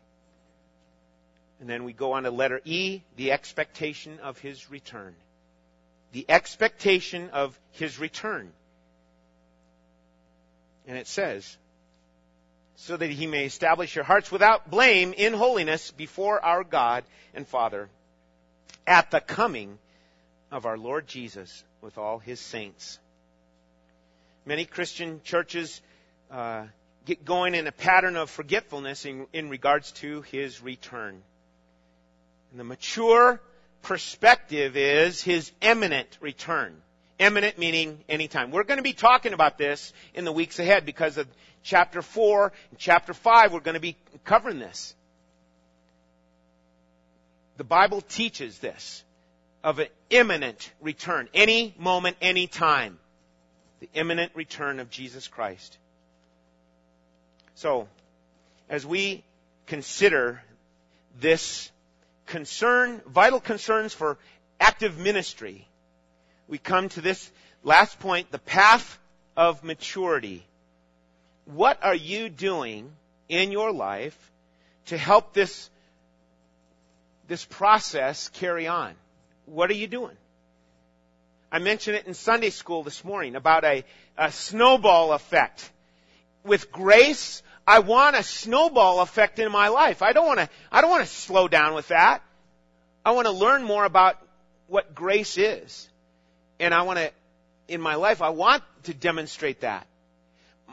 And 1.59 1.71
then 1.71 1.85
we 1.85 1.95
go 1.95 2.13
on 2.13 2.25
to 2.25 2.31
letter 2.31 2.61
E, 2.67 3.01
the 3.17 3.33
expectation 3.33 4.19
of 4.21 4.39
his 4.39 4.71
return. 4.71 5.15
The 6.15 6.25
expectation 6.29 7.29
of 7.31 7.59
his 7.73 7.99
return. 7.99 8.49
And 10.87 10.97
it 10.97 11.09
says, 11.09 11.59
so 12.77 12.97
that 12.97 13.11
he 13.11 13.27
may 13.27 13.47
establish 13.47 13.97
your 13.97 14.05
hearts 14.05 14.31
without 14.31 14.71
blame 14.71 15.13
in 15.13 15.33
holiness 15.33 15.91
before 15.91 16.43
our 16.43 16.63
God 16.63 17.03
and 17.35 17.47
Father 17.47 17.89
at 18.87 19.11
the 19.11 19.21
coming 19.21 19.77
of 20.53 20.67
our 20.67 20.79
Lord 20.79 21.09
Jesus 21.09 21.65
with 21.81 21.99
all 21.99 22.21
his 22.21 22.39
saints. 22.39 23.01
Many 24.47 24.67
Christian 24.67 25.21
churches 25.25 25.83
uh, 26.31 26.67
get 27.07 27.25
going 27.25 27.57
in 27.57 27.67
a 27.67 27.73
pattern 27.73 28.17
of 28.17 28.31
forgetfulness 28.31 29.05
in, 29.05 29.27
in 29.33 29.51
regards 29.51 29.91
to 29.93 30.23
his 30.23 30.63
return. 30.63 31.21
And 32.53 32.61
the 32.61 32.65
mature 32.65 33.41
perspective 33.85 34.77
is 34.77 35.23
his 35.23 35.53
imminent 35.61 36.19
return. 36.21 36.75
Imminent 37.19 37.59
meaning 37.59 38.03
anytime. 38.09 38.51
We're 38.51 38.65
going 38.65 38.79
to 38.79 38.83
be 38.83 38.93
talking 38.93 39.33
about 39.33 39.57
this 39.57 39.93
in 40.15 40.25
the 40.25 40.33
weeks 40.33 40.59
ahead 40.59 40.85
because 40.85 41.17
of 41.17 41.29
chapter 41.63 42.03
4 42.03 42.53
and 42.71 42.79
chapter 42.79 43.15
5. 43.15 43.53
We're 43.53 43.61
going 43.61 43.75
to 43.75 43.81
be 43.81 43.97
covering 44.25 44.59
this. 44.59 44.97
The 47.57 47.65
Bible 47.65 48.01
teaches 48.01 48.59
this 48.59 49.05
of 49.63 49.79
an 49.79 49.87
imminent 50.11 50.73
return. 50.81 51.29
Any 51.33 51.75
moment, 51.79 52.17
any 52.21 52.49
time. 52.49 52.99
The 53.79 53.89
imminent 53.95 54.33
return 54.35 54.81
of 54.81 54.91
Jesus 54.91 55.29
Christ. 55.29 55.79
So, 57.55 57.87
as 58.69 58.85
we 58.85 59.23
consider 59.67 60.43
this 61.21 61.71
concern, 62.27 63.01
vital 63.07 63.41
concerns 63.41 63.93
for 63.93 64.19
active 64.61 64.99
ministry, 64.99 65.67
we 66.49 66.59
come 66.59 66.89
to 66.91 67.01
this 67.01 67.31
last 67.63 67.99
point, 67.99 68.31
the 68.31 68.39
path 68.39 68.99
of 69.37 69.65
maturity. 69.65 70.45
What 71.47 71.83
are 71.83 71.95
you 71.95 72.29
doing 72.29 72.91
in 73.29 73.53
your 73.53 73.73
life 73.73 74.17
to 74.87 74.99
help 74.99 75.33
this, 75.33 75.71
this 77.29 77.45
process 77.45 78.29
carry 78.29 78.67
on? 78.67 78.95
What 79.47 79.71
are 79.71 79.75
you 79.75 79.87
doing? 79.87 80.17
I 81.51 81.59
mentioned 81.59 81.97
it 81.97 82.07
in 82.07 82.15
Sunday 82.15 82.51
school 82.51 82.83
this 82.83 83.05
morning 83.05 83.37
about 83.37 83.65
a, 83.65 83.85
a 84.19 84.33
snowball 84.33 85.13
effect. 85.13 85.71
With 86.43 86.73
grace, 86.73 87.43
I 87.67 87.79
want 87.79 88.17
a 88.17 88.23
snowball 88.23 89.01
effect 89.01 89.39
in 89.39 89.51
my 89.51 89.69
life. 89.69 90.03
I 90.03 90.13
don't 90.13 90.27
want 90.27 90.41
to, 90.41 90.49
I 90.71 90.81
don't 90.81 90.91
want 90.91 91.05
to 91.05 91.11
slow 91.11 91.49
down 91.49 91.75
with 91.75 91.89
that. 91.89 92.23
I 93.05 93.13
want 93.13 93.27
to 93.27 93.33
learn 93.33 93.63
more 93.63 93.85
about 93.85 94.19
what 94.67 94.95
grace 94.95 95.39
is. 95.39 95.89
And 96.61 96.75
I 96.75 96.83
want 96.83 96.99
to, 96.99 97.11
in 97.69 97.81
my 97.81 97.95
life, 97.95 98.23
I 98.23 98.31
want 98.31 98.63
to 98.85 98.95
demonstrate 98.95 99.61
that. 99.61 99.87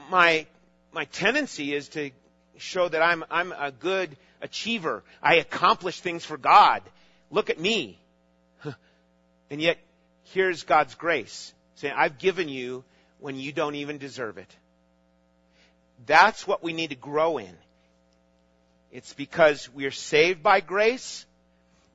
My, 0.10 0.46
my 0.92 1.06
tendency 1.06 1.74
is 1.74 1.88
to 1.90 2.12
show 2.58 2.88
that 2.88 3.02
I'm, 3.02 3.24
I'm 3.32 3.52
a 3.52 3.72
good 3.72 4.16
achiever. 4.42 5.04
I 5.22 5.36
accomplish 5.36 6.00
things 6.02 6.26
for 6.26 6.38
God. 6.38 6.82
Look 7.30 7.50
at 7.50 7.60
me. 7.60 7.98
And 9.50 9.62
yet, 9.62 9.80
here's 10.32 10.64
God's 10.64 10.96
grace 10.96 11.54
saying, 11.76 11.94
I've 11.98 12.20
given 12.20 12.48
you 12.48 12.86
when 13.20 13.36
you 13.36 13.52
don't 13.52 13.76
even 13.76 13.98
deserve 13.98 14.38
it. 14.38 14.56
That's 16.06 16.48
what 16.48 16.64
we 16.64 16.74
need 16.74 16.90
to 16.90 16.96
grow 16.96 17.38
in. 17.38 17.56
It's 18.92 19.14
because 19.14 19.70
we 19.74 19.86
are 19.86 19.92
saved 19.92 20.44
by 20.44 20.60
grace 20.60 21.26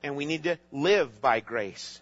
and 0.03 0.15
we 0.15 0.25
need 0.25 0.43
to 0.43 0.57
live 0.71 1.21
by 1.21 1.39
grace. 1.39 1.99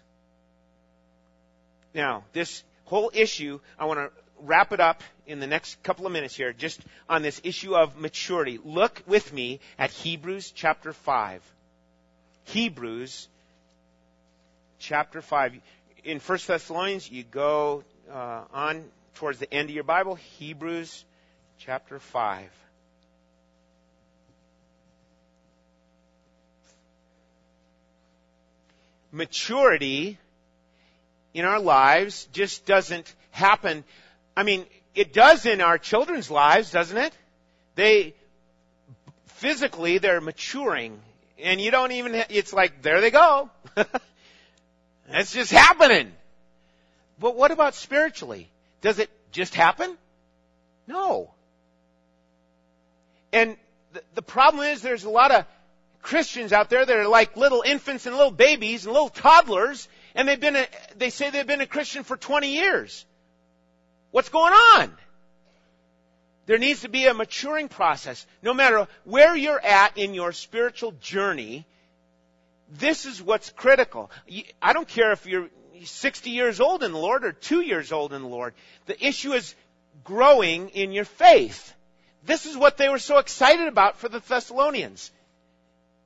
Now, 1.94 2.24
this 2.32 2.62
whole 2.84 3.10
issue, 3.12 3.60
I 3.78 3.86
want 3.86 4.00
to 4.00 4.10
wrap 4.40 4.72
it 4.72 4.80
up 4.80 5.02
in 5.26 5.40
the 5.40 5.46
next 5.46 5.82
couple 5.82 6.06
of 6.06 6.12
minutes 6.12 6.36
here, 6.36 6.52
just 6.52 6.80
on 7.08 7.22
this 7.22 7.40
issue 7.42 7.74
of 7.74 7.96
maturity. 7.96 8.58
Look 8.62 9.02
with 9.06 9.32
me 9.32 9.60
at 9.78 9.90
Hebrews 9.90 10.50
chapter 10.50 10.92
5. 10.92 11.42
Hebrews 12.44 13.28
chapter 14.78 15.20
5. 15.20 15.54
In 16.04 16.20
1 16.20 16.38
Thessalonians, 16.46 17.10
you 17.10 17.24
go 17.24 17.82
uh, 18.12 18.42
on 18.52 18.84
towards 19.14 19.38
the 19.38 19.52
end 19.52 19.68
of 19.70 19.74
your 19.74 19.84
Bible, 19.84 20.14
Hebrews 20.14 21.04
chapter 21.58 21.98
5. 21.98 22.50
Maturity 29.12 30.18
in 31.32 31.44
our 31.44 31.60
lives 31.60 32.28
just 32.32 32.66
doesn't 32.66 33.14
happen. 33.30 33.84
I 34.36 34.42
mean, 34.42 34.66
it 34.94 35.12
does 35.12 35.46
in 35.46 35.60
our 35.60 35.78
children's 35.78 36.30
lives, 36.30 36.70
doesn't 36.70 36.96
it? 36.96 37.12
They, 37.74 38.14
physically, 39.26 39.98
they're 39.98 40.20
maturing. 40.20 41.00
And 41.42 41.60
you 41.60 41.70
don't 41.70 41.92
even, 41.92 42.14
it's 42.30 42.52
like, 42.52 42.82
there 42.82 43.00
they 43.00 43.10
go. 43.10 43.50
That's 45.10 45.32
just 45.32 45.52
happening. 45.52 46.12
But 47.18 47.36
what 47.36 47.50
about 47.50 47.74
spiritually? 47.74 48.50
Does 48.80 48.98
it 48.98 49.10
just 49.32 49.54
happen? 49.54 49.96
No. 50.86 51.30
And 53.32 53.56
the, 53.92 54.02
the 54.14 54.22
problem 54.22 54.64
is 54.64 54.82
there's 54.82 55.04
a 55.04 55.10
lot 55.10 55.30
of 55.30 55.44
Christians 56.02 56.52
out 56.52 56.70
there 56.70 56.84
that 56.84 56.96
are 56.96 57.08
like 57.08 57.36
little 57.36 57.62
infants 57.62 58.06
and 58.06 58.16
little 58.16 58.30
babies 58.30 58.84
and 58.84 58.92
little 58.92 59.08
toddlers, 59.08 59.88
and 60.14 60.28
they've 60.28 60.40
been 60.40 60.56
a, 60.56 60.66
they 60.96 61.10
say 61.10 61.30
they've 61.30 61.46
been 61.46 61.60
a 61.60 61.66
Christian 61.66 62.04
for 62.04 62.16
20 62.16 62.54
years. 62.54 63.04
What's 64.12 64.28
going 64.28 64.52
on? 64.52 64.92
There 66.46 66.58
needs 66.58 66.82
to 66.82 66.88
be 66.88 67.06
a 67.06 67.14
maturing 67.14 67.68
process. 67.68 68.24
No 68.40 68.54
matter 68.54 68.86
where 69.04 69.36
you're 69.36 69.60
at 69.60 69.98
in 69.98 70.14
your 70.14 70.30
spiritual 70.30 70.92
journey, 71.00 71.66
this 72.70 73.04
is 73.04 73.20
what's 73.20 73.50
critical. 73.50 74.10
I 74.62 74.72
don't 74.72 74.88
care 74.88 75.12
if 75.12 75.26
you're 75.26 75.48
60 75.84 76.30
years 76.30 76.60
old 76.60 76.84
in 76.84 76.92
the 76.92 76.98
Lord 76.98 77.24
or 77.24 77.32
2 77.32 77.60
years 77.60 77.90
old 77.90 78.12
in 78.12 78.22
the 78.22 78.28
Lord. 78.28 78.54
The 78.86 79.06
issue 79.06 79.32
is 79.32 79.54
growing 80.04 80.68
in 80.70 80.92
your 80.92 81.04
faith. 81.04 81.74
This 82.26 82.44
is 82.44 82.56
what 82.56 82.76
they 82.76 82.88
were 82.88 82.98
so 82.98 83.18
excited 83.18 83.68
about 83.68 83.98
for 83.98 84.08
the 84.08 84.18
Thessalonians. 84.18 85.10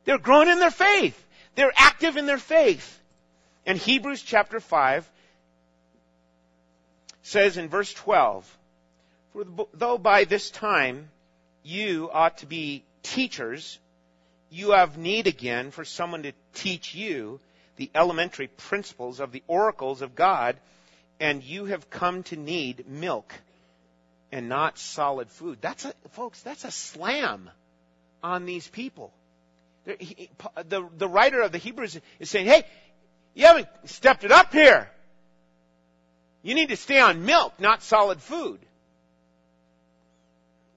They're 0.05 0.19
growing 0.19 0.49
in 0.49 0.59
their 0.59 0.71
faith. 0.71 1.27
They're 1.55 1.73
active 1.75 2.17
in 2.17 2.27
their 2.27 2.39
faith. 2.39 3.01
And 3.67 3.79
Hebrews 3.79 4.23
chapter 4.23 4.61
5 4.61 5.11
says 7.23 7.57
in 7.57 7.69
verse 7.69 7.93
12, 7.95 8.59
For 9.33 9.45
though 9.75 9.99
by 9.99 10.25
this 10.25 10.51
time 10.51 11.09
you 11.63 12.11
ought 12.13 12.39
to 12.39 12.47
be 12.47 12.85
teachers, 13.03 13.79
you 14.51 14.73
have 14.73 14.99
need 14.99 15.27
again 15.27 15.71
for 15.71 15.85
someone 15.85 16.25
to 16.25 16.33
teach 16.55 16.95
you 16.95 17.41
the 17.77 17.91
elementary 17.95 18.49
principles 18.49 19.21
of 19.21 19.33
the 19.33 19.43
oracles 19.47 20.03
of 20.03 20.15
God, 20.15 20.57
and 21.19 21.43
you 21.43 21.67
have 21.67 21.89
come 21.89 22.25
to 22.25 22.37
need 22.37 22.87
milk 22.87 23.33
and 24.33 24.49
not 24.49 24.79
solid 24.79 25.31
food. 25.31 25.59
That's 25.61 25.85
a, 25.85 25.93
folks, 26.11 26.41
that's 26.43 26.65
a 26.65 26.71
slam 26.71 27.51
on 28.23 28.47
these 28.47 28.67
people. 28.69 29.13
The, 29.85 30.89
the 30.97 31.09
writer 31.09 31.43
of 31.43 31.53
the 31.53 31.59
Hebrews 31.59 31.99
is 32.19 32.31
saying, 32.31 32.47
hey, 32.47 32.65
you 33.35 33.47
haven't 33.47 33.69
stepped 33.87 34.25
it 34.25 34.33
up 34.33 34.53
here. 34.53 34.89
You 36.43 36.55
need 36.55 36.69
to 36.69 36.77
stay 36.77 37.01
on 37.01 37.25
milk, 37.25 37.55
not 37.59 37.83
solid 37.83 38.21
food. 38.21 38.61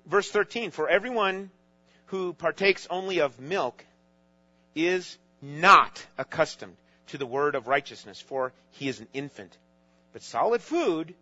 Verse 0.05 0.29
13, 0.29 0.71
for 0.71 0.89
everyone 0.89 1.49
who 2.07 2.33
partakes 2.33 2.87
only 2.89 3.19
of 3.19 3.39
milk 3.39 3.85
is 4.75 5.17
not 5.41 6.05
accustomed 6.17 6.75
to 7.07 7.17
the 7.17 7.25
word 7.25 7.55
of 7.55 7.67
righteousness, 7.67 8.19
for 8.19 8.51
he 8.71 8.87
is 8.87 8.99
an 8.99 9.07
infant. 9.13 9.57
But 10.11 10.23
solid 10.23 10.61
food 10.61 11.13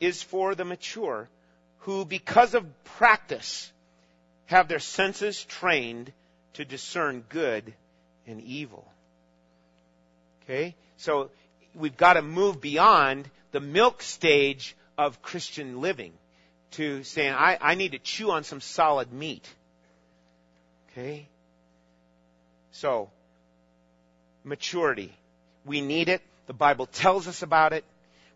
is 0.00 0.22
for 0.22 0.54
the 0.54 0.64
mature 0.64 1.28
who, 1.84 2.04
because 2.04 2.54
of 2.54 2.66
practice, 2.84 3.70
have 4.46 4.68
their 4.68 4.78
senses 4.78 5.42
trained 5.44 6.12
to 6.54 6.64
discern 6.64 7.24
good 7.28 7.74
and 8.26 8.40
evil. 8.40 8.86
Okay? 10.42 10.74
So 10.96 11.30
we've 11.74 11.96
got 11.96 12.14
to 12.14 12.22
move 12.22 12.60
beyond 12.60 13.28
the 13.52 13.60
milk 13.60 14.02
stage 14.02 14.74
of 14.96 15.20
Christian 15.20 15.82
living 15.82 16.12
to 16.72 17.04
saying, 17.04 17.34
I, 17.34 17.58
I 17.60 17.74
need 17.74 17.92
to 17.92 17.98
chew 17.98 18.30
on 18.30 18.44
some 18.44 18.62
solid 18.62 19.12
meat. 19.12 19.46
Okay? 20.90 21.28
So, 22.72 23.10
maturity. 24.42 25.12
We 25.66 25.82
need 25.82 26.08
it. 26.08 26.22
The 26.46 26.54
Bible 26.54 26.86
tells 26.86 27.28
us 27.28 27.42
about 27.42 27.74
it. 27.74 27.84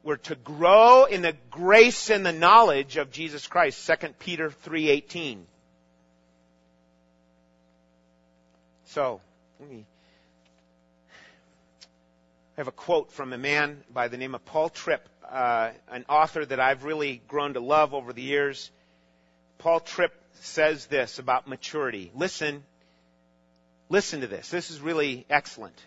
We're 0.03 0.17
to 0.17 0.37
grow 0.37 1.05
in 1.05 1.23
the 1.23 1.35
grace 1.51 2.11
and 2.11 2.25
the 2.25 2.33
knowledge 2.33 2.97
of 2.97 3.11
Jesus 3.11 3.47
Christ. 3.47 3.87
2 3.87 4.09
Peter 4.19 4.51
3.18. 4.51 5.39
So, 8.87 9.21
I 9.61 9.85
have 12.57 12.69
a 12.69 12.73
quote 12.73 13.13
from 13.13 13.33
a 13.33 13.39
man 13.39 13.83
by 13.93 14.09
the 14.09 14.17
name 14.17 14.35
of 14.35 14.45
Paul 14.47 14.71
Tripp, 14.71 15.07
uh, 15.29 15.71
an 15.91 16.05
author 16.09 16.45
that 16.45 16.59
I've 16.59 16.85
really 16.85 17.21
grown 17.29 17.55
to 17.55 17.61
love 17.61 17.93
over 17.93 18.13
the 18.13 18.23
years. 18.23 18.71
Paul 19.59 19.81
Tripp 19.81 20.15
says 20.41 20.87
this 20.87 21.19
about 21.19 21.49
maturity. 21.49 22.11
Listen, 22.15 22.63
listen 23.89 24.23
to 24.23 24.27
this. 24.27 24.49
This 24.49 24.71
is 24.71 24.81
really 24.81 25.27
excellent. 25.29 25.79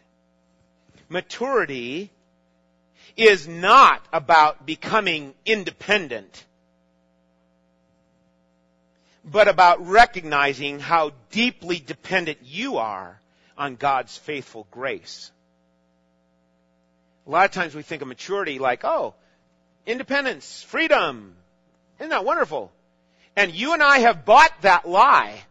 Maturity 1.10 2.12
is 3.18 3.48
not 3.48 4.04
about 4.14 4.66
becoming 4.66 5.34
independent, 5.46 6.46
but 9.24 9.48
about 9.48 9.86
recognizing 9.88 10.80
how 10.80 11.12
deeply 11.32 11.80
dependent 11.80 12.40
you 12.44 12.78
are 12.78 13.20
on 13.58 13.76
God's 13.76 14.18
faithful 14.18 14.66
grace. 14.72 15.32
A 17.28 17.30
lot 17.30 17.46
of 17.46 17.52
times 17.52 17.76
we 17.76 17.84
think 17.84 18.02
of 18.02 18.08
maturity 18.08 18.60
like, 18.60 18.84
oh, 18.84 19.14
independence, 19.86 20.64
freedom. 20.64 21.36
Isn't 22.00 22.10
that 22.10 22.26
wonderful? 22.26 22.72
And 23.36 23.52
you 23.52 23.74
and 23.74 23.84
I 23.84 24.00
have 24.00 24.26
bought 24.26 24.52
that 24.62 24.88
lie. 24.88 25.42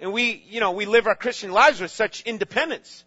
And 0.00 0.12
we, 0.12 0.44
you 0.48 0.60
know, 0.60 0.72
we 0.72 0.86
live 0.86 1.06
our 1.06 1.14
Christian 1.14 1.50
lives 1.50 1.80
with 1.80 1.90
such 1.90 2.22
independence. 2.22 3.04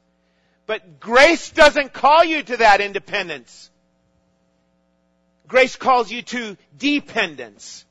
But 0.67 0.99
grace 0.99 1.49
doesn't 1.49 1.93
call 1.93 2.23
you 2.23 2.43
to 2.43 2.57
that 2.57 2.81
independence. 2.81 3.71
Grace 5.47 5.77
calls 5.77 6.11
you 6.11 6.21
to 6.23 6.57
dependence. 6.77 7.85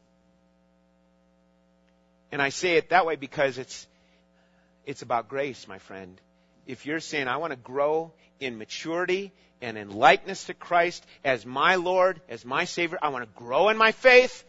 And 2.30 2.42
I 2.42 2.50
say 2.50 2.76
it 2.76 2.90
that 2.90 3.06
way 3.06 3.16
because 3.16 3.56
it's, 3.56 3.86
it's 4.84 5.00
about 5.00 5.28
grace, 5.28 5.66
my 5.66 5.78
friend. 5.78 6.20
If 6.66 6.84
you're 6.84 7.00
saying, 7.00 7.28
I 7.28 7.38
want 7.38 7.52
to 7.52 7.58
grow 7.58 8.12
in 8.40 8.58
maturity 8.58 9.32
and 9.62 9.78
in 9.78 9.90
likeness 9.90 10.44
to 10.44 10.54
Christ 10.54 11.06
as 11.24 11.46
my 11.46 11.76
Lord, 11.76 12.20
as 12.28 12.44
my 12.44 12.64
Savior, 12.66 12.98
I 13.00 13.08
want 13.08 13.24
to 13.24 13.38
grow 13.38 13.70
in 13.70 13.78
my 13.78 13.92
faith, 13.92 14.44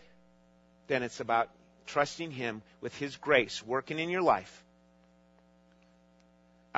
then 0.88 1.01
it's 1.01 1.21
about 1.21 1.49
trusting 1.86 2.32
Him 2.32 2.61
with 2.82 2.93
His 2.97 3.15
grace 3.15 3.65
working 3.65 3.99
in 3.99 4.09
your 4.09 4.21
life. 4.21 4.65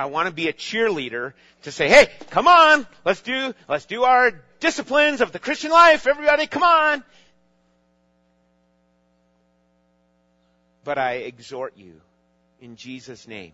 I 0.00 0.06
want 0.06 0.28
to 0.28 0.32
be 0.32 0.48
a 0.48 0.52
cheerleader 0.54 1.34
to 1.62 1.72
say, 1.72 1.86
hey, 1.86 2.08
come 2.30 2.48
on, 2.48 2.86
let's 3.04 3.20
do, 3.20 3.54
let's 3.68 3.84
do 3.84 4.04
our 4.04 4.32
disciplines 4.58 5.20
of 5.20 5.30
the 5.30 5.38
Christian 5.38 5.70
life. 5.70 6.06
Everybody, 6.06 6.46
come 6.46 6.62
on. 6.62 7.04
But 10.84 10.96
I 10.96 11.16
exhort 11.16 11.76
you 11.76 12.00
in 12.62 12.76
Jesus' 12.76 13.28
name 13.28 13.52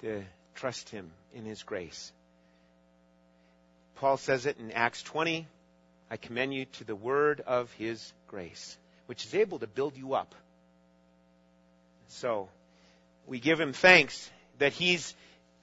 to 0.00 0.24
trust 0.54 0.88
Him 0.88 1.10
in 1.34 1.44
His 1.44 1.62
grace. 1.62 2.10
Paul 3.96 4.16
says 4.16 4.46
it 4.46 4.56
in 4.58 4.72
Acts 4.72 5.02
20. 5.02 5.46
I 6.10 6.16
commend 6.16 6.54
you 6.54 6.64
to 6.64 6.84
the 6.84 6.96
word 6.96 7.42
of 7.42 7.70
His 7.74 8.14
grace, 8.28 8.78
which 9.06 9.26
is 9.26 9.34
able 9.34 9.58
to 9.58 9.66
build 9.66 9.94
you 9.94 10.14
up. 10.14 10.34
So, 12.08 12.48
we 13.26 13.40
give 13.40 13.60
Him 13.60 13.74
thanks 13.74 14.30
that 14.64 14.72
He's 14.72 15.14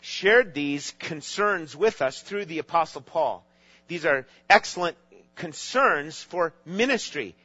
shared 0.01 0.53
these 0.53 0.93
concerns 0.99 1.75
with 1.75 2.03
us 2.03 2.21
through 2.21 2.45
the 2.45 2.59
Apostle 2.59 3.01
Paul. 3.01 3.43
These 3.87 4.05
are 4.05 4.27
excellent 4.47 4.95
concerns 5.35 6.21
for 6.21 6.53
ministry. 6.67 7.35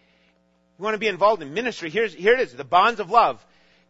You 0.78 0.84
want 0.84 0.92
to 0.92 0.98
be 0.98 1.06
involved 1.06 1.40
in 1.40 1.54
ministry? 1.54 1.88
Here's, 1.88 2.12
here 2.12 2.34
it 2.34 2.40
is, 2.40 2.52
the 2.52 2.62
bonds 2.62 3.00
of 3.00 3.10
love. 3.10 3.42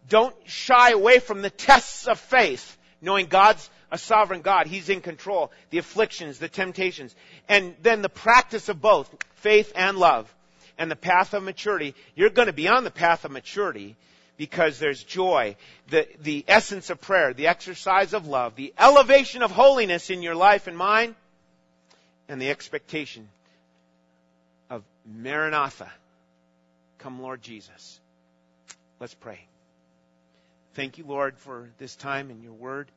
Don't 0.09 0.37
shy 0.45 0.93
away 0.93 1.19
from 1.19 1.43
the 1.43 1.51
tests 1.51 2.07
of 2.07 2.21
faith, 2.21 2.79
knowing 3.01 3.27
God's 3.27 3.69
a 3.91 3.99
sovereign 3.99 4.43
God. 4.43 4.69
He's 4.69 4.89
in 4.89 5.01
control. 5.01 5.51
The 5.71 5.79
afflictions, 5.79 6.39
the 6.39 6.49
temptations. 6.49 7.17
And 7.49 7.75
then 7.83 8.01
the 8.01 8.09
practice 8.09 8.69
of 8.69 8.81
both, 8.81 9.13
faith 9.39 9.73
and 9.75 9.99
love. 9.99 10.33
And 10.79 10.89
the 10.89 10.95
path 10.95 11.35
of 11.35 11.43
maturity. 11.43 11.97
You're 12.15 12.31
going 12.31 12.47
to 12.47 12.53
be 12.53 12.69
on 12.69 12.85
the 12.85 12.93
path 12.93 13.25
of 13.25 13.33
maturity 13.33 13.97
because 14.37 14.79
there's 14.79 15.03
joy, 15.03 15.57
the, 15.89 16.07
the 16.23 16.45
essence 16.47 16.91
of 16.91 17.01
prayer, 17.01 17.33
the 17.33 17.47
exercise 17.47 18.13
of 18.13 18.27
love, 18.27 18.55
the 18.57 18.75
elevation 18.79 19.43
of 19.43 19.51
holiness 19.51 20.11
in 20.11 20.23
your 20.23 20.35
life 20.35 20.67
and 20.67 20.77
mine, 20.77 21.15
and 22.29 22.41
the 22.41 22.51
expectation 22.51 23.29
of 24.69 24.83
Maranatha. 25.07 25.91
Come, 26.99 27.23
Lord 27.23 27.43
Jesus. 27.43 28.01
Let's 29.01 29.15
pray. 29.15 29.41
Thank 30.75 30.99
you, 30.99 31.05
Lord, 31.07 31.39
for 31.39 31.69
this 31.79 31.97
time 31.97 32.31
in 32.31 32.43
your 32.43 32.53
word. 32.53 32.91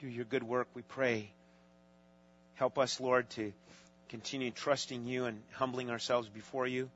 Do 0.00 0.08
your 0.08 0.24
good 0.24 0.42
work, 0.42 0.68
we 0.74 0.82
pray. 0.82 1.28
Help 2.54 2.78
us, 2.78 3.00
Lord, 3.00 3.28
to 3.30 3.52
continue 4.12 4.50
trusting 4.50 5.06
you 5.06 5.24
and 5.24 5.40
humbling 5.54 5.88
ourselves 5.88 6.28
before 6.28 6.66
you. 6.66 6.90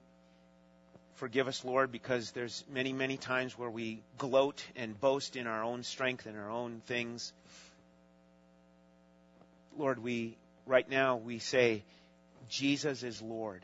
Forgive 1.15 1.49
us, 1.49 1.65
Lord, 1.65 1.91
because 1.91 2.33
there's 2.33 2.63
many, 2.71 2.93
many 2.93 3.17
times 3.17 3.57
where 3.57 3.71
we 3.71 4.03
gloat 4.19 4.63
and 4.77 5.01
boast 5.01 5.35
in 5.35 5.47
our 5.47 5.65
own 5.65 5.83
strength 5.83 6.27
and 6.27 6.37
our 6.37 6.51
own 6.51 6.83
things. 6.85 7.33
Lord, 9.79 9.99
we, 9.99 10.37
right 10.67 10.87
now, 10.91 11.17
we 11.17 11.39
say, 11.39 11.85
Jesus 12.51 13.03
is 13.03 13.23
Lord. 13.23 13.63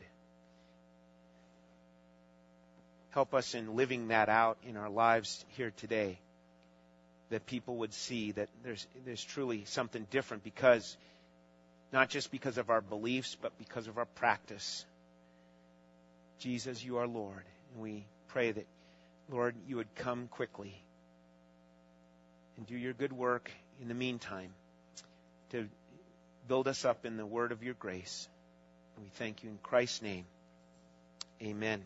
Help 3.11 3.35
us 3.35 3.53
in 3.53 3.75
living 3.75 4.07
that 4.07 4.29
out 4.29 4.57
in 4.67 4.77
our 4.77 4.89
lives 4.89 5.45
here 5.49 5.71
today. 5.77 6.17
That 7.29 7.45
people 7.45 7.75
would 7.77 7.93
see 7.93 8.31
that 8.31 8.49
there's, 8.63 8.87
there's 9.05 9.23
truly 9.23 9.65
something 9.65 10.07
different 10.09 10.43
because 10.43 10.97
not 11.93 12.09
just 12.09 12.31
because 12.31 12.57
of 12.57 12.71
our 12.71 12.81
beliefs, 12.81 13.37
but 13.39 13.55
because 13.59 13.87
of 13.87 13.99
our 13.99 14.05
practice. 14.05 14.83
Jesus, 16.39 16.83
you 16.83 16.97
are 16.97 17.07
Lord. 17.07 17.43
And 17.71 17.83
we 17.83 18.03
pray 18.29 18.51
that, 18.51 18.65
Lord, 19.29 19.55
you 19.67 19.75
would 19.75 19.93
come 19.95 20.27
quickly 20.27 20.75
and 22.57 22.65
do 22.65 22.75
your 22.75 22.93
good 22.93 23.13
work 23.13 23.51
in 23.79 23.87
the 23.87 23.93
meantime 23.93 24.53
to 25.51 25.67
build 26.47 26.67
us 26.67 26.83
up 26.83 27.05
in 27.05 27.15
the 27.15 27.25
word 27.25 27.51
of 27.51 27.63
your 27.63 27.75
grace. 27.75 28.27
We 28.99 29.09
thank 29.13 29.43
you 29.43 29.51
in 29.51 29.59
Christ's 29.61 30.01
name. 30.01 30.25
Amen. 31.43 31.83